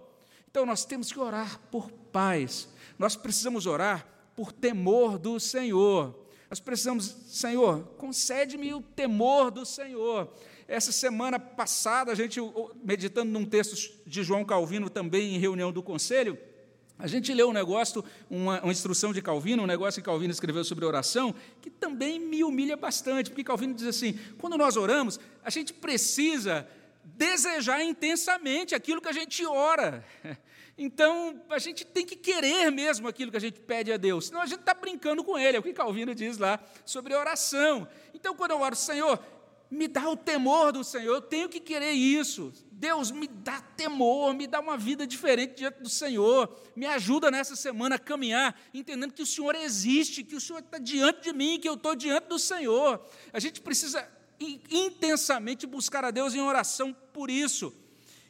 Então 0.51 0.67
nós 0.67 0.85
temos 0.85 1.13
que 1.13 1.21
orar 1.21 1.61
por 1.71 1.93
paz, 2.13 2.69
nós 2.99 3.15
precisamos 3.15 3.67
orar 3.67 4.05
por 4.35 4.51
temor 4.51 5.17
do 5.17 5.39
Senhor. 5.39 6.27
Nós 6.51 6.59
precisamos, 6.59 7.05
Senhor, 7.29 7.85
concede-me 7.99 8.75
o 8.75 8.81
temor 8.81 9.53
do 9.53 9.65
Senhor. 9.65 10.29
Essa 10.67 10.91
semana 10.91 11.39
passada, 11.39 12.11
a 12.11 12.15
gente, 12.17 12.41
meditando 12.83 13.31
num 13.31 13.45
texto 13.45 13.77
de 14.05 14.25
João 14.25 14.45
Calvino, 14.45 14.91
também 14.91 15.37
em 15.37 15.39
reunião 15.39 15.71
do 15.71 15.83
conselho, 15.85 16.37
a 16.99 17.07
gente 17.07 17.33
leu 17.33 17.49
um 17.49 17.53
negócio, 17.53 18.05
uma, 18.29 18.61
uma, 18.61 18.73
instrução 18.73 19.13
de 19.13 19.23
Calvino, 19.23 19.63
um 19.63 19.67
negócio 19.67 20.03
que 20.03 20.05
Calvino 20.05 20.33
escreveu 20.33 20.65
sobre 20.65 20.85
oração, 20.85 21.35
que 21.63 21.71
também 21.71 22.19
me 22.19 22.43
humilha 22.43 22.77
bastante, 22.77 23.31
porque 23.31 23.45
Calvino 23.45 23.73
diz 23.73 23.87
assim: 23.87 24.19
quando 24.39 24.59
nós 24.59 24.77
oramos, 24.77 25.21
a 25.45 25.51
gente 25.51 25.73
precisa 25.73 26.67
desejar 27.05 27.83
intensamente 27.83 28.75
aquilo 28.75 29.01
que 29.01 29.09
a 29.09 29.13
gente 29.13 29.45
ora. 29.47 30.05
Então, 30.81 31.43
a 31.51 31.59
gente 31.59 31.85
tem 31.85 32.07
que 32.07 32.15
querer 32.15 32.71
mesmo 32.71 33.09
aquilo 33.09 33.33
que 33.33 33.37
a 33.37 33.41
gente 33.41 33.59
pede 33.59 33.93
a 33.93 33.97
Deus, 33.97 34.27
senão 34.27 34.41
a 34.41 34.47
gente 34.47 34.61
está 34.61 34.73
brincando 34.73 35.25
com 35.25 35.37
Ele, 35.37 35.57
é 35.57 35.59
o 35.59 35.63
que 35.63 35.73
Calvino 35.73 36.15
diz 36.15 36.39
lá 36.39 36.61
sobre 36.85 37.17
oração. 37.17 37.89
Então, 38.15 38.33
quando 38.37 38.53
eu 38.53 38.61
oro, 38.61 38.77
Senhor, 38.77 39.19
me 39.69 39.89
dá 39.89 40.09
o 40.09 40.17
temor 40.17 40.71
do 40.71 40.85
Senhor, 40.85 41.17
eu 41.17 41.21
tenho 41.21 41.49
que 41.49 41.59
querer 41.59 41.91
isso. 41.91 42.53
Deus, 42.79 43.11
me 43.11 43.27
dá 43.27 43.61
temor, 43.61 44.33
me 44.33 44.47
dá 44.47 44.61
uma 44.61 44.77
vida 44.77 45.05
diferente 45.05 45.57
diante 45.57 45.83
do 45.83 45.89
Senhor, 45.89 46.49
me 46.77 46.87
ajuda 46.87 47.29
nessa 47.29 47.57
semana 47.57 47.97
a 47.97 47.99
caminhar, 47.99 48.57
entendendo 48.73 49.13
que 49.13 49.23
o 49.23 49.27
Senhor 49.27 49.53
existe, 49.57 50.23
que 50.23 50.37
o 50.37 50.41
Senhor 50.41 50.61
está 50.61 50.79
diante 50.79 51.23
de 51.23 51.33
mim, 51.33 51.59
que 51.59 51.69
eu 51.69 51.75
estou 51.75 51.97
diante 51.97 52.29
do 52.29 52.39
Senhor. 52.39 53.05
A 53.33 53.41
gente 53.41 53.61
precisa 53.61 54.09
intensamente 54.41 55.67
buscar 55.67 56.05
a 56.05 56.13
Deus 56.13 56.37
em 56.37 56.41
oração 56.41 56.95
por 57.13 57.29
isso. 57.29 57.75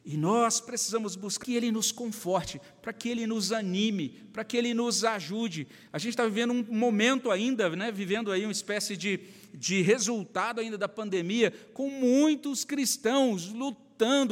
E 0.03 0.17
nós 0.17 0.63
precisamos 0.63 1.15
buscar 1.15 1.45
que 1.45 1.55
Ele 1.55 1.71
nos 1.71 1.93
conforte, 1.93 2.59
para 2.81 2.95
que 2.95 3.11
Ele 3.11 3.27
nos 3.27 3.53
anime, 3.53 4.09
para 4.33 4.45
que 4.45 4.57
Ele 4.57 4.73
nos 4.73 5.05
ajude. 5.05 5.69
A 5.93 5.99
gente 5.99 6.13
está 6.13 6.25
vivendo 6.25 6.55
um 6.55 6.65
momento 6.71 7.31
ainda, 7.31 7.69
né, 7.77 7.93
vivendo 7.93 8.33
aí 8.33 8.47
uma 8.47 8.53
espécie 8.53 8.97
de, 8.97 9.21
de 9.53 9.83
resultado 9.83 10.63
ainda 10.63 10.79
da 10.79 10.89
pandemia, 10.89 11.53
com 11.75 11.91
muitos 11.91 12.65
cristãos 12.65 13.53
lutando 13.53 13.88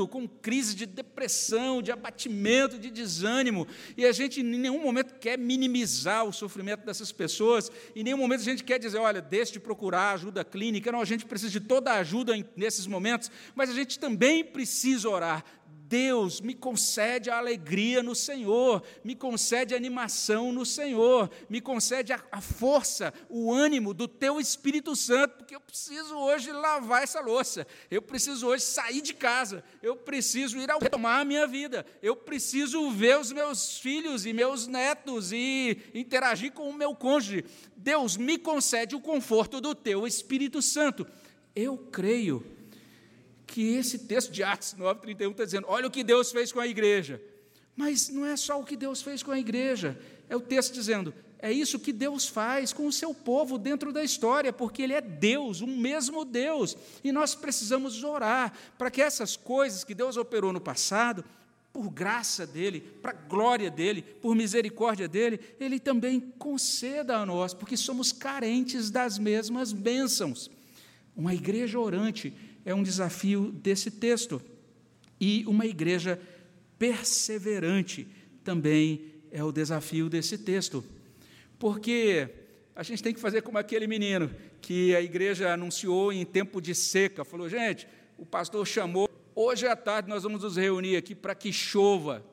com 0.09 0.29
crise 0.29 0.75
de 0.75 0.87
depressão, 0.87 1.83
de 1.83 1.91
abatimento, 1.91 2.79
de 2.79 2.91
desânimo, 2.91 3.67
e 3.97 4.05
a 4.05 4.13
gente 4.13 4.41
em 4.41 4.45
nenhum 4.45 4.81
momento 4.81 5.15
quer 5.19 5.37
minimizar 5.37 6.25
o 6.25 6.33
sofrimento 6.33 6.85
dessas 6.85 7.11
pessoas, 7.11 7.71
em 7.95 8.03
nenhum 8.03 8.19
momento 8.19 8.41
a 8.41 8.45
gente 8.45 8.63
quer 8.63 8.79
dizer, 8.79 8.99
olha, 8.99 9.21
deixe 9.21 9.53
de 9.53 9.61
procurar 9.61 10.13
ajuda 10.13 10.45
clínica, 10.45 10.93
não, 10.93 11.01
a 11.01 11.05
gente 11.05 11.27
precisa 11.27 11.51
de 11.51 11.61
toda 11.61 11.93
a 11.93 11.99
ajuda 11.99 12.35
nesses 12.57 12.87
momentos, 12.87 13.31
mas 13.55 13.71
a 13.71 13.75
gente 13.75 13.99
também 13.99 14.45
precisa 14.45 15.09
orar, 15.09 15.45
Deus 15.89 16.41
me 16.41 16.53
concede 16.53 17.31
a 17.31 17.39
alegria 17.39 18.03
no 18.03 18.15
Senhor, 18.15 18.83
me 19.05 19.15
concede 19.15 19.73
a 19.73 19.77
animação 19.77 20.51
no 20.51 20.67
Senhor, 20.67 21.31
me 21.49 21.61
concede 21.61 22.13
a, 22.13 22.21
a, 22.33 22.41
força, 22.41 23.15
o 23.29 23.53
ânimo 23.53 23.95
do 23.95 24.09
Teu 24.09 24.41
Espírito 24.41 24.97
Santo, 24.97 25.37
porque 25.37 25.55
eu 25.55 25.61
preciso 25.61 26.17
hoje 26.17 26.51
lavar 26.51 27.05
essa 27.05 27.21
louça, 27.21 27.65
eu 27.89 28.03
preciso 28.03 28.49
hoje 28.49 28.65
sair 28.65 29.01
de 29.01 29.15
casa, 29.15 29.63
eu 29.81 29.95
preciso 29.95 30.59
ir 30.59 30.71
ao 30.71 30.81
retomar 30.81 31.21
a 31.21 31.25
minha 31.25 31.47
vida, 31.47 31.87
eu 32.03 32.17
preciso 32.17 32.91
ver 32.91 33.19
os 33.21 33.31
meus 33.31 33.79
filhos 33.79 34.27
e 34.27 34.33
meus 34.33 34.67
netos 34.67 35.31
e 35.31 35.79
interagir 35.95 36.53
com 36.53 36.69
o 36.69 36.75
meu 36.75 36.97
cônjuge. 36.97 37.45
Deus 37.77 38.17
me 38.17 38.39
concede 38.39 38.97
o 38.97 39.01
conforto 39.01 39.61
do 39.61 39.73
Teu 39.73 40.05
Espírito 40.05 40.61
Santo. 40.61 41.07
Eu 41.55 41.79
creio 41.79 42.56
que 43.47 43.75
esse 43.77 44.01
texto 44.01 44.33
de 44.33 44.43
Atos 44.43 44.75
9,31 44.75 45.31
está 45.31 45.45
dizendo: 45.45 45.67
olha 45.69 45.87
o 45.87 45.91
que 45.91 46.03
Deus 46.03 46.33
fez 46.33 46.53
com 46.53 46.61
a 46.61 46.67
igreja. 46.67 47.23
Mas 47.77 48.09
não 48.09 48.25
é 48.25 48.37
só 48.37 48.59
o 48.59 48.65
que 48.65 48.77
Deus 48.77 49.03
fez 49.03 49.23
com 49.23 49.31
a 49.31 49.39
igreja, 49.39 49.99
é 50.29 50.35
o 50.35 50.41
texto 50.41 50.73
dizendo: 50.73 51.15
é 51.39 51.53
isso 51.53 51.79
que 51.79 51.93
Deus 51.93 52.27
faz 52.27 52.73
com 52.73 52.87
o 52.87 52.93
seu 52.93 53.15
povo 53.15 53.59
dentro 53.59 53.93
da 53.93 54.03
história, 54.03 54.53
porque 54.53 54.83
Ele 54.83 54.95
é 54.95 55.01
Deus, 55.01 55.61
um 55.61 55.77
mesmo 55.77 56.25
Deus, 56.25 56.77
e 57.05 57.13
nós 57.13 57.35
precisamos 57.35 58.03
orar 58.03 58.53
para 58.79 58.91
que 58.91 59.03
essas 59.03 59.37
coisas 59.37 59.85
que 59.85 59.95
Deus 59.95 60.17
operou 60.17 60.53
no 60.53 60.61
passado, 60.61 61.25
por 61.73 61.91
graça 61.91 62.47
dEle, 62.47 62.81
para 62.81 63.13
glória 63.13 63.71
dEle, 63.71 64.01
por 64.01 64.35
misericórdia 64.35 65.07
dEle, 65.07 65.39
Ele 65.61 65.79
também 65.79 66.21
conceda 66.39 67.19
a 67.19 67.27
nós, 67.27 67.53
porque 67.53 67.77
somos 67.77 68.13
carentes 68.13 68.91
das 68.91 69.19
mesmas 69.19 69.73
bênçãos. 69.73 70.51
Uma 71.15 71.35
igreja 71.35 71.79
orante 71.79 72.33
é 72.67 72.75
um 72.75 72.83
desafio 72.83 73.53
desse 73.53 73.93
texto. 73.93 74.43
E 75.21 75.45
uma 75.47 75.65
igreja 75.65 76.21
perseverante 76.77 78.09
também 78.43 79.07
é 79.31 79.43
o 79.43 79.53
desafio 79.53 80.11
desse 80.11 80.37
texto. 80.37 80.85
Porque 81.61 82.29
a 82.75 82.83
gente 82.83 83.05
tem 83.05 83.15
que 83.15 83.21
fazer 83.21 83.43
como 83.43 83.57
aquele 83.57 83.87
menino 83.87 84.35
que 84.61 84.97
a 84.97 85.01
igreja 85.01 85.55
anunciou 85.55 86.13
em 86.13 86.27
tempo 86.27 86.61
de 86.61 86.75
seca. 86.75 87.25
Falou, 87.25 87.49
gente, 87.49 87.87
o 88.19 88.27
pastor 88.27 88.67
chamou, 88.67 89.09
hoje 89.33 89.69
à 89.69 89.77
tarde 89.77 90.09
nós 90.09 90.25
vamos 90.25 90.43
nos 90.43 90.57
reunir 90.57 90.97
aqui 90.97 91.15
para 91.15 91.37
que 91.37 91.53
chova. 91.53 92.27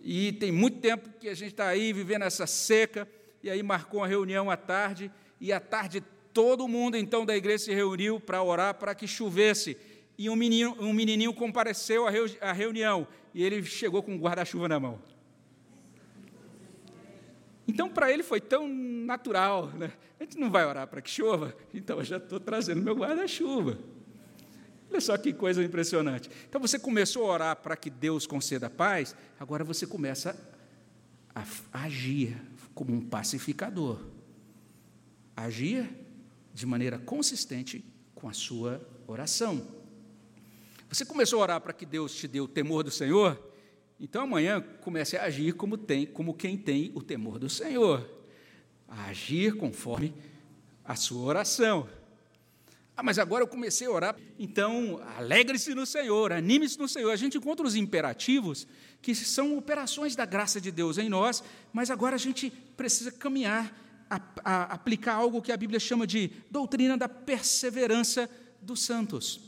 E 0.00 0.32
tem 0.32 0.50
muito 0.50 0.78
tempo 0.78 1.10
que 1.20 1.28
a 1.28 1.34
gente 1.34 1.50
está 1.50 1.68
aí 1.68 1.92
vivendo 1.92 2.22
essa 2.22 2.46
seca, 2.46 3.06
e 3.42 3.50
aí 3.50 3.62
marcou 3.62 4.00
uma 4.00 4.08
reunião 4.08 4.50
à 4.50 4.56
tarde, 4.56 5.12
e 5.38 5.52
à 5.52 5.60
tarde 5.60 6.02
Todo 6.32 6.66
mundo 6.66 6.96
então 6.96 7.26
da 7.26 7.36
igreja 7.36 7.64
se 7.64 7.74
reuniu 7.74 8.18
para 8.18 8.42
orar 8.42 8.74
para 8.74 8.94
que 8.94 9.06
chovesse. 9.06 9.76
E 10.16 10.30
um, 10.30 10.36
menino, 10.36 10.76
um 10.78 10.92
menininho 10.92 11.32
compareceu 11.34 12.06
à 12.40 12.52
reunião 12.52 13.06
e 13.34 13.42
ele 13.42 13.62
chegou 13.64 14.02
com 14.02 14.14
um 14.14 14.18
guarda-chuva 14.18 14.68
na 14.68 14.78
mão. 14.78 15.00
Então, 17.66 17.88
para 17.88 18.12
ele 18.12 18.22
foi 18.22 18.40
tão 18.40 18.68
natural. 18.68 19.68
Né? 19.68 19.92
A 20.20 20.24
gente 20.24 20.38
não 20.38 20.50
vai 20.50 20.64
orar 20.64 20.86
para 20.86 21.00
que 21.00 21.10
chova, 21.10 21.56
então 21.72 21.98
eu 21.98 22.04
já 22.04 22.16
estou 22.16 22.40
trazendo 22.40 22.82
meu 22.82 22.94
guarda-chuva. 22.94 23.78
Olha 24.90 25.00
só 25.00 25.16
que 25.16 25.32
coisa 25.32 25.62
impressionante. 25.64 26.28
Então, 26.48 26.60
você 26.60 26.78
começou 26.78 27.30
a 27.30 27.32
orar 27.32 27.56
para 27.56 27.76
que 27.76 27.88
Deus 27.88 28.26
conceda 28.26 28.68
paz, 28.68 29.16
agora 29.40 29.64
você 29.64 29.86
começa 29.86 30.36
a 31.34 31.44
agir 31.72 32.36
como 32.74 32.92
um 32.92 33.00
pacificador, 33.00 34.00
agir 35.34 35.88
de 36.52 36.66
maneira 36.66 36.98
consistente 36.98 37.84
com 38.14 38.28
a 38.28 38.32
sua 38.32 38.80
oração. 39.06 39.66
Você 40.88 41.04
começou 41.04 41.38
a 41.40 41.42
orar 41.42 41.60
para 41.60 41.72
que 41.72 41.86
Deus 41.86 42.14
te 42.14 42.28
dê 42.28 42.40
o 42.40 42.48
temor 42.48 42.82
do 42.82 42.90
Senhor? 42.90 43.40
Então 43.98 44.22
amanhã 44.22 44.60
comece 44.80 45.16
a 45.16 45.24
agir 45.24 45.54
como 45.54 45.78
tem, 45.78 46.06
como 46.06 46.34
quem 46.34 46.56
tem 46.56 46.92
o 46.94 47.02
temor 47.02 47.38
do 47.38 47.48
Senhor, 47.48 48.08
a 48.88 49.06
agir 49.06 49.56
conforme 49.56 50.12
a 50.84 50.94
sua 50.94 51.22
oração. 51.22 51.88
Ah, 52.96 53.02
mas 53.02 53.18
agora 53.18 53.42
eu 53.42 53.48
comecei 53.48 53.86
a 53.86 53.90
orar. 53.90 54.16
Então, 54.38 55.00
alegre-se 55.16 55.74
no 55.74 55.86
Senhor, 55.86 56.30
anime-se 56.32 56.78
no 56.78 56.86
Senhor. 56.86 57.10
A 57.10 57.16
gente 57.16 57.38
encontra 57.38 57.66
os 57.66 57.74
imperativos, 57.74 58.66
que 59.00 59.14
são 59.14 59.56
operações 59.56 60.14
da 60.14 60.26
graça 60.26 60.60
de 60.60 60.70
Deus 60.70 60.98
em 60.98 61.08
nós, 61.08 61.42
mas 61.72 61.90
agora 61.90 62.16
a 62.16 62.18
gente 62.18 62.50
precisa 62.76 63.10
caminhar, 63.10 63.74
a, 64.12 64.20
a 64.44 64.62
aplicar 64.74 65.14
algo 65.14 65.40
que 65.42 65.52
a 65.52 65.56
Bíblia 65.56 65.80
chama 65.80 66.06
de 66.06 66.30
doutrina 66.50 66.96
da 66.96 67.08
perseverança 67.08 68.28
dos 68.60 68.82
santos. 68.82 69.40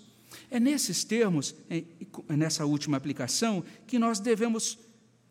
É 0.51 0.59
nesses 0.59 1.05
termos, 1.05 1.55
é, 1.71 1.85
nessa 2.31 2.65
última 2.65 2.97
aplicação, 2.97 3.63
que 3.87 3.99
nós 3.99 4.19
devemos 4.19 4.79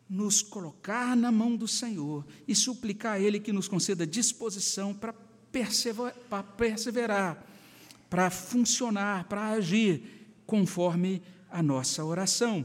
nos 0.08 0.42
colocar 0.42 1.16
na 1.16 1.32
mão 1.32 1.56
do 1.56 1.66
Senhor 1.66 2.26
e 2.46 2.54
suplicar 2.54 3.14
a 3.14 3.20
Ele 3.20 3.40
que 3.40 3.52
nos 3.52 3.68
conceda 3.68 4.06
disposição 4.06 4.94
para 4.94 5.14
perseverar 6.56 7.44
para 8.14 8.30
funcionar, 8.30 9.24
para 9.24 9.50
agir 9.50 10.38
conforme 10.46 11.20
a 11.50 11.60
nossa 11.60 12.04
oração. 12.04 12.64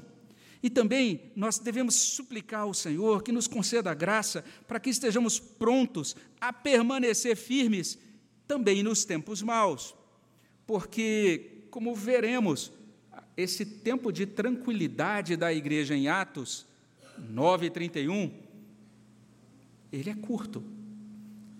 E 0.62 0.70
também 0.70 1.32
nós 1.36 1.57
devemos 1.57 1.95
suplicar 1.95 2.62
ao 2.62 2.74
Senhor 2.74 3.24
que 3.24 3.32
nos 3.32 3.47
conceda 3.47 3.91
a 3.91 3.93
graça 3.93 4.43
para 4.68 4.80
que 4.80 4.89
estejamos 4.89 5.39
prontos 5.39 6.16
a 6.39 6.51
permanecer 6.51 7.36
firmes 7.38 7.97
também 8.47 8.84
nos 8.84 9.05
tempos 9.05 9.41
maus. 9.41 9.95
Porque, 10.68 11.68
como 11.72 11.95
veremos, 11.95 12.74
esse 13.38 13.66
tempo 13.66 14.12
de 14.12 14.26
tranquilidade 14.26 15.38
da 15.38 15.53
igreja 15.53 15.95
em 15.95 16.10
Atos 16.10 16.68
9:31, 17.18 18.32
ele 19.91 20.10
é 20.10 20.16
curto. 20.16 20.62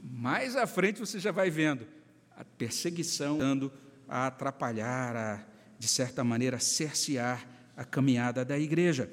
Mais 0.04 0.58
à 0.58 0.68
frente 0.68 1.00
você 1.00 1.20
já 1.20 1.32
vai 1.32 1.50
vendo 1.50 1.88
a 2.36 2.44
perseguição, 2.44 3.38
dando 3.38 3.72
a 4.08 4.28
atrapalhar, 4.28 5.16
a, 5.16 5.46
de 5.78 5.88
certa 5.88 6.24
maneira, 6.24 6.60
cercear 6.60 7.48
a 7.80 7.86
caminhada 7.86 8.44
da 8.44 8.60
igreja. 8.60 9.10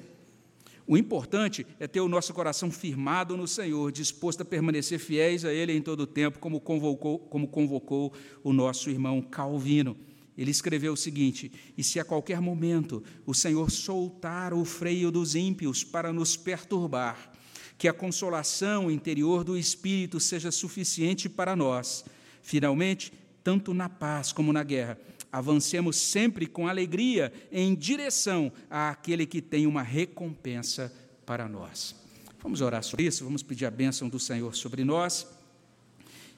O 0.85 0.97
importante 0.97 1.65
é 1.79 1.87
ter 1.87 2.01
o 2.01 2.07
nosso 2.07 2.33
coração 2.33 2.69
firmado 2.69 3.37
no 3.37 3.47
Senhor, 3.47 3.91
disposto 3.91 4.41
a 4.41 4.45
permanecer 4.45 4.99
fiéis 4.99 5.43
a 5.45 5.53
Ele 5.53 5.71
em 5.71 5.81
todo 5.81 6.01
o 6.01 6.07
tempo, 6.07 6.39
como 6.39 6.59
convocou, 6.59 7.19
como 7.19 7.47
convocou 7.47 8.13
o 8.43 8.51
nosso 8.51 8.89
irmão 8.89 9.21
Calvino. 9.21 9.97
Ele 10.37 10.51
escreveu 10.51 10.93
o 10.93 10.97
seguinte: 10.97 11.51
E 11.77 11.83
se 11.83 11.99
a 11.99 12.05
qualquer 12.05 12.41
momento 12.41 13.03
o 13.25 13.33
Senhor 13.33 13.71
soltar 13.71 14.53
o 14.53 14.63
freio 14.65 15.11
dos 15.11 15.35
ímpios 15.35 15.83
para 15.83 16.11
nos 16.11 16.37
perturbar, 16.37 17.31
que 17.77 17.87
a 17.87 17.93
consolação 17.93 18.91
interior 18.91 19.43
do 19.43 19.57
Espírito 19.57 20.19
seja 20.19 20.51
suficiente 20.51 21.29
para 21.29 21.55
nós 21.55 22.05
Finalmente, 22.47 23.11
tanto 23.43 23.73
na 23.73 23.89
paz 23.89 24.31
como 24.31 24.53
na 24.53 24.63
guerra, 24.63 24.97
avancemos 25.31 25.95
sempre 25.95 26.47
com 26.47 26.67
alegria 26.67 27.31
em 27.51 27.75
direção 27.75 28.51
àquele 28.69 29.25
que 29.25 29.41
tem 29.41 29.67
uma 29.67 29.81
recompensa 29.81 30.93
para 31.25 31.47
nós. 31.47 31.95
Vamos 32.41 32.61
orar 32.61 32.83
sobre 32.83 33.05
isso, 33.05 33.23
vamos 33.23 33.43
pedir 33.43 33.65
a 33.65 33.71
bênção 33.71 34.07
do 34.07 34.19
Senhor 34.19 34.55
sobre 34.55 34.83
nós. 34.83 35.27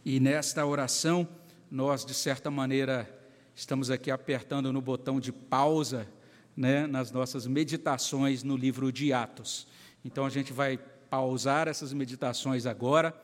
E 0.03 0.19
nesta 0.19 0.65
oração, 0.65 1.27
nós, 1.69 2.03
de 2.03 2.13
certa 2.13 2.49
maneira, 2.49 3.07
estamos 3.55 3.91
aqui 3.91 4.09
apertando 4.09 4.73
no 4.73 4.81
botão 4.81 5.19
de 5.19 5.31
pausa 5.31 6.07
né, 6.55 6.87
nas 6.87 7.11
nossas 7.11 7.45
meditações 7.45 8.43
no 8.43 8.57
livro 8.57 8.91
de 8.91 9.13
Atos. 9.13 9.67
Então, 10.03 10.25
a 10.25 10.29
gente 10.29 10.51
vai 10.51 10.77
pausar 11.09 11.67
essas 11.67 11.93
meditações 11.93 12.65
agora 12.65 13.15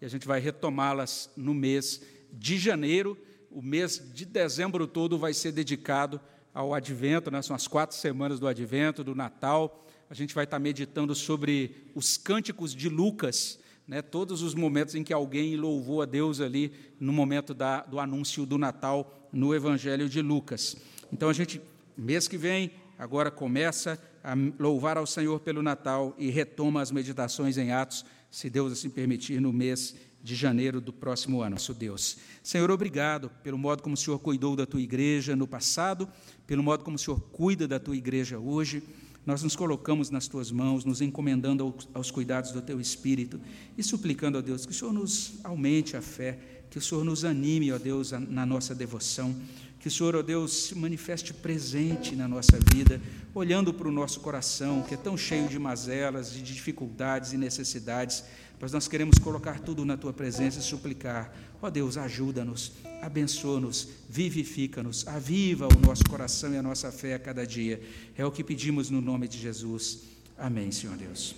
e 0.00 0.04
a 0.04 0.08
gente 0.08 0.26
vai 0.26 0.40
retomá-las 0.40 1.30
no 1.36 1.54
mês 1.54 2.02
de 2.32 2.58
janeiro, 2.58 3.16
o 3.54 3.62
mês 3.62 4.02
de 4.14 4.24
dezembro 4.24 4.86
todo 4.86 5.18
vai 5.18 5.34
ser 5.34 5.52
dedicado 5.52 6.20
ao 6.54 6.74
advento, 6.74 7.30
né? 7.30 7.40
são 7.42 7.54
as 7.54 7.66
quatro 7.66 7.96
semanas 7.96 8.40
do 8.40 8.46
advento, 8.46 9.04
do 9.04 9.14
Natal. 9.14 9.86
A 10.08 10.14
gente 10.14 10.34
vai 10.34 10.44
estar 10.44 10.58
meditando 10.58 11.14
sobre 11.14 11.88
os 11.94 12.16
cânticos 12.16 12.74
de 12.74 12.88
Lucas, 12.88 13.58
né? 13.86 14.02
todos 14.02 14.42
os 14.42 14.54
momentos 14.54 14.94
em 14.94 15.04
que 15.04 15.12
alguém 15.12 15.56
louvou 15.56 16.02
a 16.02 16.06
Deus 16.06 16.40
ali 16.40 16.72
no 16.98 17.12
momento 17.12 17.54
da, 17.54 17.82
do 17.82 17.98
anúncio 17.98 18.44
do 18.46 18.58
Natal 18.58 19.28
no 19.32 19.54
Evangelho 19.54 20.08
de 20.08 20.20
Lucas. 20.20 20.76
Então 21.12 21.28
a 21.28 21.32
gente, 21.32 21.60
mês 21.96 22.28
que 22.28 22.36
vem, 22.36 22.70
agora 22.98 23.30
começa 23.30 23.98
a 24.22 24.34
louvar 24.58 24.96
ao 24.96 25.06
Senhor 25.06 25.40
pelo 25.40 25.62
Natal 25.62 26.14
e 26.18 26.30
retoma 26.30 26.80
as 26.80 26.90
meditações 26.90 27.58
em 27.58 27.72
Atos, 27.72 28.04
se 28.30 28.48
Deus 28.48 28.72
assim 28.72 28.88
permitir, 28.88 29.40
no 29.40 29.52
mês 29.52 29.94
de 30.22 30.34
janeiro 30.36 30.80
do 30.80 30.92
próximo 30.92 31.42
ano, 31.42 31.52
nosso 31.52 31.74
Deus. 31.74 32.18
Senhor, 32.42 32.70
obrigado 32.70 33.30
pelo 33.42 33.58
modo 33.58 33.82
como 33.82 33.94
o 33.94 33.98
Senhor 33.98 34.18
cuidou 34.18 34.54
da 34.54 34.64
tua 34.64 34.80
igreja 34.80 35.34
no 35.34 35.46
passado, 35.46 36.08
pelo 36.46 36.62
modo 36.62 36.84
como 36.84 36.96
o 36.96 36.98
Senhor 36.98 37.20
cuida 37.32 37.66
da 37.66 37.80
tua 37.80 37.96
igreja 37.96 38.38
hoje. 38.38 38.82
Nós 39.26 39.42
nos 39.42 39.54
colocamos 39.54 40.10
nas 40.10 40.26
tuas 40.26 40.50
mãos, 40.50 40.84
nos 40.84 41.00
encomendando 41.00 41.74
aos 41.94 42.10
cuidados 42.10 42.50
do 42.52 42.60
teu 42.60 42.80
espírito 42.80 43.40
e 43.78 43.82
suplicando 43.82 44.38
a 44.38 44.40
Deus 44.40 44.66
que 44.66 44.72
o 44.72 44.74
Senhor 44.74 44.92
nos 44.92 45.34
aumente 45.44 45.96
a 45.96 46.02
fé, 46.02 46.38
que 46.70 46.78
o 46.78 46.80
Senhor 46.80 47.04
nos 47.04 47.24
anime, 47.24 47.72
ó 47.72 47.78
Deus, 47.78 48.12
na 48.12 48.46
nossa 48.46 48.74
devoção, 48.74 49.34
que 49.78 49.88
o 49.88 49.90
Senhor, 49.90 50.14
ó 50.14 50.22
Deus, 50.22 50.68
se 50.68 50.74
manifeste 50.76 51.34
presente 51.34 52.14
na 52.14 52.28
nossa 52.28 52.58
vida, 52.72 53.00
olhando 53.34 53.74
para 53.74 53.88
o 53.88 53.92
nosso 53.92 54.20
coração, 54.20 54.82
que 54.82 54.94
é 54.94 54.96
tão 54.96 55.16
cheio 55.16 55.48
de 55.48 55.58
mazelas, 55.58 56.32
de 56.32 56.40
dificuldades 56.40 57.32
e 57.32 57.36
necessidades 57.36 58.24
mas 58.62 58.70
nós 58.70 58.86
queremos 58.86 59.18
colocar 59.18 59.58
tudo 59.58 59.84
na 59.84 59.96
tua 59.96 60.12
presença 60.12 60.60
e 60.60 60.62
suplicar. 60.62 61.34
Ó 61.60 61.66
oh 61.66 61.70
Deus, 61.70 61.96
ajuda-nos, 61.96 62.74
abençoa-nos, 63.02 63.88
vivifica-nos, 64.08 65.04
aviva 65.08 65.66
o 65.66 65.80
nosso 65.84 66.04
coração 66.08 66.54
e 66.54 66.56
a 66.56 66.62
nossa 66.62 66.92
fé 66.92 67.14
a 67.14 67.18
cada 67.18 67.44
dia. 67.44 67.82
É 68.16 68.24
o 68.24 68.30
que 68.30 68.44
pedimos 68.44 68.88
no 68.88 69.00
nome 69.00 69.26
de 69.26 69.36
Jesus. 69.36 70.02
Amém, 70.38 70.70
Senhor 70.70 70.96
Deus. 70.96 71.30